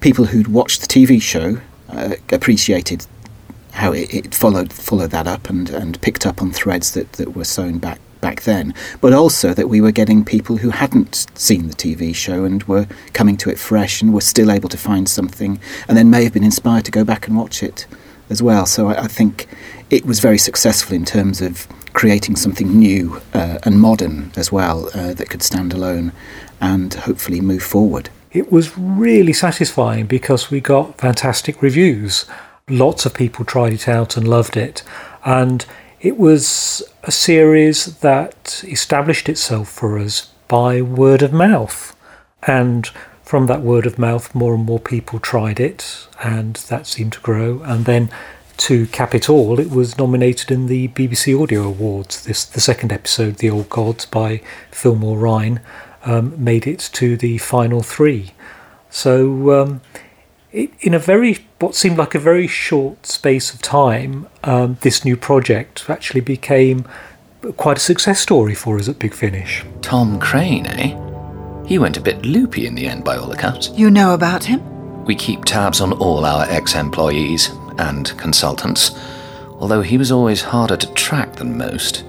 [0.00, 3.06] people who'd watched the TV show uh, appreciated
[3.78, 7.34] how it, it followed followed that up and, and picked up on threads that, that
[7.34, 11.68] were sewn back back then, but also that we were getting people who hadn't seen
[11.68, 15.08] the TV show and were coming to it fresh and were still able to find
[15.08, 17.86] something and then may have been inspired to go back and watch it
[18.28, 18.66] as well.
[18.66, 19.46] So I, I think
[19.88, 24.88] it was very successful in terms of creating something new uh, and modern as well
[24.94, 26.12] uh, that could stand alone
[26.60, 28.10] and hopefully move forward.
[28.32, 32.26] It was really satisfying because we got fantastic reviews.
[32.68, 34.82] Lots of people tried it out and loved it.
[35.24, 35.64] And
[36.00, 41.96] it was a series that established itself for us by word of mouth.
[42.46, 42.88] And
[43.22, 47.20] from that word of mouth, more and more people tried it, and that seemed to
[47.20, 47.60] grow.
[47.62, 48.10] And then
[48.58, 52.24] to cap it all, it was nominated in the BBC Audio Awards.
[52.24, 54.40] This the second episode, "The Old Gods" by
[54.70, 55.60] Phil Mulryne,
[56.04, 58.32] um, made it to the final three.
[58.88, 59.80] So, um,
[60.52, 65.16] in a very what seemed like a very short space of time, um, this new
[65.16, 66.86] project actually became
[67.56, 69.64] quite a success story for us at Big Finish.
[69.82, 70.96] Tom Crane, eh?
[71.66, 73.70] He went a bit loopy in the end, by all accounts.
[73.70, 75.04] You know about him?
[75.04, 78.92] We keep tabs on all our ex employees and consultants,
[79.60, 82.04] although he was always harder to track than most.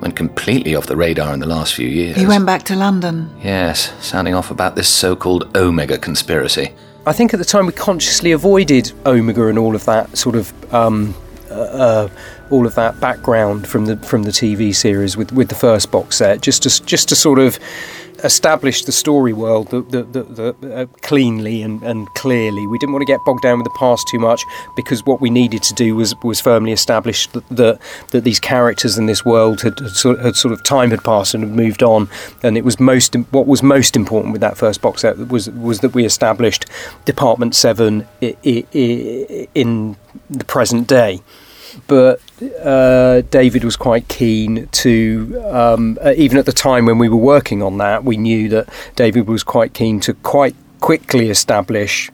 [0.00, 2.16] Went completely off the radar in the last few years.
[2.16, 3.30] He went back to London.
[3.42, 6.72] Yes, sounding off about this so called Omega conspiracy.
[7.04, 10.52] I think at the time we consciously avoided Omega and all of that sort of
[10.72, 11.14] um,
[11.50, 12.08] uh, uh,
[12.50, 16.18] all of that background from the from the TV series with, with the first box
[16.18, 17.58] set, just to just to sort of
[18.24, 20.22] establish the story world the, the, the,
[20.60, 22.66] the, uh, cleanly and, and clearly.
[22.66, 24.44] We didn't want to get bogged down with the past too much
[24.76, 27.78] because what we needed to do was was firmly establish that that,
[28.10, 31.34] that these characters in this world had, had, sort, had sort of time had passed
[31.34, 32.08] and had moved on,
[32.42, 35.80] and it was most what was most important with that first box set was was
[35.80, 36.66] that we established
[37.04, 39.96] Department Seven i- i- i- in
[40.30, 41.20] the present day
[41.86, 42.20] but
[42.62, 47.16] uh, David was quite keen to, um, uh, even at the time when we were
[47.16, 52.10] working on that, we knew that David was quite keen to quite quickly establish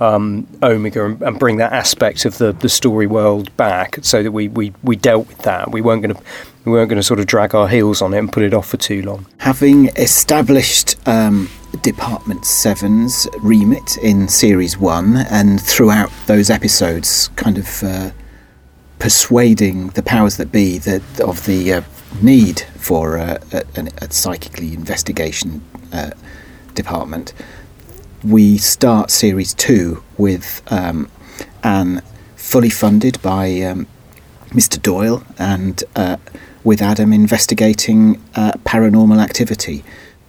[0.00, 4.32] um, Omega and, and bring that aspect of the, the story world back, so that
[4.32, 5.70] we, we, we dealt with that.
[5.70, 6.22] We weren't going to
[6.64, 8.68] we weren't going to sort of drag our heels on it and put it off
[8.68, 9.26] for too long.
[9.38, 11.48] Having established um,
[11.82, 18.10] Department 7's remit in Series 1 and throughout those episodes, kind of uh,
[19.00, 21.82] persuading the powers that be that of the uh,
[22.22, 23.64] need for uh, a,
[23.98, 26.10] a, psychically investigation uh,
[26.74, 27.32] department,
[28.22, 31.10] we start Series 2 with um,
[31.64, 32.02] Anne
[32.36, 33.86] fully funded by um,
[34.50, 34.80] Mr.
[34.80, 36.18] Doyle and uh,
[36.62, 39.82] with Adam investigating uh, paranormal activity.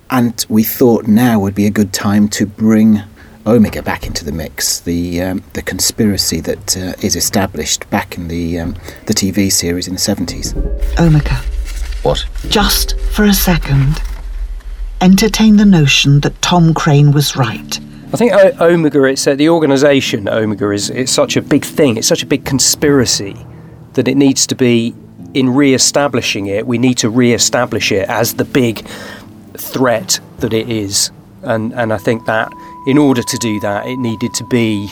[0.09, 3.01] And we thought now would be a good time to bring
[3.47, 8.27] Omega back into the mix, the um, the conspiracy that uh, is established back in
[8.27, 8.73] the um,
[9.07, 10.53] the TV series in the seventies.
[10.99, 11.35] Omega,
[12.03, 12.25] What?
[12.49, 14.01] just for a second,
[15.01, 17.79] entertain the notion that Tom Crane was right.
[18.13, 20.27] I think o- Omega, it's uh, the organisation.
[20.29, 21.97] Omega is it's such a big thing.
[21.97, 23.35] It's such a big conspiracy
[23.93, 24.93] that it needs to be
[25.33, 26.67] in re-establishing it.
[26.67, 28.85] We need to re-establish it as the big
[29.57, 31.09] threat that it is,
[31.41, 32.51] and and I think that
[32.85, 34.87] in order to do that, it needed to be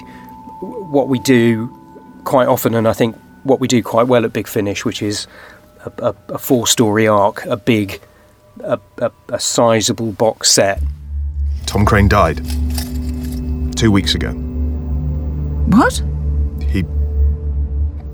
[0.92, 1.68] what we do
[2.24, 5.28] quite often, and I think what we do quite well at Big Finish, which is
[5.86, 8.00] a, a, a four-story arc, a big,
[8.62, 10.82] a, a, a sizable box set.
[11.66, 12.38] Tom Crane died.
[13.76, 14.32] Two weeks ago.
[15.70, 16.04] What?
[16.70, 16.84] He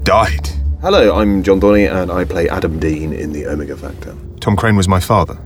[0.03, 0.47] died.
[0.81, 4.15] Hello, I'm John Dorney and I play Adam Dean in the Omega Factor.
[4.39, 5.39] Tom Crane was my father.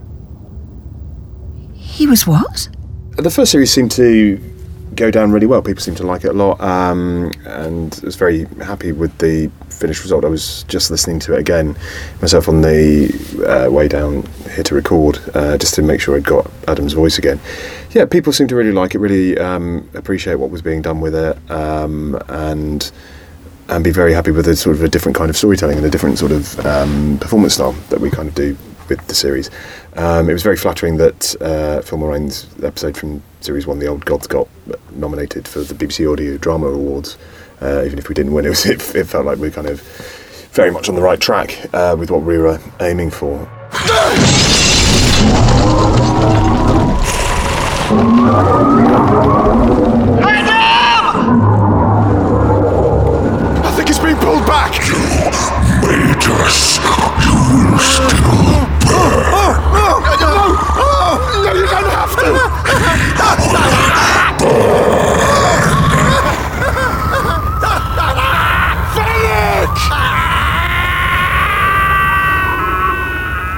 [1.72, 2.68] He was what?
[3.20, 4.40] The first series seemed to
[4.94, 5.60] go down really well.
[5.60, 9.50] People seemed to like it a lot, um, and I was very happy with the
[9.68, 10.24] finished result.
[10.24, 11.76] I was just listening to it again
[12.22, 13.12] myself on the
[13.46, 17.18] uh, way down here to record, uh, just to make sure I'd got Adam's voice
[17.18, 17.38] again.
[17.90, 21.14] Yeah, people seemed to really like it, really um, appreciate what was being done with
[21.14, 22.90] it, um, and
[23.68, 25.90] and be very happy with the sort of a different kind of storytelling and a
[25.90, 28.56] different sort of um, performance style that we kind of do
[28.90, 29.48] with the series.
[29.96, 34.04] Um, it was very flattering that uh, Phil Mulryne's episode from series one, The Old
[34.04, 34.48] Gods, got
[34.92, 37.16] nominated for the BBC Audio Drama Awards.
[37.62, 39.68] Uh, even if we didn't win, it, was, it, it felt like we were kind
[39.68, 39.80] of
[40.52, 43.48] very much on the right track uh, with what we were aiming for.
[53.62, 54.74] I think it's being pulled back.
[54.86, 54.94] You
[55.86, 56.78] made us.
[57.24, 57.32] You
[57.72, 58.69] will still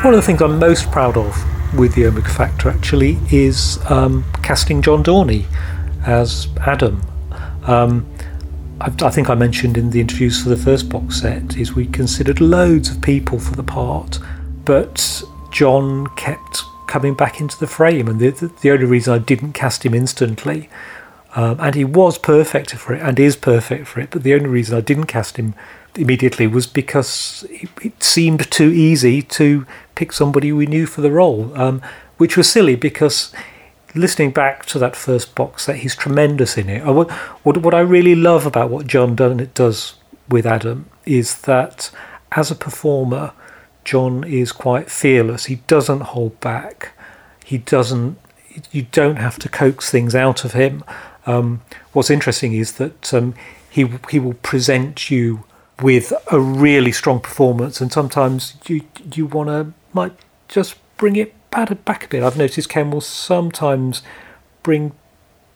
[0.03, 4.25] One of the things I'm most proud of with the Omega Factor actually is um,
[4.43, 5.45] casting John Dorney
[6.05, 7.01] as Adam.
[7.69, 8.13] Um,
[8.81, 11.87] I, I think I mentioned in the interviews for the first box set is we
[11.87, 14.19] considered loads of people for the part,
[14.65, 15.23] but
[15.53, 19.53] John kept coming back into the frame, and the, the, the only reason I didn't
[19.53, 20.69] cast him instantly,
[21.37, 24.49] um, and he was perfect for it and is perfect for it, but the only
[24.49, 25.55] reason I didn't cast him
[25.97, 31.11] immediately was because it, it seemed too easy to pick somebody we knew for the
[31.11, 31.83] role, um,
[32.17, 33.33] which was silly because
[33.95, 36.83] listening back to that first box set, he's tremendous in it.
[36.83, 37.11] I, what,
[37.43, 39.95] what, I really love about what John Dorney does
[40.29, 41.91] with Adam is that
[42.33, 43.33] as a performer,
[43.85, 45.47] John is quite fearless.
[45.47, 46.93] He doesn't hold back.
[47.45, 48.19] He doesn't.
[48.71, 50.85] You don't have to coax things out of him.
[51.27, 51.63] Um,
[51.93, 53.35] what's interesting is that um,
[53.69, 55.45] he he will present you
[55.81, 58.83] with a really strong performance, and sometimes you
[59.15, 60.13] you want to might
[60.49, 62.23] just bring it back, a bit.
[62.23, 64.03] I've noticed Ken will sometimes
[64.63, 64.93] bring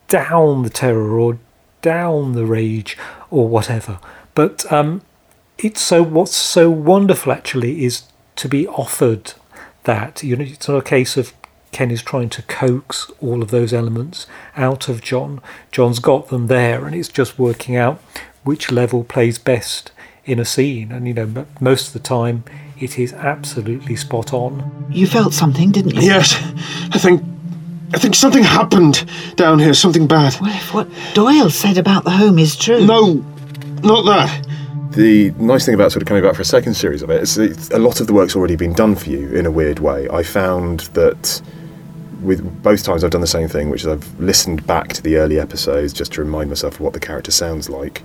[0.07, 1.39] down the terror or
[1.81, 2.97] down the rage
[3.29, 3.99] or whatever.
[4.35, 5.01] But um,
[5.57, 8.03] it's so what's so wonderful actually is
[8.35, 9.33] to be offered
[9.83, 10.23] that.
[10.23, 11.33] You know, it's not a case of
[11.71, 15.41] Ken is trying to coax all of those elements out of John.
[15.71, 18.01] John's got them there, and it's just working out
[18.43, 19.91] which level plays best
[20.27, 20.91] in a scene.
[20.91, 22.43] And you know, most of the time,
[22.79, 24.85] it is absolutely spot on.
[24.91, 26.01] You felt something, didn't you?
[26.01, 26.35] Yes,
[26.91, 27.23] I think.
[27.93, 30.35] I think something happened down here, something bad.
[30.41, 32.85] Well, if what Doyle said about the home is true.
[32.85, 33.23] No,
[33.81, 34.45] not that.
[34.91, 37.35] The nice thing about sort of coming back for a second series of it is
[37.35, 40.09] that a lot of the work's already been done for you in a weird way.
[40.09, 41.41] I found that
[42.21, 45.15] with both times I've done the same thing, which is I've listened back to the
[45.15, 48.03] early episodes just to remind myself of what the character sounds like.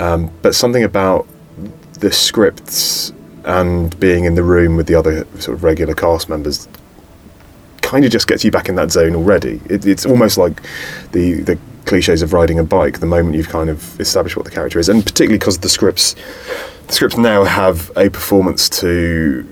[0.00, 1.26] Um, but something about
[2.02, 3.12] the scripts
[3.44, 6.68] and being in the room with the other sort of regular cast members
[7.80, 9.60] kind of just gets you back in that zone already.
[9.66, 10.62] It, it's almost like
[11.12, 12.98] the the cliches of riding a bike.
[12.98, 16.16] The moment you've kind of established what the character is, and particularly because the scripts,
[16.88, 19.46] the scripts now have a performance to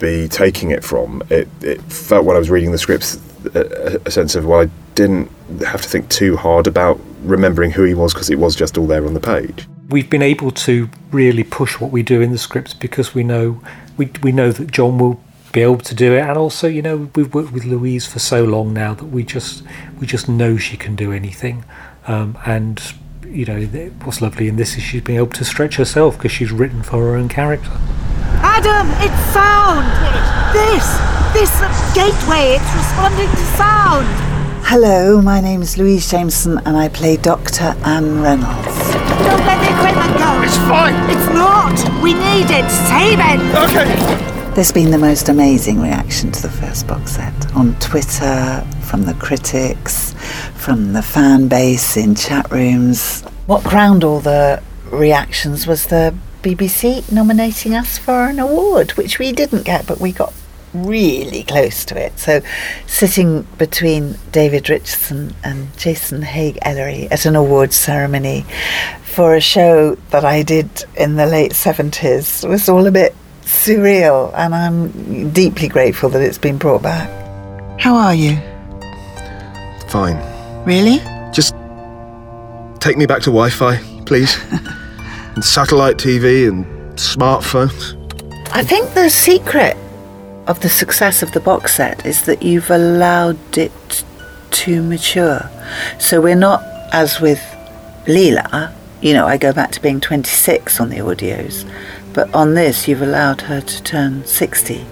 [0.00, 1.22] be taking it from.
[1.30, 3.20] It it felt when I was reading the scripts
[3.54, 7.84] a, a sense of well, I didn't have to think too hard about remembering who
[7.84, 10.88] he was because it was just all there on the page we've been able to
[11.10, 13.60] really push what we do in the scripts because we know
[13.96, 15.20] we we know that John will
[15.52, 18.44] be able to do it, and also you know we've worked with Louise for so
[18.44, 19.62] long now that we just
[19.98, 21.64] we just know she can do anything,
[22.06, 22.80] um, and
[23.26, 23.60] you know
[24.04, 26.98] what's lovely in this is she's been able to stretch herself because she's written for
[26.98, 27.70] her own character.
[28.40, 29.86] Adam, it's sound.
[30.52, 30.86] This,
[31.34, 31.50] this
[31.94, 34.06] gateway, it's responding to sound.
[34.64, 37.74] Hello, my name is Louise Jameson and I play Dr.
[37.84, 39.77] Anne Reynolds.
[40.68, 40.94] Fine.
[41.08, 42.02] It's not.
[42.02, 42.70] We need it.
[42.70, 43.40] Save it.
[43.56, 44.54] Okay.
[44.54, 49.14] There's been the most amazing reaction to the first box set on Twitter, from the
[49.14, 50.12] critics,
[50.56, 53.22] from the fan base in chat rooms.
[53.46, 59.32] What crowned all the reactions was the BBC nominating us for an award, which we
[59.32, 60.34] didn't get, but we got
[60.74, 62.18] really close to it.
[62.18, 62.40] So,
[62.86, 68.44] sitting between David Richardson and Jason Haigh Ellery at an awards ceremony
[69.02, 74.32] for a show that I did in the late 70s was all a bit surreal,
[74.36, 77.08] and I'm deeply grateful that it's been brought back.
[77.80, 78.36] How are you?
[79.88, 80.16] Fine.
[80.64, 80.98] Really?
[81.32, 81.54] Just
[82.80, 86.64] take me back to Wi-Fi, please, and satellite TV and
[86.96, 87.96] smartphones.
[88.52, 89.76] I think the secret
[90.48, 94.04] of the success of the box set is that you've allowed it
[94.50, 95.48] to mature.
[95.98, 97.40] So we're not, as with
[98.06, 98.72] Leela,
[99.02, 101.70] you know, I go back to being 26 on the audios,
[102.14, 104.86] but on this, you've allowed her to turn 60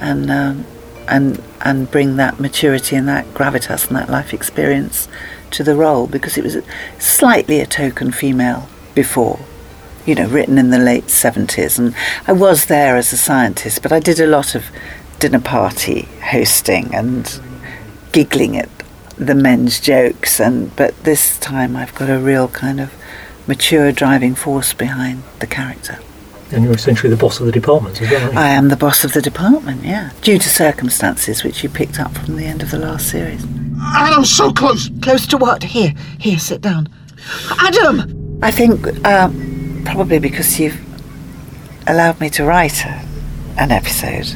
[0.00, 0.66] and, um,
[1.06, 5.06] and, and bring that maturity and that gravitas and that life experience
[5.52, 6.58] to the role because it was
[6.98, 9.38] slightly a token female before
[10.06, 11.78] you know, written in the late 70s.
[11.78, 11.94] And
[12.26, 14.64] I was there as a scientist, but I did a lot of
[15.18, 17.40] dinner party hosting and
[18.12, 18.68] giggling at
[19.18, 20.40] the men's jokes.
[20.40, 22.92] And But this time I've got a real kind of
[23.46, 25.98] mature driving force behind the character.
[26.52, 28.22] And you're essentially the boss of the department as well.
[28.22, 28.38] aren't you?
[28.38, 32.16] I am the boss of the department, yeah, due to circumstances which you picked up
[32.16, 33.44] from the end of the last series.
[33.96, 34.88] Adam, so close.
[35.02, 35.64] Close to what?
[35.64, 36.88] Here, here, sit down.
[37.58, 38.38] Adam!
[38.42, 39.55] I think um,
[39.86, 40.80] probably because you've
[41.86, 42.84] allowed me to write
[43.58, 44.34] an episode.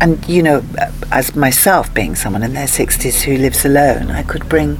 [0.00, 0.62] And, you know,
[1.10, 4.78] as myself being someone in their 60s who lives alone, I could bring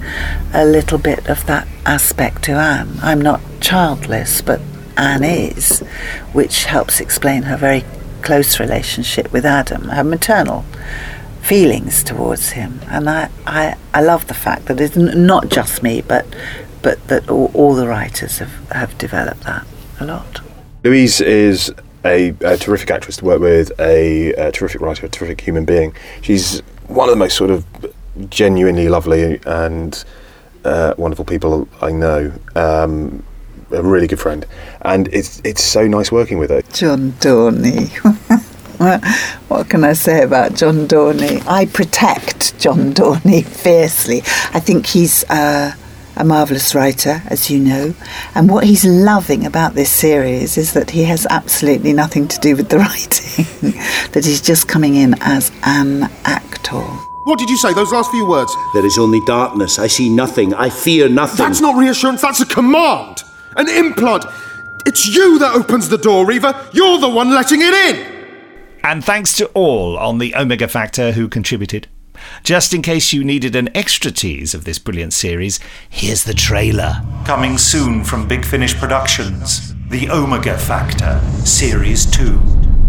[0.53, 2.99] a little bit of that aspect to Anne.
[3.03, 4.61] I'm not childless, but
[4.97, 5.81] Anne is,
[6.33, 7.85] which helps explain her very
[8.23, 10.65] close relationship with Adam, her maternal
[11.41, 15.83] feelings towards him, and I, I, I love the fact that it's n- not just
[15.83, 16.27] me, but
[16.83, 19.67] but that all, all the writers have, have developed that
[20.01, 20.41] a lot.
[20.85, 21.73] Louise is
[22.05, 25.95] a, a terrific actress to work with, a, a terrific writer, a terrific human being.
[26.23, 27.65] She's one of the most sort of
[28.31, 30.03] genuinely lovely and
[30.65, 32.33] uh, wonderful people I know.
[32.57, 33.23] Um,
[33.73, 34.45] a really good friend,
[34.83, 36.63] and it's it's so nice working with her.
[36.73, 37.89] John Dorney.
[37.99, 38.41] What-
[39.49, 41.41] what can I say about John Dorney?
[41.47, 44.23] I protect John Dorney fiercely.
[44.55, 45.73] I think he's uh,
[46.21, 47.95] a marvellous writer, as you know.
[48.35, 52.57] And what he's loving about this series is that he has absolutely nothing to do
[52.57, 53.73] with the writing,
[54.13, 56.83] that he's just coming in as an actor.
[57.25, 58.55] What did you say, those last few words?
[58.75, 59.79] There is only darkness.
[59.79, 60.55] I see nothing.
[60.55, 61.45] I fear nothing.
[61.45, 63.23] That's not reassurance, that's a command!
[63.57, 64.25] An implant!
[64.87, 66.55] It's you that opens the door, Reaver!
[66.73, 68.21] You're the one letting it in!
[68.83, 71.89] And thanks to all on the Omega Factor who contributed.
[72.43, 77.03] Just in case you needed an extra tease of this brilliant series, here's the trailer.
[77.25, 82.41] Coming soon from Big Finish Productions The Omega Factor, Series 2.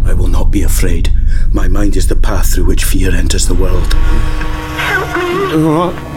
[0.05, 1.09] I will not be afraid.
[1.51, 3.93] My mind is the path through which fear enters the world.
[3.93, 6.11] Help me!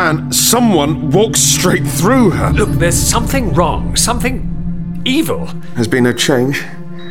[0.00, 2.50] And someone walks straight through her.
[2.52, 3.96] Look, there's something wrong.
[3.96, 5.46] Something evil.
[5.76, 6.64] Has been a change.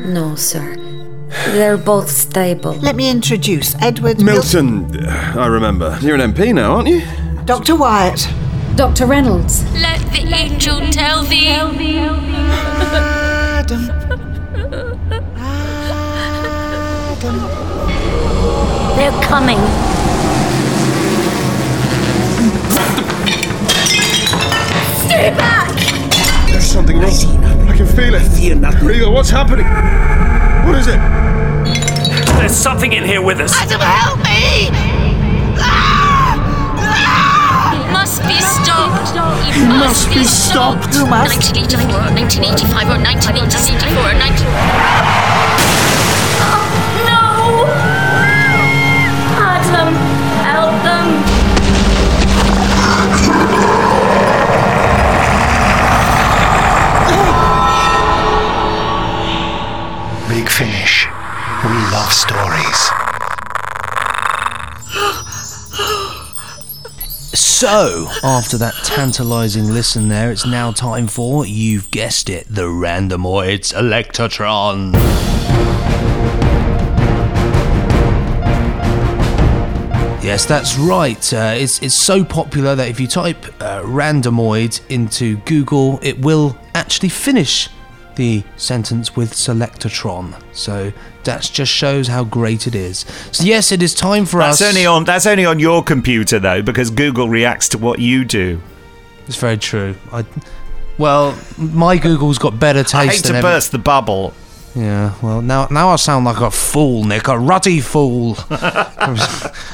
[0.05, 0.86] No, sir.
[1.29, 2.73] They're both stable.
[2.73, 5.97] Let me introduce Edward Milton, I remember.
[6.01, 7.01] You're an MP now, aren't you?
[7.45, 7.75] Dr.
[7.75, 8.27] Wyatt.
[8.75, 9.05] Dr.
[9.05, 9.63] Reynolds.
[9.73, 11.47] Let the angel tell thee.
[18.95, 19.57] They're coming.
[25.05, 25.71] Stay back!
[26.49, 27.09] There's something wrong.
[27.67, 28.21] I can feel it.
[28.33, 28.85] Fear nothing.
[28.85, 29.65] Reaver, what's happening?
[30.67, 30.99] What is it?
[32.37, 33.55] There's something in here with us.
[33.55, 34.67] Adam, help me!
[37.71, 39.15] It must be stopped.
[39.55, 40.91] It must, be stopped.
[40.93, 41.07] stopped.
[41.07, 45.06] 1984, 1985, or 1984, 1984.
[61.67, 62.81] We love stories.
[67.37, 73.65] So, after that tantalizing listen there, it's now time for, you've guessed it, the Randomoid
[73.65, 74.93] Selectatron.
[80.23, 81.33] Yes, that's right.
[81.33, 86.57] Uh, it's, it's so popular that if you type uh, randomoid into Google, it will
[86.75, 87.67] actually finish
[88.17, 90.35] the sentence with Selectatron.
[90.51, 90.91] So
[91.23, 93.05] that just shows how great it is.
[93.31, 94.67] So yes, it is time for That's us.
[94.69, 98.61] only on that's only on your computer though, because Google reacts to what you do.
[99.27, 99.95] It's very true.
[100.11, 100.25] I,
[100.97, 102.95] well, my Google's got better taste.
[102.95, 104.33] I hate than to every- burst the bubble.
[104.77, 108.37] Yeah, well, now now I sound like a fool, Nick, a ruddy fool.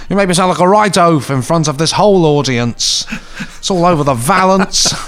[0.09, 3.05] you make me sound like a right oaf in front of this whole audience.
[3.57, 4.93] It's all over the valance.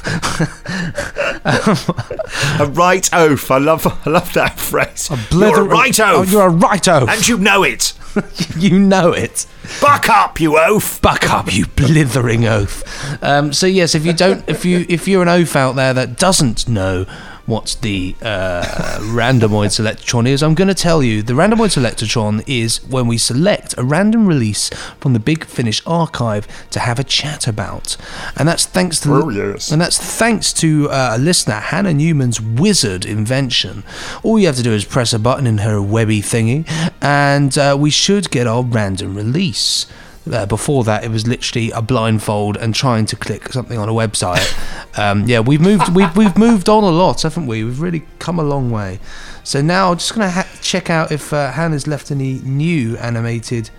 [1.46, 3.52] A right oaf.
[3.52, 5.10] I love I love that phrase.
[5.30, 6.32] blither- you're a right Oh, oaf.
[6.32, 7.10] you're a right oaf.
[7.10, 7.94] And you know it.
[8.58, 9.46] you know it.
[9.82, 11.02] Buck up, you oaf.
[11.02, 12.84] Buck up, you blithering oaf.
[13.24, 16.18] Um, so yes, if you don't, if you if you're an oaf out there that
[16.18, 17.06] doesn't know
[17.46, 18.64] what the uh,
[19.02, 21.22] randomoid selectron is, I'm going to tell you.
[21.22, 24.70] The randomoid selectron is when we select a random release
[25.00, 27.98] from the Big Finish archive to have a chat about,
[28.36, 29.72] and that's thanks to Oh, yes.
[29.72, 33.84] and that's thanks to uh, a listener, Hannah Newman's wizard invention.
[34.24, 36.68] All you have to do is press a button in her webby thingy,
[37.02, 39.86] and uh, we should get our random release.
[40.32, 43.92] Uh, before that, it was literally a blindfold and trying to click something on a
[43.92, 44.44] website.
[44.98, 45.96] um, yeah, we've moved.
[45.96, 47.64] We've, we've moved on a lot, haven't we?
[47.64, 49.00] We've really come a long way.
[49.44, 53.70] So now, I'm just gonna ha- check out if uh, Hannah's left any new animated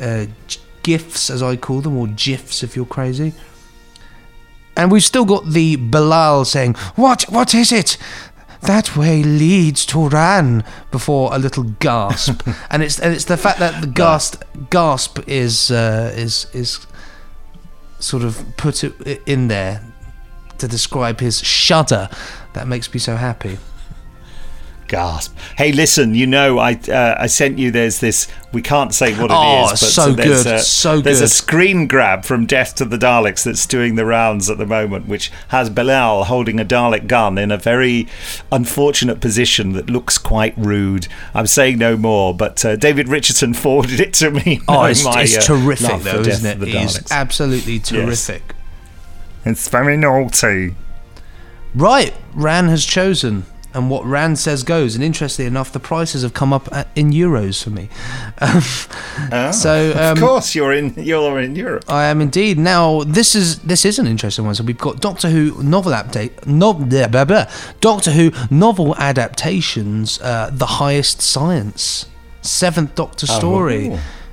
[0.00, 0.26] uh,
[0.82, 3.32] gifs, as I call them, or gifs, if you're crazy.
[4.76, 7.24] And we've still got the Bellal saying, What?
[7.28, 7.96] What is it?
[8.62, 12.46] That way leads to Ran before a little gasp.
[12.70, 16.86] and it's and it's the fact that the gasp gasp is uh, is is
[17.98, 19.82] sort of put it in there
[20.58, 22.08] to describe his shudder
[22.52, 23.58] that makes me so happy.
[24.90, 25.36] Gasp!
[25.56, 26.14] Hey, listen.
[26.16, 27.70] You know, I uh, I sent you.
[27.70, 28.26] There's this.
[28.52, 31.86] We can't say what it Oh, is, so there's good, A, so There's a screen
[31.86, 35.70] grab from Death to the Daleks that's doing the rounds at the moment, which has
[35.70, 38.08] Bellal holding a Dalek gun in a very
[38.50, 41.06] unfortunate position that looks quite rude.
[41.32, 44.60] I'm saying no more, but uh, David Richardson forwarded it to me.
[44.68, 46.72] Oh, it's, my, it's uh, terrific, though, isn't to it?
[46.72, 48.54] the It's absolutely terrific.
[49.44, 50.74] It's very naughty.
[51.74, 54.94] Right, Ran has chosen, and what Ran says goes.
[54.94, 57.88] And interestingly enough, the prices have come up at, in euros for me.
[58.40, 58.62] Um,
[59.32, 60.94] Oh, so, um, of course, you're in.
[60.96, 61.84] You're in Europe.
[61.88, 62.58] I am indeed.
[62.58, 64.54] Now, this is this is an interesting one.
[64.54, 67.46] So we've got Doctor Who novel update, no, blah, blah, blah.
[67.80, 72.06] Doctor Who novel adaptations, uh, The Highest Science,
[72.42, 73.38] Seventh Doctor Oh.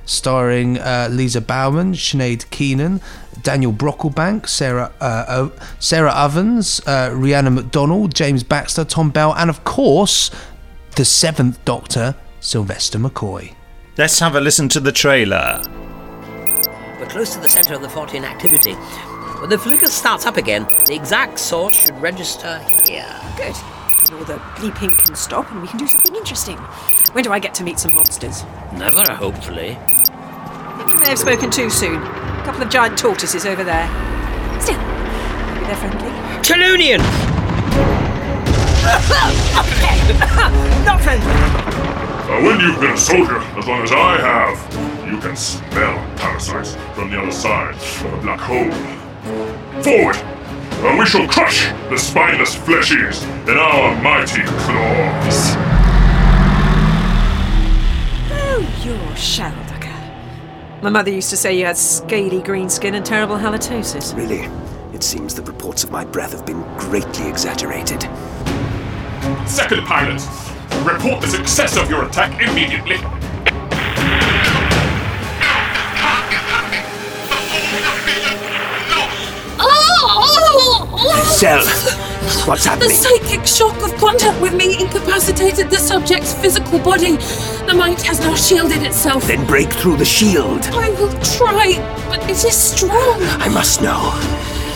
[0.08, 3.00] Story, starring uh, Lisa Bowerman, Sinead Keenan,
[3.42, 9.50] Daniel Brocklebank, Sarah uh, o- Sarah Ovens, uh, Rhiannon McDonald, James Baxter, Tom Bell, and
[9.50, 10.30] of course,
[10.96, 13.54] the Seventh Doctor, Sylvester McCoy.
[13.96, 15.62] Let's have a listen to the trailer.
[16.98, 18.72] We're close to the centre of the fault in activity.
[19.40, 23.06] When the flicker starts up again, the exact source should register here.
[23.36, 23.54] Good.
[24.10, 26.56] And all the bleeping can stop and we can do something interesting.
[27.12, 28.42] When do I get to meet some monsters?
[28.72, 29.76] Never, hopefully.
[29.78, 31.96] I think you may have spoken too soon.
[31.96, 33.86] A couple of giant tortoises over there.
[34.62, 36.08] Still, maybe they're friendly.
[36.40, 36.98] Chelonian!
[40.86, 41.30] Not friendly.
[41.30, 46.76] Uh, when you've been a soldier as long as I have, you can smell parasites
[46.94, 48.70] from the other side of the black hole.
[49.82, 50.37] Forward!
[50.80, 55.56] Uh, we shall crush the spineless fleshies in our mighty claws.
[58.30, 60.82] Oh, you're Shellducker.
[60.82, 64.16] My mother used to say you had scaly green skin and terrible halitosis.
[64.16, 64.48] Really?
[64.94, 68.02] It seems the reports of my breath have been greatly exaggerated.
[69.46, 70.22] Second pilot,
[70.84, 72.98] report the success of your attack immediately.
[81.24, 81.64] Cell,
[82.46, 82.90] what's happened?
[82.90, 87.16] The psychic shock of contact with me incapacitated the subject's physical body.
[87.66, 89.26] The mind has now shielded itself.
[89.26, 90.66] Then break through the shield.
[90.72, 91.74] I will try,
[92.08, 93.20] but it is strong.
[93.40, 94.10] I must know.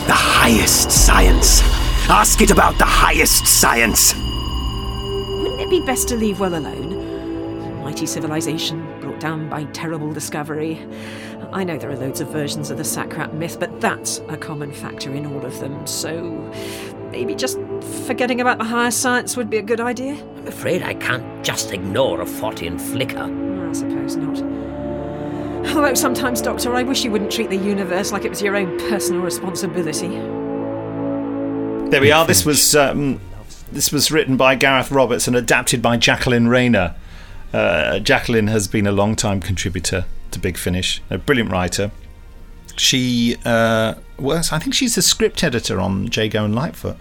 [0.05, 1.61] The highest science.
[2.09, 4.13] Ask it about the highest science.
[4.13, 7.81] Wouldn't it be best to leave well alone?
[7.83, 8.92] Mighty civilization brought
[9.23, 10.85] down by terrible discovery.
[11.53, 14.73] I know there are loads of versions of the Sakkrat myth, but that's a common
[14.73, 16.21] factor in all of them, so
[17.09, 17.57] maybe just
[18.05, 20.21] forgetting about the higher science would be a good idea?
[20.35, 23.23] I'm afraid I can't just ignore a Fortean flicker.
[23.23, 24.41] I suppose not.
[25.73, 28.77] Although sometimes, Doctor, I wish you wouldn't treat the universe like it was your own
[28.89, 30.09] personal responsibility.
[31.91, 32.25] There we are.
[32.25, 33.21] This was um,
[33.71, 36.95] this was written by Gareth Roberts and adapted by Jacqueline Rayner.
[37.53, 41.91] Uh, Jacqueline has been a long-time contributor to Big Finish, a brilliant writer.
[42.75, 44.51] She uh, works.
[44.51, 46.97] I think she's the script editor on Jago and Litefoot.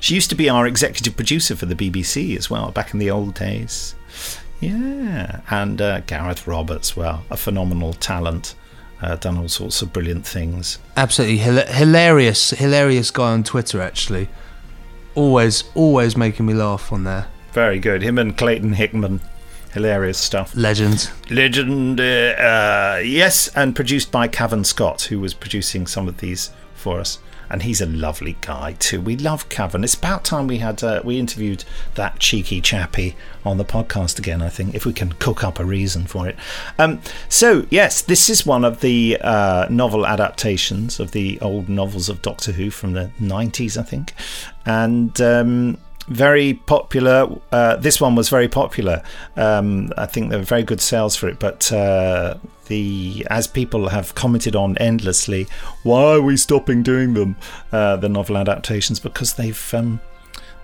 [0.00, 3.10] She used to be our executive producer for the BBC as well, back in the
[3.10, 3.96] old days.
[4.60, 8.54] Yeah, and uh, Gareth Roberts, well, a phenomenal talent.
[9.00, 10.78] Uh, done all sorts of brilliant things.
[10.96, 13.80] Absolutely hila- hilarious, hilarious guy on Twitter.
[13.80, 14.28] Actually,
[15.14, 17.28] always, always making me laugh on there.
[17.52, 18.02] Very good.
[18.02, 19.20] Him and Clayton Hickman.
[19.78, 20.56] Hilarious stuff.
[20.56, 21.08] Legends.
[21.30, 26.50] Legend, uh, uh, yes, and produced by Cavan Scott, who was producing some of these
[26.74, 27.20] for us.
[27.48, 29.00] And he's a lovely guy too.
[29.00, 29.84] We love Cavan.
[29.84, 31.62] It's about time we had uh, we interviewed
[31.94, 33.14] that cheeky chappy
[33.44, 34.42] on the podcast again.
[34.42, 36.34] I think if we can cook up a reason for it.
[36.80, 42.08] Um, so yes, this is one of the uh, novel adaptations of the old novels
[42.08, 44.12] of Doctor Who from the nineties, I think,
[44.66, 45.20] and.
[45.20, 47.28] Um, very popular.
[47.52, 49.02] Uh, this one was very popular.
[49.36, 52.34] Um, I think there were very good sales for it, but uh,
[52.66, 55.46] the as people have commented on endlessly,
[55.82, 57.36] why are we stopping doing them?
[57.72, 60.00] Uh, the novel adaptations because they've um,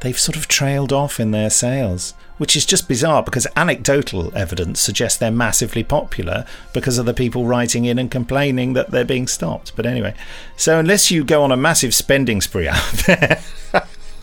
[0.00, 4.80] they've sort of trailed off in their sales, which is just bizarre because anecdotal evidence
[4.80, 9.26] suggests they're massively popular because of the people writing in and complaining that they're being
[9.26, 9.74] stopped.
[9.76, 10.14] But anyway,
[10.56, 13.42] so unless you go on a massive spending spree out there,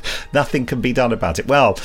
[0.34, 1.48] nothing can be done about it.
[1.48, 1.78] Well,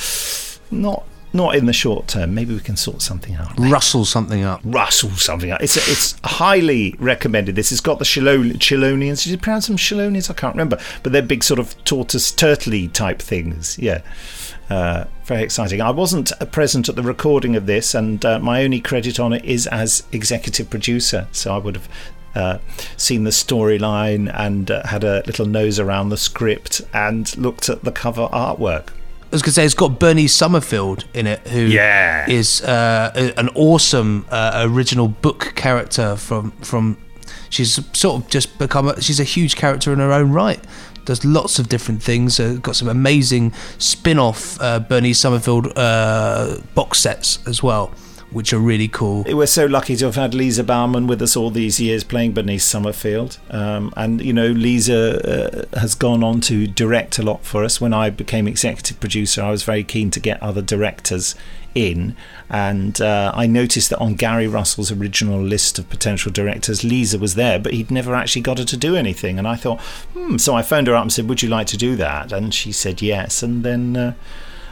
[0.71, 2.35] not not in the short term.
[2.35, 3.53] Maybe we can sort something out.
[3.59, 4.61] Rustle something up.
[4.65, 5.63] Rustle something up.
[5.63, 7.55] It's it's highly recommended.
[7.55, 9.23] This has got the Chilon- Chilonians.
[9.23, 10.31] Did you pronounce them Chilonians?
[10.31, 10.79] I can't remember.
[11.03, 13.79] But they're big sort of tortoise turtley type things.
[13.79, 14.01] Yeah.
[14.69, 15.81] Uh, very exciting.
[15.81, 19.33] I wasn't uh, present at the recording of this, and uh, my only credit on
[19.33, 21.29] it is as executive producer.
[21.31, 21.89] So I would have
[22.37, 22.59] uh,
[22.97, 27.83] seen the storyline and uh, had a little nose around the script and looked at
[27.85, 28.91] the cover artwork.
[29.23, 32.29] I was going to say it's got Benny Summerfield in it, who Yeah.
[32.31, 36.97] is uh, an awesome uh, original book character from from.
[37.51, 38.89] She's sort of just become.
[38.89, 40.61] A, she's a huge character in her own right.
[41.05, 42.39] Does lots of different things.
[42.41, 47.93] Uh, got some amazing spin-off uh, Bernice Summerfield uh, box sets as well,
[48.31, 49.25] which are really cool.
[49.29, 52.65] We're so lucky to have had Lisa Bowerman with us all these years playing Bernice
[52.65, 53.39] Summerfield.
[53.51, 57.81] Um, and, you know, Lisa uh, has gone on to direct a lot for us.
[57.81, 61.35] When I became executive producer, I was very keen to get other directors
[61.75, 62.17] in.
[62.51, 67.37] And uh, I noticed that on Gary Russell's original list of potential directors, Lisa was
[67.37, 69.39] there, but he'd never actually got her to do anything.
[69.39, 69.81] And I thought,
[70.15, 70.37] hmm.
[70.39, 72.33] So I phoned her up and said, Would you like to do that?
[72.33, 73.43] And she said yes.
[73.43, 73.97] And then.
[73.97, 74.15] Uh,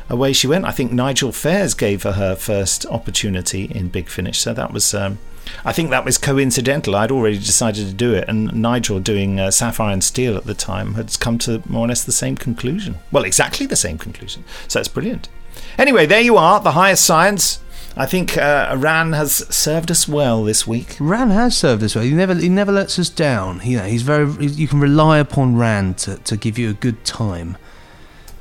[0.09, 0.65] away she went.
[0.65, 4.95] I think Nigel Fairs gave her her first opportunity in Big Finish, so that was.
[4.95, 5.19] Um,
[5.65, 6.97] I think that was coincidental.
[6.97, 10.55] I'd already decided to do it, and Nigel, doing uh, Sapphire and Steel at the
[10.55, 12.97] time, had come to more or less the same conclusion.
[13.13, 14.45] Well, exactly the same conclusion.
[14.69, 15.29] So it's brilliant.
[15.77, 17.61] Anyway, there you are, the highest science.
[17.97, 20.97] I think uh, Ran has served us well this week.
[20.99, 22.05] Ran has served us well.
[22.05, 23.61] He never he never lets us down.
[23.63, 24.47] You know, he's very.
[24.47, 27.57] You can rely upon Ran to, to give you a good time.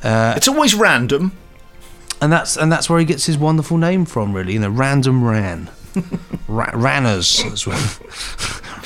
[0.03, 1.37] Uh, it's always random,
[2.23, 4.31] and that's and that's where he gets his wonderful name from.
[4.33, 5.69] Really, you know, Random Ran,
[6.47, 7.77] Ra- Ranners as well.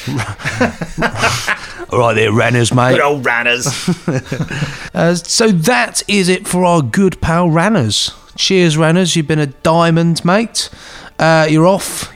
[1.92, 2.94] All right, there, Ranners, mate.
[2.94, 3.68] Good old Ranners.
[4.94, 8.12] Uh, so that is it for our good pal Ranners.
[8.36, 9.16] Cheers, Ranners.
[9.16, 10.72] You've been a diamond, mate.
[11.20, 12.12] Uh, you're off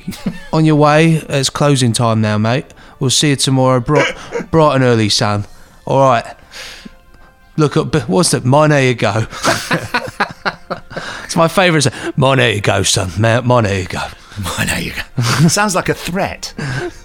[0.51, 1.21] on your way.
[1.29, 2.65] It's closing time now, mate.
[2.99, 4.15] We'll see you tomorrow, bright,
[4.49, 5.45] bright and early, son.
[5.85, 6.25] All right.
[7.55, 7.93] Look up.
[8.09, 8.45] What's that?
[8.45, 9.27] Mine, there you go.
[11.31, 11.87] It's my favourite.
[12.17, 13.09] Mine, there you go, son.
[13.17, 14.05] Ma- Mine, there you go.
[14.43, 15.47] Mine, there you go.
[15.47, 16.53] Sounds like a threat.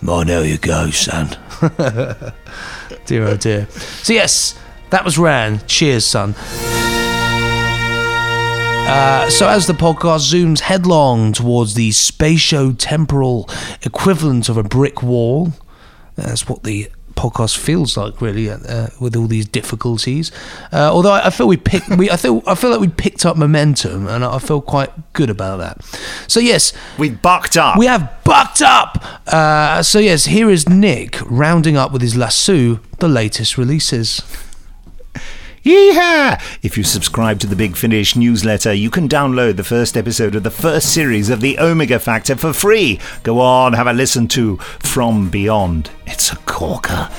[0.02, 1.28] Mine, there you go, son.
[3.06, 3.68] dear, oh dear.
[4.02, 4.58] So yes,
[4.90, 5.64] that was Ran.
[5.68, 6.34] Cheers, son.
[8.88, 13.48] Uh, so, as the podcast zooms headlong towards the spatio-temporal
[13.82, 15.52] equivalent of a brick wall,
[16.16, 20.30] that's what the podcast feels like, really, uh, with all these difficulties.
[20.72, 23.26] Uh, although I, I feel we picked, we I feel I feel like we picked
[23.26, 25.84] up momentum, and I feel quite good about that.
[26.28, 27.78] So, yes, we bucked up.
[27.78, 29.04] We have bucked up.
[29.26, 34.22] Uh, so, yes, here is Nick rounding up with his lasso the latest releases.
[35.66, 36.40] Yeehaw!
[36.62, 40.44] If you subscribe to the Big Finish newsletter, you can download the first episode of
[40.44, 43.00] the first series of the Omega Factor for free.
[43.24, 45.90] Go on, have a listen to From Beyond.
[46.06, 47.10] It's a corker.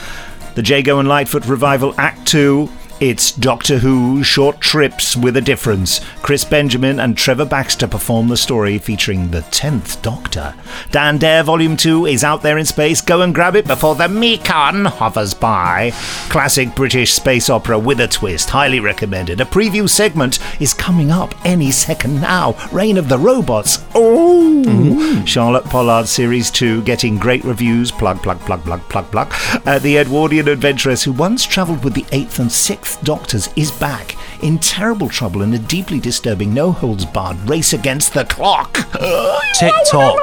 [0.55, 2.69] The Jago and Litefoot Revival Act 2.
[2.99, 6.01] It's Doctor Who Short Trips with a Difference.
[6.23, 10.55] Chris Benjamin and Trevor Baxter perform the story featuring the 10th Doctor.
[10.89, 12.99] Dan Dare Volume 2 is out there in space.
[13.01, 15.91] Go and grab it before the Mekon hovers by.
[16.29, 18.49] Classic British space opera with a twist.
[18.49, 19.41] Highly recommended.
[19.41, 22.55] A preview segment is coming up any second now.
[22.71, 23.85] Reign of the Robots.
[23.93, 25.23] Oh!
[25.27, 27.91] Charlotte Pollard Series 2 getting great reviews.
[27.91, 29.31] Plug, plug, plug, plug, plug, plug.
[29.67, 34.15] Uh, the Edwardian adventuress who once travelled with the 8th and 6th Doctors is back
[34.41, 38.73] in terrible trouble in a deeply disturbing no holds barred race against the clock.
[39.59, 40.17] TikTok.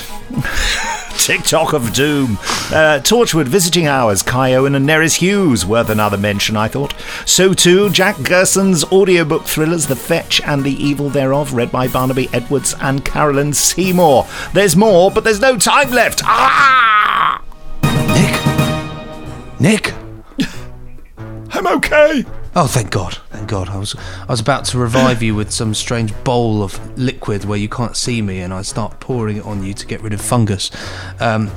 [1.18, 2.38] TikTok of Doom.
[2.72, 6.94] Uh, Torchwood Visiting Hours, Kai Owen and Nerys Hughes, worth another mention, I thought.
[7.26, 12.28] So too, Jack Gerson's audiobook thrillers The Fetch and the Evil Thereof, read by Barnaby
[12.32, 14.26] Edwards and Carolyn Seymour.
[14.54, 16.22] There's more, but there's no time left.
[16.24, 17.42] Ah!
[19.60, 19.60] Nick?
[19.60, 19.99] Nick?
[21.60, 22.24] I'm okay.
[22.56, 23.18] Oh, thank God!
[23.28, 23.68] Thank God!
[23.68, 27.58] I was I was about to revive you with some strange bowl of liquid where
[27.58, 30.22] you can't see me, and I start pouring it on you to get rid of
[30.22, 30.70] fungus.
[31.20, 31.50] Um,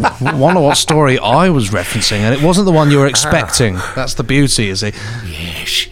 [0.00, 3.74] w- wonder what story I was referencing, and it wasn't the one you were expecting.
[3.96, 4.94] That's the beauty, is it?
[5.26, 5.88] Yes.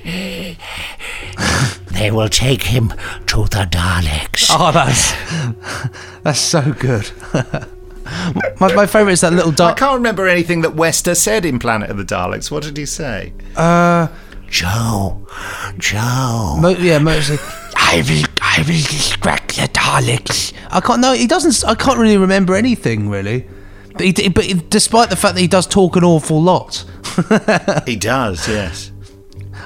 [1.90, 2.90] they will take him
[3.26, 4.46] to the Daleks.
[4.48, 5.12] Oh, that's
[6.22, 7.10] that's so good.
[8.60, 11.90] my my favourite is that little I can't remember anything that Wester said in Planet
[11.90, 12.50] of the Daleks.
[12.50, 13.32] What did he say?
[13.56, 14.08] Uh,
[14.48, 15.26] Jo,
[15.78, 16.56] Jo.
[16.60, 17.38] mo- yeah, mostly.
[17.74, 20.52] I will, I will distract the Daleks.
[20.70, 21.00] I can't.
[21.00, 21.68] No, he doesn't.
[21.68, 23.46] I can't really remember anything really.
[23.94, 26.84] But, he, but despite the fact that he does talk an awful lot,
[27.86, 28.46] he does.
[28.48, 28.91] Yes.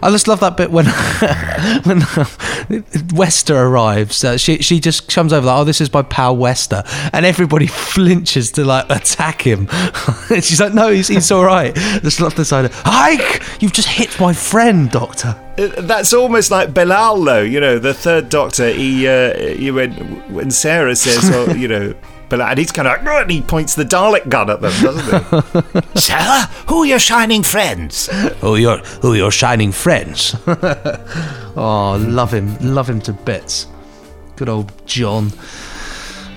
[0.02, 0.86] I just love that bit when
[1.84, 4.24] when Wester arrives.
[4.24, 6.82] Uh, she she just comes over like, "Oh, this is my pal Wester,"
[7.12, 9.68] and everybody flinches to like attack him.
[10.28, 13.88] she's like, "No, he's he's all right." Just love the side of, "Ike, you've just
[13.88, 17.42] hit my friend, Doctor." Uh, That's almost like Bellal, though.
[17.42, 18.68] You know, the third Doctor.
[18.70, 19.92] He, uh, he when
[20.32, 21.94] when Sarah says, "Oh, you know,
[22.28, 25.04] But and he's kind of like, and he points the Dalek gun at them, doesn't
[25.94, 25.94] he?
[26.00, 28.08] Sir, who are your shining friends?
[28.40, 30.34] Who your who your shining friends?
[30.46, 33.68] oh, love him, love him to bits.
[34.34, 35.30] Good old John.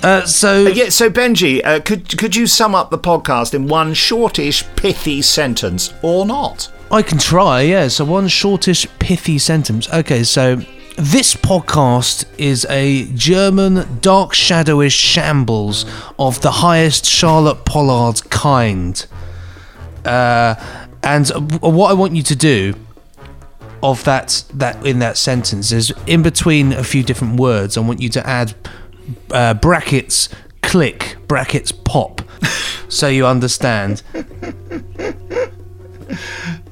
[0.04, 3.68] Uh, so Uh, yeah, so Benji, uh, could could you sum up the podcast in
[3.68, 6.72] one shortish, pithy sentence, or not?
[6.92, 7.88] I can try, yeah.
[7.88, 9.88] So, one shortish, pithy sentence.
[9.94, 10.60] Okay, so
[11.00, 15.86] this podcast is a German, dark, shadowish shambles
[16.20, 19.06] of the highest Charlotte Pollard kind.
[20.04, 20.56] Uh,
[21.02, 21.30] and
[21.62, 22.74] what I want you to do
[23.82, 27.78] of that that in that sentence is in between a few different words.
[27.78, 28.54] I want you to add
[29.32, 30.28] uh, brackets,
[30.62, 32.22] click, brackets, pop,
[32.90, 34.04] so you understand.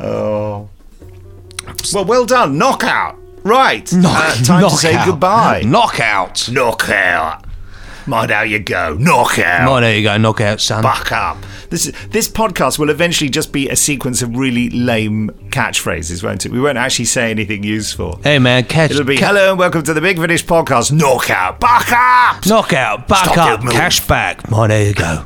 [0.01, 0.69] Oh.
[1.93, 2.57] Well, well done.
[2.57, 3.17] Knockout.
[3.47, 3.91] Right.
[3.93, 5.61] Knock- uh, time to say goodbye.
[5.65, 6.49] Knockout.
[6.51, 7.45] Knockout.
[8.05, 8.93] Mind how you go.
[8.99, 9.65] Knockout.
[9.65, 10.17] Mind there you go.
[10.17, 10.83] Knockout, son.
[10.83, 11.37] Buck up.
[11.69, 16.51] This this podcast will eventually just be a sequence of really lame catchphrases, won't it?
[16.51, 18.19] We won't actually say anything useful.
[18.23, 18.91] Hey man, catch.
[18.91, 20.91] It'll be ca- hello and welcome to the Big Finish podcast.
[20.91, 21.59] Knockout.
[21.59, 22.45] Buck up.
[22.45, 23.07] Knockout.
[23.07, 23.71] Back Stop up.
[23.71, 24.41] Cash back.
[24.51, 25.25] Oh, there you go.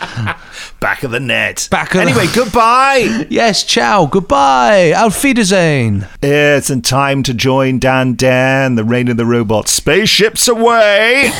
[0.80, 1.68] Back of the net.
[1.70, 3.26] Back of anyway, goodbye.
[3.28, 4.06] Yes, ciao.
[4.06, 4.92] Goodbye.
[4.92, 6.06] Auf Wiedersehen.
[6.22, 9.72] It's in time to join Dan Dan, the reign of the robots.
[9.72, 11.30] Spaceships away.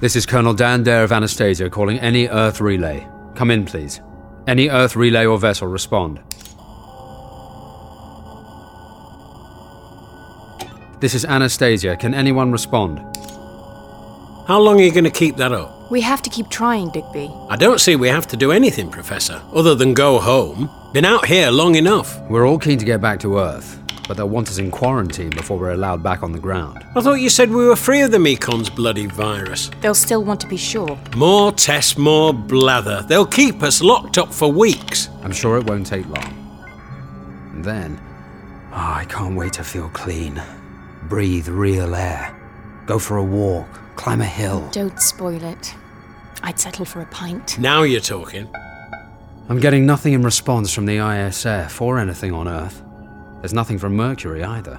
[0.00, 3.06] This is Colonel Dan Dare of Anastasia calling any Earth relay.
[3.34, 4.00] Come in, please.
[4.46, 6.20] Any Earth relay or vessel, respond.
[11.00, 11.96] This is Anastasia.
[11.96, 12.98] Can anyone respond?
[14.46, 15.81] How long are you going to keep that up?
[15.92, 17.30] We have to keep trying, Digby.
[17.50, 20.70] I don't see we have to do anything, Professor, other than go home.
[20.94, 22.18] Been out here long enough.
[22.30, 23.78] We're all keen to get back to Earth,
[24.08, 26.82] but they'll want us in quarantine before we're allowed back on the ground.
[26.96, 29.70] I thought you said we were free of the Mekon's bloody virus.
[29.82, 30.98] They'll still want to be sure.
[31.14, 33.04] More tests, more blather.
[33.06, 35.10] They'll keep us locked up for weeks.
[35.22, 36.64] I'm sure it won't take long.
[37.50, 38.00] And then,
[38.72, 40.42] oh, I can't wait to feel clean.
[41.02, 42.34] Breathe real air.
[42.86, 43.68] Go for a walk.
[43.96, 44.70] Climb a hill.
[44.72, 45.74] Don't spoil it.
[46.42, 47.58] I'd settle for a pint.
[47.58, 48.48] Now you're talking.
[49.48, 52.82] I'm getting nothing in response from the ISF or anything on Earth.
[53.40, 54.78] There's nothing from Mercury either.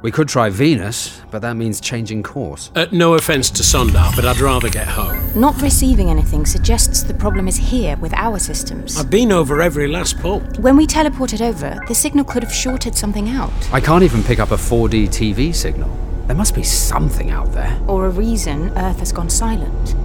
[0.00, 2.70] We could try Venus, but that means changing course.
[2.76, 5.18] Uh, no offence to Sondar, but I'd rather get home.
[5.38, 8.96] Not receiving anything suggests the problem is here with our systems.
[8.96, 10.58] I've been over every last port.
[10.60, 13.50] When we teleported over, the signal could have shorted something out.
[13.72, 15.90] I can't even pick up a 4D TV signal.
[16.28, 17.76] There must be something out there.
[17.88, 19.96] Or a reason Earth has gone silent.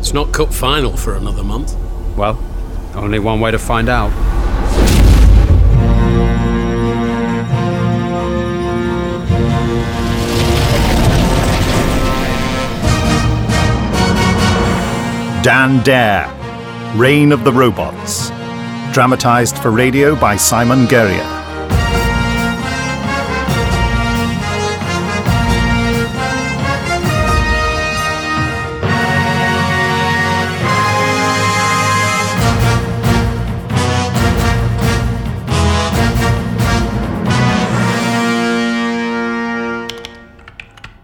[0.00, 1.76] It's not cup final for another month.
[2.16, 2.42] Well,
[2.94, 4.10] only one way to find out.
[15.44, 16.28] Dan Dare,
[16.96, 18.30] Reign of the Robots.
[18.94, 21.39] Dramatized for radio by Simon Guerrier.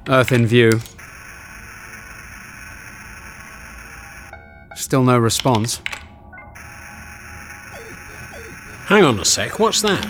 [0.09, 0.81] Earth in view.
[4.77, 5.81] Still no response.
[8.87, 10.07] Hang on a sec, what's that?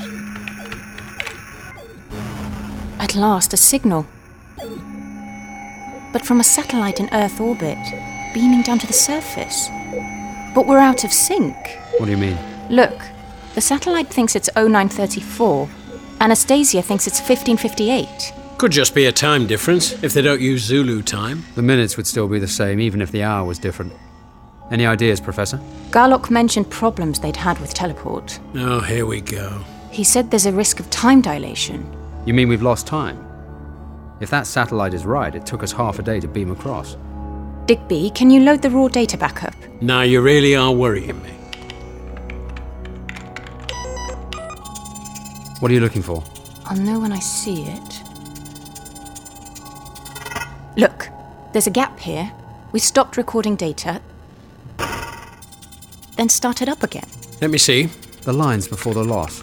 [2.99, 4.07] At last, a signal.
[6.13, 7.79] But from a satellite in Earth orbit,
[8.35, 9.69] beaming down to the surface.
[10.55, 11.57] But we're out of sync.
[11.99, 12.39] What do you mean?
[12.69, 13.01] Look,
[13.55, 15.69] the satellite thinks it's 0934.
[16.21, 18.46] Anastasia thinks it's 1558.
[18.59, 21.45] Could just be a time difference if they don't use Zulu time.
[21.57, 23.93] The minutes would still be the same, even if the hour was different.
[24.71, 25.59] Any ideas, Professor?
[25.91, 28.41] Garlock mentioned problems they'd had with teleport.
[28.55, 29.63] Oh, here we go.
[29.91, 31.87] He said there's a risk of time dilation.
[32.25, 33.23] You mean we've lost time?
[34.21, 36.97] If that satellite is right, it took us half a day to beam across.
[37.67, 39.55] Digby, can you load the raw data back up?
[39.83, 41.31] Now you really are worrying me.
[45.61, 46.25] What are you looking for?
[46.65, 47.96] I'll know when I see it.
[50.77, 51.09] Look,
[51.53, 52.31] there's a gap here.
[52.73, 54.03] We stopped recording data,
[56.17, 57.09] then started up again.
[57.41, 57.85] Let me see.
[58.23, 59.41] The lines before the loss.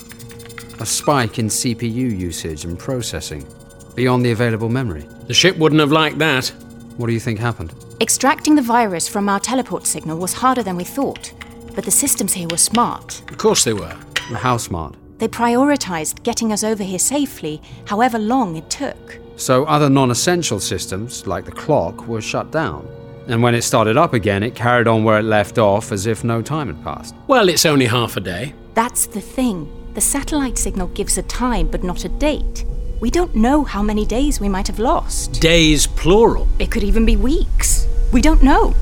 [0.80, 3.48] A spike in CPU usage and processing,
[3.96, 5.08] beyond the available memory.
[5.28, 6.50] The ship wouldn't have liked that.
[6.98, 7.74] What do you think happened?
[8.00, 11.34] Extracting the virus from our teleport signal was harder than we thought,
[11.74, 13.22] but the systems here were smart.
[13.32, 13.98] Of course they were.
[14.18, 14.96] How smart?
[15.18, 19.23] They prioritized getting us over here safely, however long it took.
[19.36, 22.88] So other non essential systems, like the clock, were shut down.
[23.28, 26.24] And when it started up again, it carried on where it left off as if
[26.24, 27.16] no time had passed.
[27.28, 28.54] Well, it's only half a day.
[28.74, 29.72] That's the thing.
[29.94, 32.66] The satellite signal gives a time, but not a date.
[33.00, 35.42] We don't know how many days we might have lost.
[35.42, 36.48] Days plural.
[36.60, 37.88] It could even be weeks.
[38.12, 38.74] We don't know.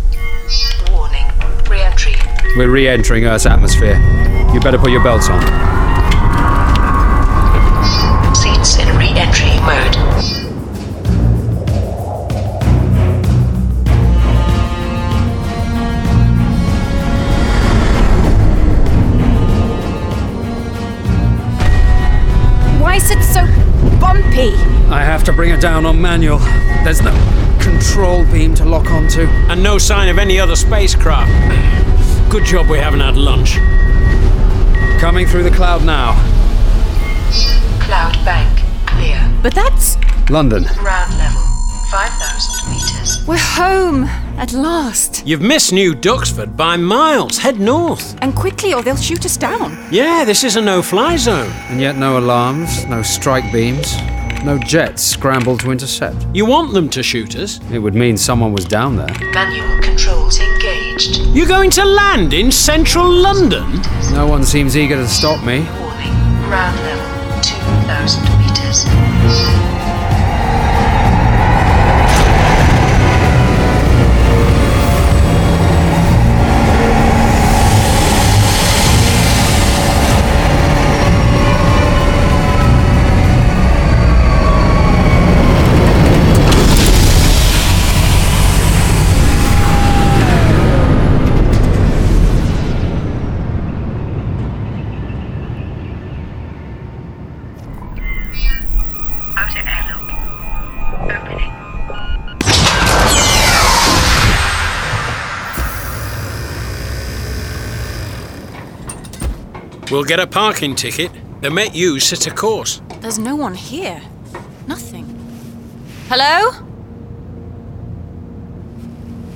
[0.92, 1.28] Warning.
[1.70, 2.16] Re-entry.
[2.56, 3.96] We're re entering Earth's atmosphere.
[4.54, 5.42] You better put your belts on.
[8.36, 10.41] Seats in re-entry mode.
[24.92, 26.40] I have to bring it down on manual.
[26.84, 27.14] There's no
[27.62, 29.22] control beam to lock onto.
[29.22, 31.32] And no sign of any other spacecraft.
[32.30, 33.56] Good job we haven't had lunch.
[35.00, 36.12] Coming through the cloud now.
[37.80, 38.60] Cloud bank.
[38.86, 39.34] Clear.
[39.42, 39.96] But that's.
[40.30, 40.66] London.
[40.76, 41.42] Ground level.
[41.90, 43.26] 5,000 meters.
[43.26, 44.04] We're home
[44.38, 45.26] at last.
[45.26, 47.38] You've missed New Duxford by miles.
[47.38, 48.18] Head north.
[48.22, 49.78] And quickly, or they'll shoot us down.
[49.90, 51.50] Yeah, this is a no fly zone.
[51.70, 53.96] And yet no alarms, no strike beams,
[54.44, 56.26] no jets scrambled to intercept.
[56.34, 57.60] You want them to shoot us?
[57.72, 59.14] It would mean someone was down there.
[59.34, 61.18] Manual controls engaged.
[61.36, 63.82] You're going to land in central London?
[64.14, 65.60] No one seems eager to stop me.
[65.80, 66.14] Warning.
[66.48, 67.42] Ground level.
[67.42, 69.61] 2,000 meters.
[110.02, 111.12] We'll get a parking ticket.
[111.42, 112.82] They make you sit a course.
[113.02, 114.02] There's no one here.
[114.66, 115.06] Nothing.
[116.10, 116.50] Hello?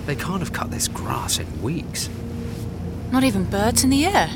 [0.07, 2.09] They can't have cut this grass in weeks.
[3.11, 4.27] Not even birds in the air.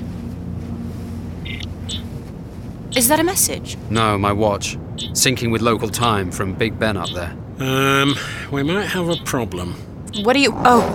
[2.96, 3.76] Is that a message?
[3.90, 4.78] No, my watch.
[5.14, 7.36] Syncing with local time from Big Ben up there.
[7.58, 8.14] Um,
[8.52, 9.74] we might have a problem.
[10.22, 10.54] What are you.
[10.58, 10.86] Oh,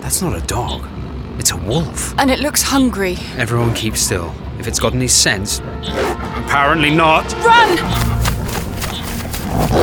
[0.00, 0.93] That's not a dog.
[1.38, 2.14] It's a wolf.
[2.18, 3.16] and it looks hungry.
[3.36, 4.34] Everyone keep still.
[4.58, 5.58] If it's got any sense.
[5.58, 7.24] Apparently not.
[7.44, 7.76] Run!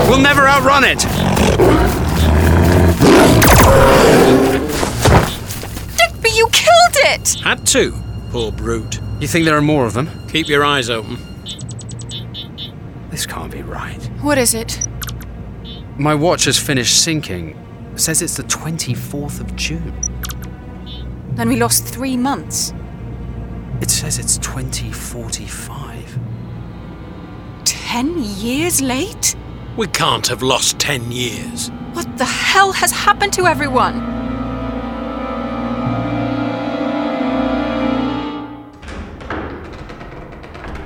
[0.09, 0.99] We'll never outrun it!
[5.97, 7.39] Digby, you killed it!
[7.41, 7.93] Had to.
[8.31, 8.99] Poor brute.
[9.19, 10.09] You think there are more of them?
[10.29, 11.17] Keep your eyes open.
[13.09, 14.01] This can't be right.
[14.21, 14.87] What is it?
[15.97, 17.55] My watch has finished syncing.
[17.99, 19.93] says it's the 24th of June.
[21.41, 22.71] Then we lost three months.
[23.81, 26.19] It says it's 2045.
[27.65, 29.35] Ten years late?
[29.75, 31.69] We can't have lost ten years.
[31.93, 33.95] What the hell has happened to everyone?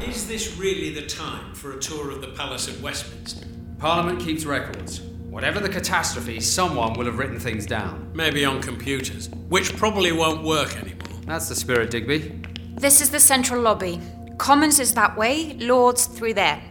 [0.03, 3.45] Is this really the time for a tour of the Palace at Westminster?
[3.77, 5.01] Parliament keeps records.
[5.35, 8.09] Whatever the catastrophe, someone will have written things down.
[8.13, 11.19] Maybe on computers, which probably won't work anymore.
[11.25, 12.41] That's the spirit, Digby.
[12.75, 13.99] This is the central lobby.
[14.37, 16.63] Commons is that way, Lords through there.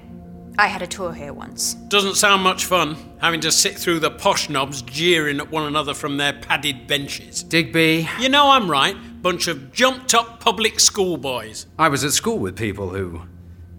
[0.56, 1.74] I had a tour here once.
[1.74, 5.92] Doesn't sound much fun, having to sit through the posh knobs jeering at one another
[5.92, 7.42] from their padded benches.
[7.42, 8.08] Digby.
[8.18, 8.96] You know I'm right.
[9.20, 11.66] Bunch of jumped up public schoolboys.
[11.78, 13.24] I was at school with people who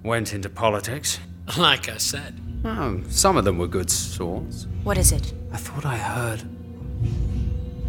[0.04, 1.20] went into politics.
[1.58, 2.45] Like I said.
[2.68, 4.66] Oh, some of them were good sorts.
[4.84, 5.34] What is it?
[5.52, 6.42] I thought I heard.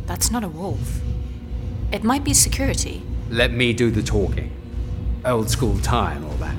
[0.04, 1.00] That's not a wolf.
[1.92, 3.02] It might be security.
[3.30, 4.52] Let me do the talking.
[5.24, 6.54] Old school tie and all that.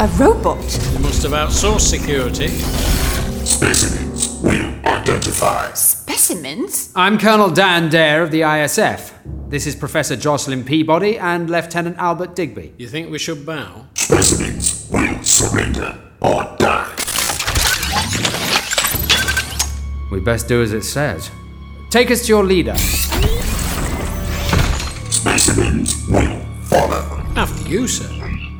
[0.00, 0.58] A robot?
[0.92, 2.48] You must have outsourced security.
[2.48, 5.72] Specimens will identify.
[5.74, 6.92] Specimens?
[6.96, 9.12] I'm Colonel Dan Dare of the ISF.
[9.48, 12.74] This is Professor Jocelyn Peabody and Lieutenant Albert Digby.
[12.76, 13.86] You think we should bow?
[13.94, 16.88] Specimens will surrender or die.
[20.10, 21.30] We best do as it says.
[21.90, 22.76] Take us to your leader.
[25.10, 27.22] Specimens will follow.
[27.36, 28.08] After you, sir.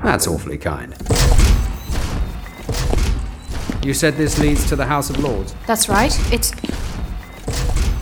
[0.02, 0.94] That's awfully kind.
[3.84, 5.54] You said this leads to the House of Lords.
[5.66, 6.16] That's right.
[6.32, 6.52] It's.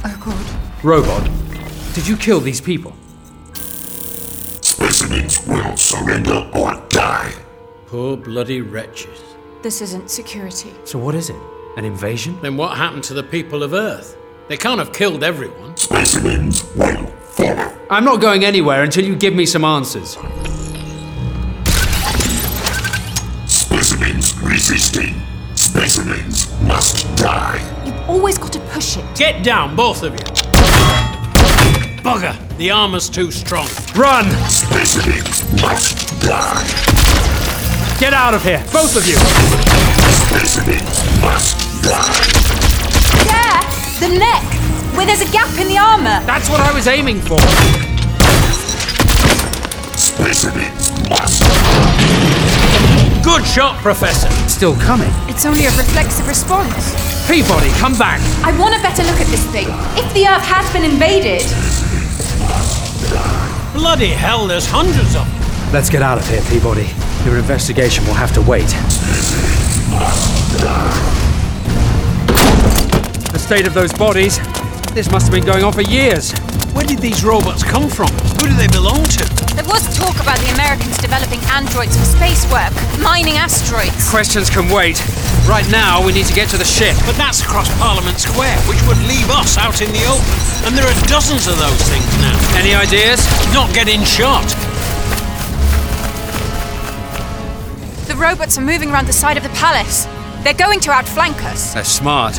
[0.05, 0.85] Oh, God.
[0.85, 1.29] Robot,
[1.95, 2.93] did you kill these people?
[4.63, 7.33] Specimens will surrender or die.
[7.87, 9.30] Poor bloody wretches.
[9.63, 10.73] This isn't security.
[10.85, 11.37] So what is it?
[11.77, 12.39] An invasion?
[12.41, 14.17] Then what happened to the people of Earth?
[14.49, 15.77] They can't have killed everyone.
[15.77, 17.79] Specimens will follow.
[17.91, 20.17] I'm not going anywhere until you give me some answers.
[23.47, 25.21] Specimens resisting.
[25.55, 27.61] Specimens must die.
[27.85, 29.05] You've always got to push it.
[29.15, 30.27] Get down, both of you.
[32.03, 33.69] Bugger, the armor's too strong.
[33.95, 34.25] Run!
[34.49, 37.00] Specimens must die.
[38.01, 39.15] Get out of here, both of you!
[40.09, 42.17] Specimens must die.
[43.29, 43.61] There!
[44.01, 44.43] The neck!
[44.97, 46.25] Where there's a gap in the armor!
[46.25, 47.39] That's what I was aiming for!
[49.99, 51.45] Specimens must
[53.23, 54.31] Good shot, Professor.
[54.49, 55.13] Still coming.
[55.29, 56.97] It's only a reflexive response.
[57.29, 58.23] Peabody, come back!
[58.43, 59.67] I want a better look at this thing.
[60.01, 61.45] If the Earth has been invaded.
[63.75, 65.40] Bloody hell, there's hundreds of them.
[65.73, 66.91] Let's get out of here, Peabody.
[67.25, 68.67] Your investigation will have to wait.
[73.31, 74.43] The state of those bodies.
[74.91, 76.33] This must have been going on for years.
[76.75, 78.11] Where did these robots come from?
[78.43, 79.23] Who do they belong to?
[79.55, 84.11] There was talk about the Americans developing androids for space work, mining asteroids.
[84.11, 84.99] Questions can wait.
[85.47, 86.99] Right now, we need to get to the ship.
[87.07, 90.35] But that's across Parliament Square, which would leave us out in the open.
[90.67, 92.35] And there are dozens of those things now.
[92.59, 93.23] Any ideas?
[93.55, 94.51] Not getting shot.
[98.21, 100.05] Robots are moving around the side of the palace.
[100.45, 101.73] They're going to outflank us.
[101.75, 102.35] They're smart.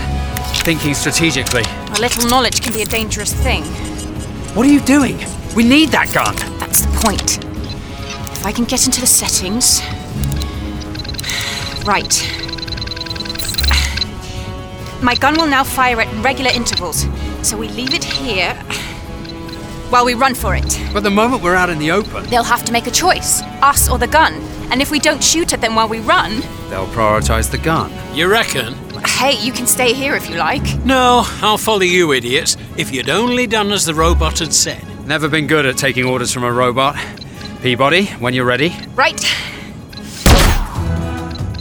[0.63, 1.63] Thinking strategically.
[1.65, 3.63] A little knowledge can be a dangerous thing.
[4.53, 5.17] What are you doing?
[5.55, 6.35] We need that gun.
[6.59, 7.43] That's the point.
[8.37, 9.81] If I can get into the settings.
[11.83, 12.13] Right.
[15.01, 17.07] My gun will now fire at regular intervals,
[17.41, 18.55] so we leave it here
[19.91, 20.79] while we run for it.
[20.93, 23.89] But the moment we're out in the open, They'll have to make a choice us
[23.89, 24.33] or the gun.
[24.71, 26.39] And if we don't shoot at them while we run,
[26.69, 27.91] they'll prioritize the gun.
[28.15, 28.73] You reckon?
[29.05, 30.63] hey, you can stay here if you like.
[30.85, 32.55] No, I'll follow you, idiots.
[32.77, 34.81] If you'd only done as the robot had said.
[35.07, 36.95] Never been good at taking orders from a robot.
[37.61, 39.19] Peabody, when you're ready, Right.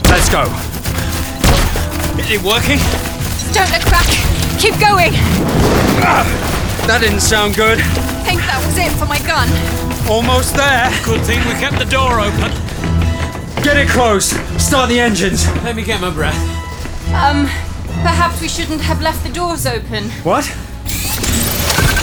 [0.09, 0.43] let's go.
[2.19, 2.79] Is it working?
[3.53, 4.07] Don't look back.
[4.59, 5.11] Keep going.
[6.03, 7.79] Ah, that didn't sound good.
[8.81, 9.47] It for my gun.
[10.09, 10.89] Almost there.
[11.03, 12.51] Good thing we kept the door open.
[13.63, 14.31] Get it close.
[14.61, 15.47] Start the engines.
[15.63, 16.35] Let me get my breath.
[17.13, 17.45] Um,
[18.01, 20.09] perhaps we shouldn't have left the doors open.
[20.23, 20.45] What?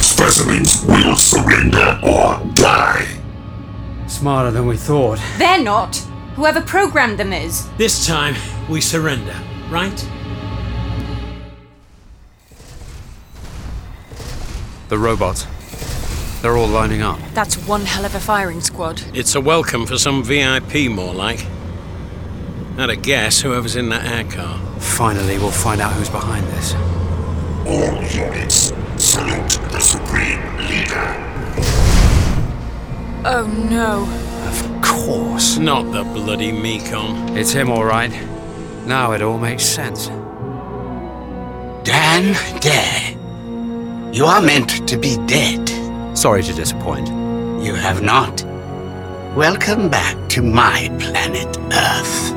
[0.01, 3.07] Specimens will surrender or die.
[4.07, 5.19] Smarter than we thought.
[5.37, 5.97] They're not.
[6.35, 7.67] Whoever programmed them is.
[7.77, 8.35] This time,
[8.69, 9.35] we surrender,
[9.69, 9.97] right?
[14.87, 15.45] The robots.
[16.41, 17.19] They're all lining up.
[17.33, 19.01] That's one hell of a firing squad.
[19.13, 21.45] It's a welcome for some VIP, more like.
[22.77, 24.57] I'd a guess whoever's in that air car.
[24.79, 26.73] Finally, we'll find out who's behind this.
[27.67, 31.15] All units, salute the Supreme Leader.
[33.25, 34.07] Oh no.
[34.47, 35.57] Of course.
[35.57, 37.35] Not the bloody Mekon.
[37.35, 38.11] It's him, all right.
[38.85, 40.07] Now it all makes sense.
[41.83, 45.88] Dan Dare, you are meant to be dead.
[46.15, 47.07] Sorry to disappoint.
[47.63, 48.43] You have not.
[49.35, 52.33] Welcome back to my planet Earth.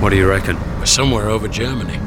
[0.00, 0.56] What do you reckon?
[0.78, 1.98] We're somewhere over Germany.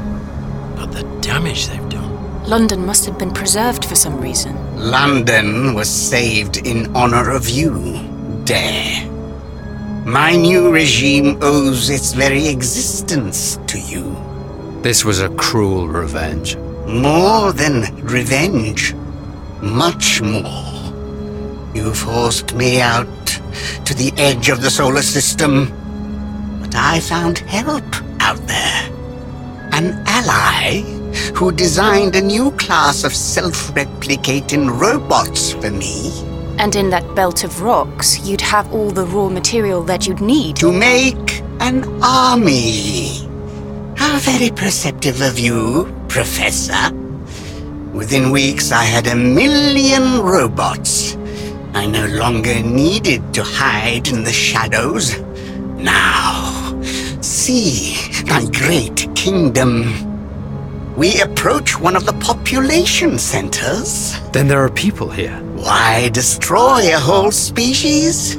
[0.74, 2.42] But the damage they've done.
[2.48, 4.56] London must have been preserved for some reason.
[4.76, 8.08] London was saved in honor of you,
[8.44, 9.11] Dare.
[10.04, 14.16] My new regime owes its very existence to you.
[14.82, 16.56] This was a cruel revenge.
[16.88, 18.94] More than revenge.
[19.60, 20.92] Much more.
[21.72, 23.06] You forced me out
[23.84, 25.68] to the edge of the solar system.
[26.60, 27.84] But I found help
[28.20, 28.90] out there.
[29.70, 30.80] An ally
[31.36, 36.31] who designed a new class of self-replicating robots for me.
[36.58, 40.56] And in that belt of rocks, you'd have all the raw material that you'd need.
[40.56, 43.28] To make an army.
[43.96, 46.92] How very perceptive of you, Professor.
[47.92, 51.16] Within weeks, I had a million robots.
[51.74, 55.20] I no longer needed to hide in the shadows.
[55.76, 56.80] Now,
[57.20, 57.96] see
[58.26, 60.10] my great kingdom.
[60.96, 64.18] We approach one of the population centers.
[64.32, 65.40] Then there are people here.
[65.62, 68.36] Why destroy a whole species?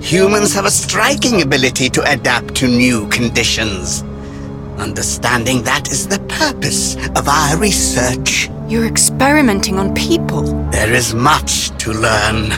[0.00, 4.04] Humans have a striking ability to adapt to new conditions.
[4.78, 10.44] Understanding that is the purpose of our research You're experimenting on people.
[10.70, 12.50] There is much to learn.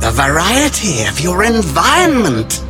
[0.00, 2.64] The variety of your environment.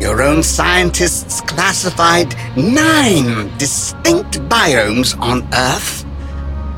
[0.00, 6.03] Your own scientists classified nine distinct biomes on Earth.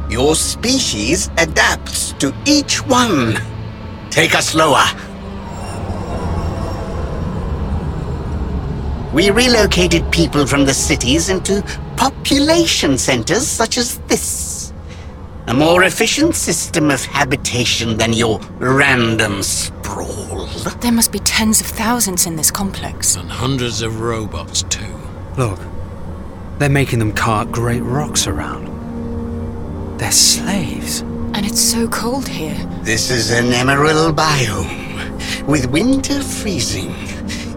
[0.08, 3.34] Your species adapts to each one.
[4.10, 4.84] Take us lower.
[9.12, 11.62] We relocated people from the cities into
[11.96, 14.72] population centers such as this.
[15.48, 20.46] A more efficient system of habitation than your random sprawl.
[20.80, 23.16] There must be tens of thousands in this complex.
[23.16, 24.94] And hundreds of robots, too.
[25.36, 25.58] Look,
[26.58, 28.75] they're making them cart great rocks around.
[29.98, 31.00] They're slaves.
[31.34, 32.54] And it's so cold here.
[32.82, 36.94] This is an emerald biome, with winter freezing.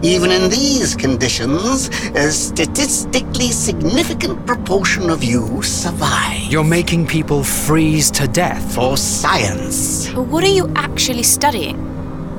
[0.02, 6.40] Even in these conditions, a statistically significant proportion of you survive.
[6.50, 8.74] You're making people freeze to death.
[8.74, 10.10] For science.
[10.10, 11.76] But what are you actually studying?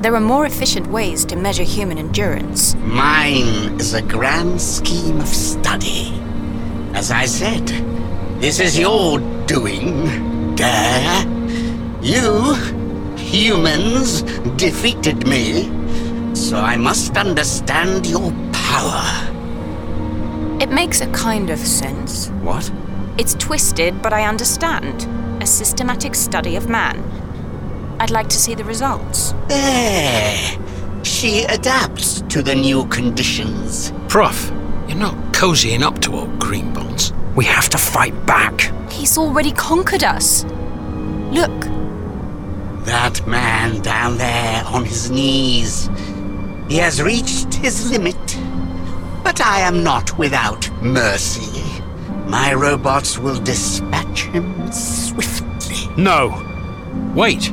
[0.02, 2.74] There are more efficient ways to measure human endurance.
[2.74, 6.12] Mine is a grand scheme of study.
[6.92, 7.68] As I said,
[8.40, 9.20] this is your
[9.52, 11.26] doing, Dare.
[12.00, 12.54] You,
[13.16, 14.22] humans,
[14.56, 15.64] defeated me,
[16.34, 19.04] so I must understand your power.
[20.58, 22.28] It makes a kind of sense.
[22.40, 22.72] What?
[23.18, 25.06] It's twisted, but I understand.
[25.42, 26.96] A systematic study of man.
[28.00, 29.34] I'd like to see the results.
[29.48, 31.04] There.
[31.04, 33.92] She adapts to the new conditions.
[34.08, 34.50] Prof,
[34.88, 37.12] you're not cozying up to old green bonce.
[37.34, 38.70] We have to fight back.
[38.90, 40.44] He's already conquered us.
[41.32, 41.50] Look,
[42.84, 45.88] That man down there on his knees.
[46.68, 48.16] He has reached his limit.
[49.24, 51.62] But I am not without mercy.
[52.26, 55.94] My robots will dispatch him swiftly.
[55.96, 56.34] No.
[57.14, 57.52] Wait.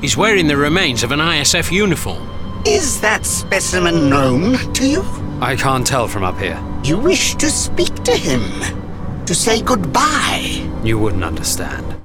[0.00, 2.26] He's wearing the remains of an ISF uniform.
[2.66, 5.02] Is that specimen known to you?
[5.42, 6.58] I can't tell from up here.
[6.84, 8.40] You wish to speak to him,
[9.30, 10.68] to say goodbye.
[10.82, 11.99] You wouldn't understand.